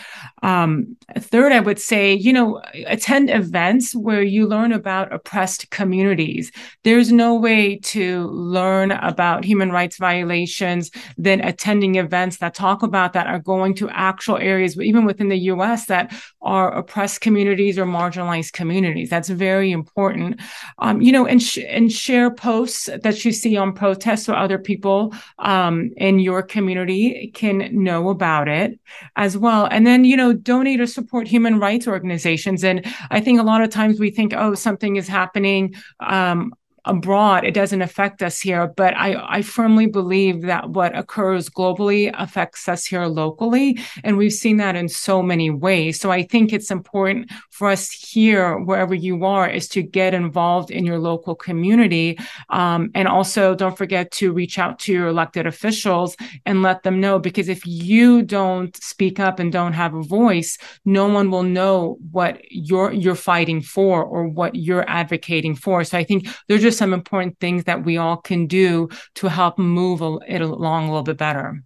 Um, 0.43 0.97
third, 1.19 1.53
I 1.53 1.61
would 1.61 1.79
say, 1.79 2.15
you 2.15 2.33
know, 2.33 2.63
attend 2.87 3.31
events 3.31 3.95
where 3.95 4.23
you 4.23 4.47
learn 4.47 4.73
about 4.73 5.13
oppressed 5.13 5.71
communities. 5.71 6.51
There's 6.85 7.13
no 7.13 7.35
way 7.35 7.77
to 7.77 8.27
learn 8.29 8.93
about 8.93 9.45
human 9.45 9.71
rights 9.71 9.99
violations 9.99 10.91
than 11.19 11.41
attending 11.41 11.97
events 11.97 12.39
that 12.39 12.55
talk 12.55 12.83
about 12.83 13.13
that 13.13 13.27
are 13.27 13.39
going 13.39 13.75
to 13.75 13.91
actual 13.91 14.39
areas, 14.39 14.79
even 14.81 15.05
within 15.05 15.29
the 15.29 15.39
US, 15.53 15.87
that 15.87 16.15
are 16.41 16.73
oppressed 16.73 17.21
communities 17.21 17.79
or 17.79 17.85
marginalized 17.85 18.53
communities. 18.53 19.11
That's 19.11 19.29
very 19.29 19.71
important. 19.73 20.41
Um, 20.79 21.01
you 21.01 21.13
know, 21.13 21.27
and, 21.27 21.43
sh- 21.43 21.59
and 21.69 21.93
share 21.93 22.31
posts 22.31 22.89
that 23.03 23.25
you 23.25 23.33
see 23.33 23.57
on 23.57 23.75
protests 23.75 24.25
so 24.25 24.35
other 24.35 24.59
people 24.59 25.15
um, 25.39 25.91
in 25.97 26.19
your 26.19 26.43
community 26.43 27.31
can 27.35 27.83
know 27.85 28.09
about 28.09 28.49
it 28.49 28.79
as 29.17 29.37
well. 29.37 29.67
And 29.71 29.87
then, 29.87 30.05
you 30.05 30.17
know, 30.17 30.30
donate 30.35 30.81
or 30.81 30.87
support 30.87 31.27
human 31.27 31.59
rights 31.59 31.87
organizations. 31.87 32.65
And 32.65 32.87
I 33.11 33.21
think 33.21 33.41
a 33.41 33.45
lot 33.45 33.63
of 33.63 33.71
times 33.71 33.99
we 33.99 34.11
think, 34.11 34.35
oh, 34.35 34.55
something 34.55 34.97
is 34.97 35.09
happening 35.09 35.75
um, 36.01 36.53
abroad, 36.85 37.45
it 37.45 37.55
doesn't 37.55 37.83
affect 37.83 38.23
us 38.23 38.41
here. 38.41 38.69
But 38.77 38.97
I, 38.97 39.39
I 39.39 39.43
firmly 39.43 39.87
believe 39.87 40.43
that 40.43 40.71
what 40.71 40.97
occurs 40.97 41.49
globally 41.49 42.11
affects 42.15 42.69
us 42.69 42.85
here 42.87 43.07
locally. 43.07 43.79
And 44.05 44.17
we've 44.17 44.33
seen 44.33 44.59
that 44.59 44.77
in 44.77 44.89
so 44.89 45.23
many 45.23 45.51
ways. 45.51 46.01
So 46.01 46.11
I 46.11 46.23
think 46.23 46.53
it's 46.53 46.71
important 46.71 47.31
for 47.51 47.69
us 47.69 47.91
here, 47.91 48.59
wherever 48.59 48.95
you 48.95 49.25
are, 49.25 49.49
is 49.49 49.69
to 49.69 49.83
get 49.83 50.15
involved 50.15 50.71
in 50.71 50.87
your 50.87 50.99
local 50.99 51.35
community. 51.35 52.19
Um, 52.49 52.91
and 52.95 53.09
also 53.09 53.55
don't 53.55 53.77
forget 53.77 54.11
to 54.13 54.33
reach 54.33 54.59
out 54.59 54.79
to 54.81 54.93
your 54.93 55.09
elected 55.09 55.47
officials 55.47 56.17
and 56.47 56.63
let 56.63 56.83
them 56.83 57.01
know, 57.01 57.19
because 57.19 57.49
if 57.49 57.67
you 57.67 58.23
don't 58.23 58.77
speak 58.77 59.19
up 59.21 59.39
and 59.39 59.53
don't 59.53 59.73
have 59.73 59.95
a 59.95 60.03
voice, 60.03 60.59
no 60.85 61.09
one 61.09 61.31
will 61.31 61.43
know 61.43 61.99
what 62.11 62.41
you're, 62.51 62.93
you're 62.93 63.15
fighting 63.15 63.61
for 63.61 64.05
or 64.05 64.29
what 64.29 64.55
you're 64.55 64.89
advocating 64.89 65.55
for. 65.55 65.83
So 65.85 65.99
I 65.99 66.05
think 66.05 66.29
there's 66.49 66.63
just 66.63 66.70
some 66.71 66.93
important 66.93 67.39
things 67.41 67.65
that 67.65 67.85
we 67.85 67.97
all 67.97 68.17
can 68.17 68.47
do 68.47 68.89
to 69.17 69.29
help 69.29 69.59
move 69.59 70.01
it 70.27 70.41
along 70.41 70.85
a 70.85 70.89
little 70.89 71.03
bit 71.03 71.19
better. 71.19 71.63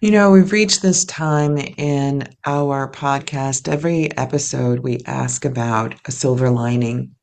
You 0.00 0.10
know, 0.10 0.30
we've 0.30 0.52
reached 0.52 0.82
this 0.82 1.04
time 1.06 1.56
in 1.56 2.28
our 2.44 2.90
podcast. 2.90 3.68
Every 3.68 4.14
episode, 4.18 4.80
we 4.80 5.00
ask 5.06 5.44
about 5.44 5.94
a 6.06 6.12
silver 6.12 6.50
lining. 6.50 7.14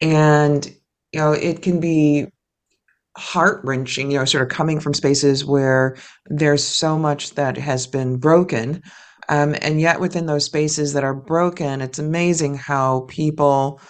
And, 0.00 0.64
you 1.12 1.20
know, 1.20 1.32
it 1.32 1.60
can 1.60 1.80
be 1.80 2.28
heart 3.18 3.60
wrenching, 3.64 4.10
you 4.10 4.18
know, 4.18 4.24
sort 4.24 4.44
of 4.44 4.48
coming 4.48 4.80
from 4.80 4.94
spaces 4.94 5.44
where 5.44 5.96
there's 6.26 6.64
so 6.64 6.98
much 6.98 7.34
that 7.34 7.58
has 7.58 7.86
been 7.86 8.16
broken. 8.16 8.82
Um, 9.28 9.54
and 9.60 9.80
yet, 9.80 10.00
within 10.00 10.24
those 10.24 10.44
spaces 10.44 10.94
that 10.94 11.04
are 11.04 11.14
broken, 11.14 11.82
it's 11.82 11.98
amazing 11.98 12.54
how 12.54 13.04
people 13.08 13.80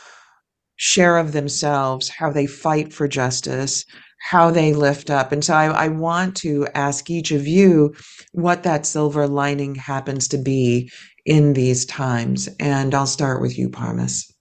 share 0.78 1.18
of 1.18 1.32
themselves, 1.32 2.08
how 2.08 2.30
they 2.30 2.46
fight 2.46 2.92
for 2.92 3.06
justice, 3.06 3.84
how 4.20 4.50
they 4.50 4.72
lift 4.72 5.10
up. 5.10 5.32
And 5.32 5.44
so 5.44 5.54
I, 5.54 5.66
I, 5.66 5.88
want 5.88 6.36
to 6.38 6.66
ask 6.74 7.10
each 7.10 7.30
of 7.30 7.46
you 7.46 7.94
what 8.32 8.62
that 8.62 8.86
silver 8.86 9.28
lining 9.28 9.74
happens 9.74 10.26
to 10.28 10.38
be 10.38 10.90
in 11.26 11.52
these 11.52 11.84
times. 11.84 12.48
And 12.58 12.94
I'll 12.94 13.06
start 13.06 13.42
with 13.42 13.58
you, 13.58 13.68
Parmis. 13.68 14.32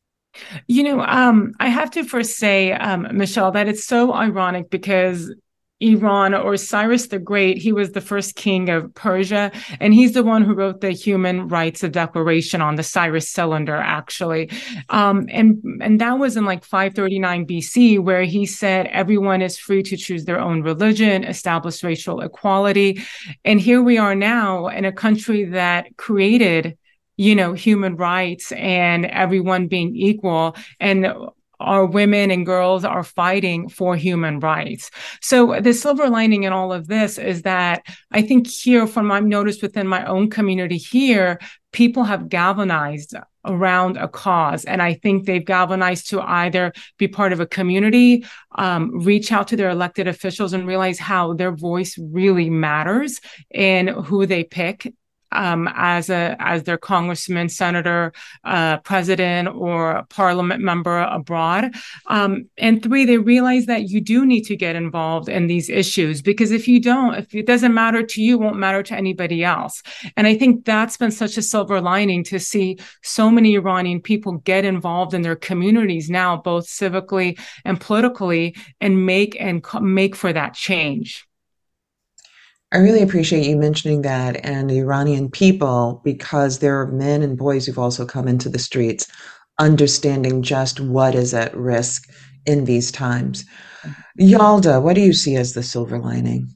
You 0.67 0.83
know, 0.83 1.01
um, 1.01 1.53
I 1.59 1.69
have 1.69 1.91
to 1.91 2.03
first 2.03 2.37
say, 2.37 2.71
um, 2.71 3.07
Michele, 3.11 3.51
that 3.51 3.67
it's 3.67 3.85
so 3.85 4.13
ironic 4.13 4.69
because 4.69 5.33
Iran 5.79 6.33
or 6.33 6.57
Cyrus 6.57 7.07
the 7.07 7.19
Great, 7.19 7.57
he 7.57 7.71
was 7.71 7.91
the 7.91 8.01
first 8.01 8.35
king 8.35 8.69
of 8.69 8.93
Persia, 8.95 9.51
and 9.79 9.93
he's 9.93 10.13
the 10.13 10.23
one 10.23 10.43
who 10.43 10.53
wrote 10.53 10.81
the 10.81 10.91
Human 10.91 11.47
Rights 11.47 11.81
Declaration 11.81 12.61
on 12.61 12.75
the 12.75 12.83
Cyrus 12.83 13.29
cylinder, 13.29 13.75
actually. 13.75 14.49
Um, 14.89 15.27
and, 15.31 15.61
and 15.81 16.01
that 16.01 16.17
was 16.17 16.35
in 16.35 16.45
like 16.45 16.63
539 16.63 17.45
BC, 17.45 17.99
where 17.99 18.23
he 18.23 18.45
said 18.45 18.87
everyone 18.87 19.41
is 19.41 19.57
free 19.57 19.83
to 19.83 19.97
choose 19.97 20.25
their 20.25 20.39
own 20.39 20.63
religion, 20.63 21.23
establish 21.23 21.83
racial 21.83 22.21
equality. 22.21 23.01
And 23.45 23.61
here 23.61 23.83
we 23.83 23.97
are 23.97 24.15
now 24.15 24.67
in 24.67 24.85
a 24.85 24.91
country 24.91 25.45
that 25.45 25.95
created 25.97 26.77
you 27.19 27.33
know, 27.33 27.53
human 27.53 27.95
rights 27.95 28.51
and 28.51 29.07
everyone 29.07 29.67
being 29.67 29.95
equal. 29.95 30.55
And 30.79 31.07
our 31.59 31.85
women 31.85 32.31
and 32.31 32.45
girls 32.45 32.85
are 32.85 33.03
fighting 33.03 33.69
for 33.69 33.95
human 33.95 34.39
rights. 34.39 34.91
So 35.21 35.59
the 35.59 35.73
silver 35.73 36.09
lining 36.09 36.43
in 36.43 36.53
all 36.53 36.71
of 36.71 36.87
this 36.87 37.17
is 37.17 37.41
that 37.43 37.83
I 38.11 38.21
think 38.21 38.47
here 38.47 38.87
from 38.87 39.11
I've 39.11 39.25
noticed 39.25 39.61
within 39.61 39.87
my 39.87 40.05
own 40.05 40.29
community 40.29 40.77
here, 40.77 41.39
people 41.71 42.03
have 42.03 42.29
galvanized 42.29 43.15
around 43.45 43.97
a 43.97 44.07
cause. 44.07 44.65
And 44.65 44.81
I 44.81 44.93
think 44.93 45.25
they've 45.25 45.43
galvanized 45.43 46.09
to 46.09 46.21
either 46.21 46.73
be 46.97 47.07
part 47.07 47.33
of 47.33 47.39
a 47.39 47.45
community, 47.45 48.25
um, 48.55 48.99
reach 48.99 49.31
out 49.31 49.47
to 49.49 49.55
their 49.55 49.69
elected 49.69 50.07
officials 50.07 50.53
and 50.53 50.67
realize 50.67 50.99
how 50.99 51.33
their 51.33 51.51
voice 51.51 51.97
really 51.97 52.49
matters 52.49 53.19
in 53.53 53.87
who 53.87 54.25
they 54.25 54.43
pick 54.43 54.93
um, 55.31 55.69
as 55.75 56.09
a 56.09 56.35
as 56.39 56.63
their 56.63 56.77
congressman, 56.77 57.49
senator, 57.49 58.13
uh, 58.43 58.77
president, 58.77 59.49
or 59.49 60.05
parliament 60.09 60.61
member 60.61 60.99
abroad. 60.99 61.73
Um, 62.07 62.49
and 62.57 62.81
three, 62.81 63.05
they 63.05 63.17
realize 63.17 63.65
that 63.65 63.89
you 63.89 64.01
do 64.01 64.25
need 64.25 64.43
to 64.43 64.55
get 64.55 64.75
involved 64.75 65.29
in 65.29 65.47
these 65.47 65.69
issues 65.69 66.21
because 66.21 66.51
if 66.51 66.67
you 66.67 66.79
don't, 66.79 67.15
if 67.15 67.33
it 67.35 67.45
doesn't 67.45 67.73
matter 67.73 68.03
to 68.03 68.21
you, 68.21 68.37
won't 68.37 68.57
matter 68.57 68.83
to 68.83 68.95
anybody 68.95 69.43
else. 69.43 69.81
And 70.15 70.27
I 70.27 70.37
think 70.37 70.65
that's 70.65 70.97
been 70.97 71.11
such 71.11 71.37
a 71.37 71.41
silver 71.41 71.81
lining 71.81 72.23
to 72.25 72.39
see 72.39 72.77
so 73.03 73.29
many 73.29 73.55
Iranian 73.55 74.01
people 74.01 74.33
get 74.33 74.65
involved 74.65 75.13
in 75.13 75.21
their 75.21 75.35
communities 75.35 76.09
now, 76.09 76.37
both 76.37 76.67
civically 76.67 77.39
and 77.65 77.79
politically, 77.79 78.55
and 78.79 79.05
make 79.05 79.35
and 79.39 79.65
make 79.81 80.15
for 80.15 80.31
that 80.31 80.53
change. 80.53 81.26
I 82.71 82.79
really 82.79 83.01
appreciate 83.01 83.45
you 83.45 83.55
mentioning 83.55 84.01
that 84.01 84.45
and 84.45 84.69
the 84.69 84.79
Iranian 84.79 85.31
people 85.31 86.01
because 86.03 86.59
there 86.59 86.81
are 86.81 86.87
men 86.87 87.21
and 87.21 87.37
boys 87.37 87.65
who've 87.65 87.79
also 87.79 88.05
come 88.05 88.27
into 88.27 88.49
the 88.49 88.59
streets 88.59 89.07
understanding 89.59 90.43
just 90.43 90.79
what 90.79 91.15
is 91.15 91.33
at 91.33 91.55
risk 91.55 92.09
in 92.45 92.65
these 92.65 92.91
times. 92.91 93.45
Yalda, 94.19 94.81
what 94.81 94.95
do 94.95 95.01
you 95.01 95.13
see 95.13 95.35
as 95.35 95.53
the 95.53 95.63
silver 95.63 95.97
lining? 95.97 96.49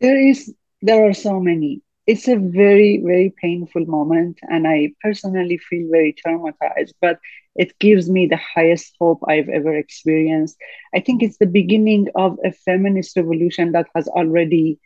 There 0.00 0.18
is 0.18 0.52
there 0.82 1.06
are 1.08 1.14
so 1.14 1.38
many. 1.38 1.82
It's 2.06 2.26
a 2.26 2.36
very, 2.36 3.02
very 3.04 3.34
painful 3.40 3.84
moment 3.84 4.38
and 4.48 4.66
I 4.66 4.92
personally 5.02 5.58
feel 5.58 5.88
very 5.90 6.14
traumatized, 6.14 6.94
but 7.00 7.18
it 7.56 7.78
gives 7.78 8.08
me 8.10 8.26
the 8.26 8.38
highest 8.54 8.94
hope 9.00 9.20
I've 9.28 9.48
ever 9.48 9.74
experienced. 9.74 10.56
I 10.94 11.00
think 11.00 11.22
it's 11.22 11.38
the 11.38 11.46
beginning 11.46 12.08
of 12.14 12.38
a 12.44 12.52
feminist 12.52 13.16
revolution 13.16 13.72
that 13.72 13.86
has 13.94 14.08
already 14.08 14.78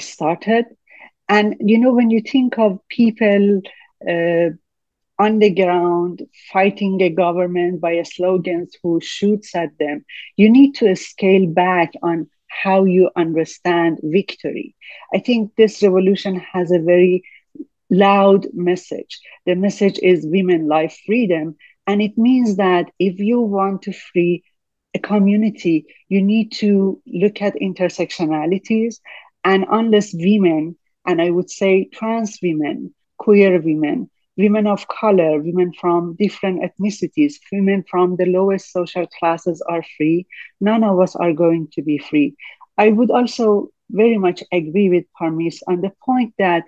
started. 0.00 0.66
And, 1.28 1.56
you 1.60 1.78
know, 1.78 1.92
when 1.92 2.10
you 2.10 2.20
think 2.20 2.58
of 2.58 2.78
people 2.88 3.60
uh, 4.08 4.50
on 5.18 5.38
the 5.38 5.50
ground 5.50 6.22
fighting 6.52 7.00
a 7.02 7.10
government 7.10 7.80
by 7.80 8.02
slogans 8.02 8.76
who 8.82 9.00
shoots 9.00 9.54
at 9.54 9.70
them. 9.78 10.04
You 10.36 10.50
need 10.50 10.74
to 10.76 10.94
scale 10.96 11.46
back 11.46 11.92
on 12.02 12.28
how 12.48 12.84
you 12.84 13.10
understand 13.16 13.98
victory. 14.02 14.74
I 15.14 15.18
think 15.18 15.52
this 15.56 15.82
revolution 15.82 16.40
has 16.52 16.70
a 16.70 16.78
very 16.78 17.22
loud 17.90 18.46
message. 18.52 19.20
The 19.46 19.54
message 19.54 19.98
is 20.02 20.26
women, 20.26 20.68
life, 20.68 20.98
freedom. 21.06 21.56
And 21.86 22.02
it 22.02 22.18
means 22.18 22.56
that 22.56 22.90
if 22.98 23.18
you 23.18 23.40
want 23.40 23.82
to 23.82 23.92
free 23.92 24.42
a 24.94 24.98
community, 24.98 25.86
you 26.08 26.22
need 26.22 26.52
to 26.52 27.00
look 27.06 27.42
at 27.42 27.54
intersectionalities. 27.56 28.96
And 29.44 29.64
unless 29.70 30.12
women, 30.12 30.76
and 31.06 31.22
I 31.22 31.30
would 31.30 31.50
say 31.50 31.88
trans 31.92 32.38
women, 32.42 32.94
queer 33.18 33.60
women, 33.60 34.10
women 34.36 34.66
of 34.66 34.88
color, 34.88 35.40
women 35.40 35.72
from 35.80 36.16
different 36.18 36.62
ethnicities, 36.62 37.34
women 37.52 37.84
from 37.88 38.16
the 38.16 38.26
lowest 38.26 38.72
social 38.72 39.06
classes 39.18 39.62
are 39.68 39.84
free. 39.96 40.26
None 40.60 40.84
of 40.84 41.00
us 41.00 41.14
are 41.16 41.32
going 41.32 41.68
to 41.72 41.82
be 41.82 41.98
free. 41.98 42.36
I 42.76 42.88
would 42.88 43.10
also 43.10 43.68
very 43.90 44.18
much 44.18 44.42
agree 44.52 44.90
with 44.90 45.04
Parmis 45.18 45.62
on 45.68 45.80
the 45.80 45.92
point 46.04 46.34
that 46.38 46.64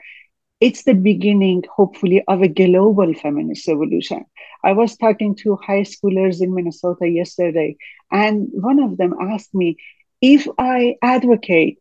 it's 0.60 0.84
the 0.84 0.94
beginning, 0.94 1.64
hopefully, 1.74 2.22
of 2.26 2.42
a 2.42 2.48
global 2.48 3.12
feminist 3.14 3.68
revolution. 3.68 4.24
I 4.64 4.72
was 4.72 4.96
talking 4.96 5.34
to 5.36 5.56
high 5.56 5.82
schoolers 5.82 6.42
in 6.42 6.54
Minnesota 6.54 7.08
yesterday, 7.08 7.76
and 8.10 8.48
one 8.52 8.80
of 8.80 8.96
them 8.96 9.14
asked 9.20 9.54
me 9.54 9.76
if 10.20 10.46
I 10.58 10.96
advocate 11.02 11.78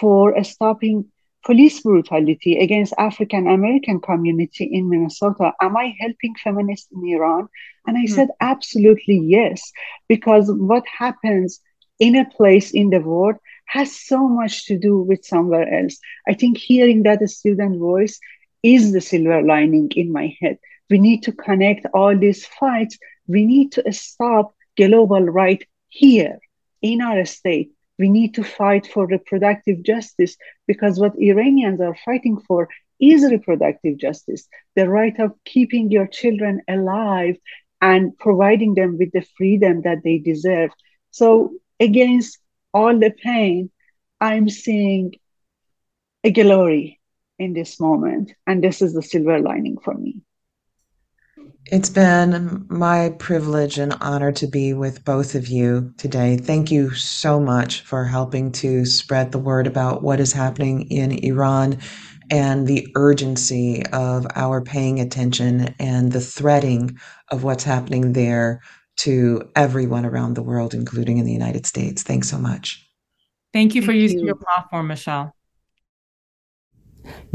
for 0.00 0.42
stopping 0.44 1.06
police 1.44 1.80
brutality 1.80 2.58
against 2.58 2.92
African 2.98 3.48
American 3.48 4.00
community 4.00 4.64
in 4.64 4.90
Minnesota. 4.90 5.52
Am 5.60 5.76
I 5.76 5.94
helping 5.98 6.34
feminists 6.42 6.88
in 6.92 7.08
Iran? 7.08 7.48
And 7.86 7.96
I 7.96 8.04
mm. 8.04 8.10
said, 8.10 8.28
absolutely 8.40 9.18
yes, 9.18 9.72
because 10.08 10.50
what 10.52 10.84
happens 10.86 11.60
in 11.98 12.16
a 12.16 12.28
place 12.28 12.70
in 12.72 12.90
the 12.90 13.00
world 13.00 13.36
has 13.66 13.94
so 13.94 14.28
much 14.28 14.66
to 14.66 14.78
do 14.78 14.98
with 14.98 15.24
somewhere 15.24 15.72
else. 15.72 15.98
I 16.28 16.34
think 16.34 16.58
hearing 16.58 17.02
that 17.04 17.28
student 17.28 17.78
voice 17.78 18.18
is 18.62 18.92
the 18.92 19.00
silver 19.00 19.42
lining 19.42 19.90
in 19.94 20.12
my 20.12 20.36
head. 20.40 20.58
We 20.90 20.98
need 20.98 21.22
to 21.24 21.32
connect 21.32 21.86
all 21.94 22.16
these 22.16 22.46
fights. 22.46 22.98
We 23.26 23.44
need 23.44 23.72
to 23.72 23.92
stop 23.92 24.54
global 24.76 25.20
right 25.20 25.62
here 25.88 26.38
in 26.82 27.00
our 27.00 27.24
state 27.24 27.72
we 27.98 28.08
need 28.08 28.34
to 28.34 28.44
fight 28.44 28.86
for 28.86 29.06
reproductive 29.06 29.82
justice 29.82 30.36
because 30.66 31.00
what 31.00 31.18
Iranians 31.18 31.80
are 31.80 31.96
fighting 32.04 32.38
for 32.46 32.68
is 33.00 33.24
reproductive 33.30 33.98
justice, 33.98 34.48
the 34.76 34.88
right 34.88 35.18
of 35.18 35.32
keeping 35.44 35.90
your 35.90 36.06
children 36.06 36.62
alive 36.68 37.36
and 37.80 38.16
providing 38.18 38.74
them 38.74 38.98
with 38.98 39.12
the 39.12 39.26
freedom 39.36 39.82
that 39.82 40.02
they 40.04 40.18
deserve. 40.18 40.70
So, 41.10 41.52
against 41.80 42.38
all 42.72 42.98
the 42.98 43.10
pain, 43.10 43.70
I'm 44.20 44.48
seeing 44.48 45.14
a 46.24 46.32
glory 46.32 47.00
in 47.38 47.52
this 47.52 47.78
moment. 47.80 48.32
And 48.46 48.62
this 48.62 48.82
is 48.82 48.94
the 48.94 49.02
silver 49.02 49.38
lining 49.38 49.78
for 49.78 49.94
me. 49.94 50.22
It's 51.70 51.90
been 51.90 52.64
my 52.70 53.10
privilege 53.18 53.78
and 53.78 53.94
honor 54.00 54.32
to 54.32 54.46
be 54.46 54.72
with 54.72 55.04
both 55.04 55.34
of 55.34 55.48
you 55.48 55.92
today. 55.98 56.38
Thank 56.38 56.70
you 56.70 56.94
so 56.94 57.38
much 57.38 57.82
for 57.82 58.06
helping 58.06 58.52
to 58.52 58.86
spread 58.86 59.32
the 59.32 59.38
word 59.38 59.66
about 59.66 60.02
what 60.02 60.18
is 60.18 60.32
happening 60.32 60.90
in 60.90 61.12
Iran 61.22 61.78
and 62.30 62.66
the 62.66 62.88
urgency 62.94 63.84
of 63.92 64.26
our 64.34 64.62
paying 64.62 64.98
attention 64.98 65.74
and 65.78 66.10
the 66.10 66.22
threading 66.22 66.98
of 67.30 67.44
what's 67.44 67.64
happening 67.64 68.14
there 68.14 68.62
to 69.00 69.42
everyone 69.54 70.06
around 70.06 70.34
the 70.34 70.42
world, 70.42 70.72
including 70.72 71.18
in 71.18 71.26
the 71.26 71.32
United 71.32 71.66
States. 71.66 72.02
Thanks 72.02 72.30
so 72.30 72.38
much. 72.38 72.82
Thank 73.52 73.74
you 73.74 73.82
for 73.82 73.88
Thank 73.88 74.00
using 74.00 74.20
you. 74.20 74.26
your 74.26 74.36
platform, 74.36 74.86
Michele. 74.86 75.34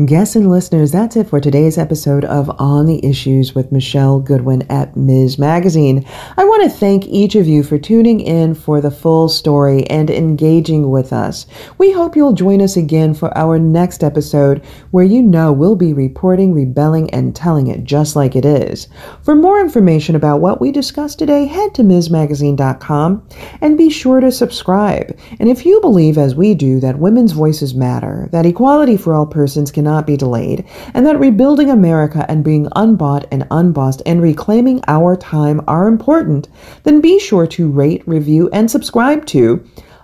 Guests 0.05 0.35
and 0.35 0.49
listeners, 0.49 0.91
that's 0.91 1.15
it 1.15 1.27
for 1.27 1.39
today's 1.39 1.77
episode 1.77 2.25
of 2.25 2.49
On 2.59 2.87
the 2.87 3.05
Issues 3.05 3.53
with 3.53 3.71
Michele 3.71 4.19
Goodwin 4.19 4.63
at 4.71 4.97
Ms. 4.97 5.37
Magazine. 5.37 6.03
I 6.35 6.43
want 6.45 6.63
to 6.63 6.69
thank 6.69 7.05
each 7.05 7.35
of 7.35 7.47
you 7.47 7.61
for 7.61 7.77
tuning 7.77 8.19
in 8.19 8.55
for 8.55 8.81
the 8.81 8.89
full 8.89 9.29
story 9.29 9.85
and 9.91 10.09
engaging 10.09 10.89
with 10.89 11.13
us. 11.13 11.45
We 11.77 11.91
hope 11.91 12.15
you'll 12.15 12.33
join 12.33 12.59
us 12.59 12.75
again 12.75 13.13
for 13.13 13.37
our 13.37 13.59
next 13.59 14.03
episode 14.03 14.65
where 14.89 15.05
you 15.05 15.21
know 15.21 15.53
we'll 15.53 15.75
be 15.75 15.93
reporting, 15.93 16.53
rebelling, 16.53 17.09
and 17.11 17.35
telling 17.35 17.67
it 17.67 17.83
just 17.83 18.15
like 18.15 18.35
it 18.35 18.45
is. 18.45 18.87
For 19.21 19.35
more 19.35 19.61
information 19.61 20.15
about 20.15 20.41
what 20.41 20.59
we 20.59 20.71
discussed 20.71 21.19
today, 21.19 21.45
head 21.45 21.75
to 21.75 21.83
MsMagazine.com 21.83 23.27
and 23.61 23.77
be 23.77 23.91
sure 23.91 24.19
to 24.21 24.31
subscribe. 24.31 25.15
And 25.39 25.49
if 25.49 25.67
you 25.67 25.79
believe, 25.81 26.17
as 26.17 26.33
we 26.33 26.55
do, 26.55 26.79
that 26.79 26.97
women's 26.97 27.31
voices 27.31 27.75
matter, 27.75 28.27
that 28.31 28.47
equality 28.47 28.97
for 28.97 29.13
all 29.13 29.27
persons 29.27 29.62
can 29.71 29.83
cannot 29.83 30.07
be 30.07 30.15
delayed, 30.15 30.63
and 30.93 31.05
that 31.05 31.19
rebuilding 31.19 31.69
America 31.69 32.25
and 32.29 32.41
being 32.41 32.69
unbought 32.73 33.25
and 33.33 33.45
unbossed 33.51 34.01
and 34.05 34.21
reclaiming 34.21 34.81
our 34.87 35.17
time 35.17 35.59
are 35.67 35.89
important, 35.89 36.47
then 36.83 37.01
be 37.01 37.19
sure 37.19 37.45
to 37.45 37.69
rate, 37.69 38.01
review, 38.07 38.49
and 38.53 38.71
subscribe 38.71 39.25
to 39.25 39.61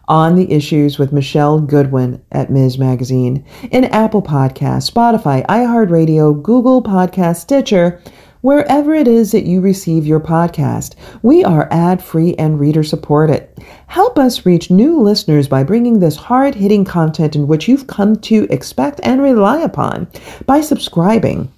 on 0.10 0.36
the 0.36 0.51
issues 0.51 0.99
with 0.99 1.14
Michele 1.14 1.62
Goodwin 1.62 2.22
at 2.34 2.49
Ms. 2.49 2.78
Magazine 2.78 3.45
in 3.72 3.86
Apple 3.86 4.22
Podcasts, 4.22 4.91
Spotify, 4.91 5.45
iHeartRadio, 5.45 6.43
Google 6.43 6.84
Podcast, 6.84 7.38
Stitcher, 7.38 8.01
wherever 8.42 8.94
it 8.94 9.08
is 9.08 9.32
that 9.32 9.46
you 9.46 9.62
receive 9.62 10.06
your 10.06 10.20
podcast. 10.20 10.96
We 11.22 11.44
are 11.44 11.68
ad 11.72 12.04
free 12.04 12.36
and 12.36 12.60
reader 12.60 12.84
supported. 12.84 13.48
Help 13.88 14.18
us 14.18 14.46
reach 14.46 14.72
new 14.72 15.00
listeners 15.00 15.48
by 15.48 15.64
bringing 15.64 16.00
this 16.00 16.16
hard 16.16 16.56
hitting 16.56 16.86
content 16.86 17.36
in 17.36 17.48
which 17.48 17.68
you've 17.68 17.88
come 17.88 18.16
to 18.18 18.48
expect 18.50 19.00
and 19.04 19.22
rely 19.22 19.60
upon 19.60 20.08
by 20.46 20.62
subscribing. 20.62 21.52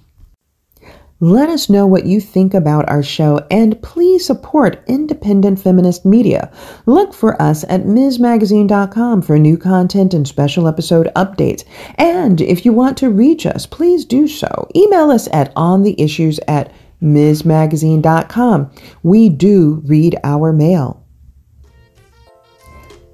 Let 1.22 1.50
us 1.50 1.70
know 1.70 1.86
what 1.86 2.04
you 2.04 2.20
think 2.20 2.52
about 2.52 2.90
our 2.90 3.00
show 3.00 3.46
and 3.48 3.80
please 3.80 4.26
support 4.26 4.82
independent 4.88 5.60
feminist 5.60 6.04
media. 6.04 6.50
Look 6.84 7.14
for 7.14 7.40
us 7.40 7.62
at 7.68 7.84
MsMagazine.com 7.84 9.22
for 9.22 9.38
new 9.38 9.56
content 9.56 10.14
and 10.14 10.26
special 10.26 10.66
episode 10.66 11.12
updates. 11.14 11.62
And 11.94 12.40
if 12.40 12.66
you 12.66 12.72
want 12.72 12.98
to 12.98 13.08
reach 13.08 13.46
us, 13.46 13.66
please 13.66 14.04
do 14.04 14.26
so. 14.26 14.68
Email 14.74 15.12
us 15.12 15.28
at 15.32 15.54
ontheissues 15.54 16.40
at 16.48 16.72
MsMagazine.com. 17.00 18.72
We 19.04 19.28
do 19.28 19.80
read 19.84 20.18
our 20.24 20.52
mail. 20.52 21.01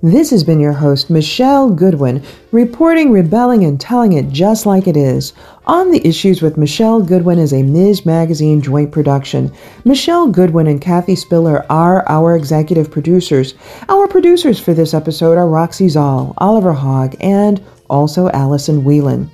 This 0.01 0.31
has 0.31 0.45
been 0.45 0.61
your 0.61 0.75
host, 0.75 1.11
Michele 1.11 1.71
Goodwin, 1.71 2.23
reporting, 2.53 3.11
rebelling, 3.11 3.65
and 3.65 3.81
telling 3.81 4.13
it 4.13 4.29
just 4.29 4.65
like 4.65 4.87
it 4.87 4.97
is. 4.97 5.33
On 5.67 5.91
the 5.91 6.07
Issues 6.07 6.41
with 6.41 6.57
Michele 6.57 7.03
Goodwin 7.03 7.41
is 7.41 7.53
a 7.53 7.65
Ms. 7.65 8.07
Magazine 8.07 8.63
joint 8.63 8.93
production. 8.93 9.53
Michele 9.85 10.29
Goodwin 10.29 10.69
and 10.69 10.81
Kathy 10.81 11.17
Spillar 11.17 11.67
are 11.69 12.09
our 12.09 12.37
executive 12.37 12.93
producers. 12.93 13.55
Our 13.89 14.07
producers 14.07 14.61
for 14.61 14.73
this 14.73 14.95
episode 14.95 15.37
are 15.37 15.49
Roxy 15.49 15.89
Szal, 15.89 16.33
Oliver 16.39 16.73
Haug, 16.73 17.17
and 17.21 17.61
also 17.91 18.29
Allison 18.29 18.85
Whelan. 18.85 19.29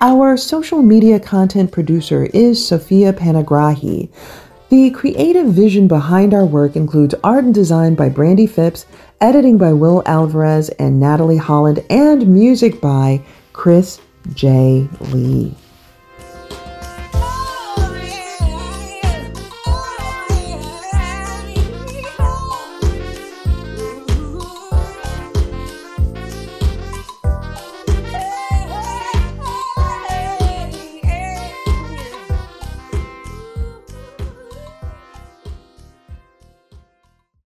Our 0.00 0.36
social 0.36 0.82
media 0.82 1.20
content 1.20 1.70
producer 1.70 2.24
is 2.34 2.66
Sophia 2.66 3.12
Panigrahi. 3.12 4.10
The 4.70 4.90
creative 4.90 5.48
vision 5.48 5.88
behind 5.88 6.32
our 6.32 6.46
work 6.46 6.76
includes 6.76 7.16
art 7.24 7.42
and 7.42 7.52
design 7.52 7.96
by 7.96 8.08
Brandy 8.08 8.46
Phipps, 8.46 8.86
editing 9.20 9.58
by 9.58 9.72
Will 9.72 10.00
Alvarez 10.06 10.68
and 10.68 11.00
Natalie 11.00 11.38
Holland, 11.38 11.84
and 11.90 12.32
music 12.32 12.80
by 12.80 13.20
Chris 13.52 14.00
J. 14.32 14.86
Lee. 15.12 15.56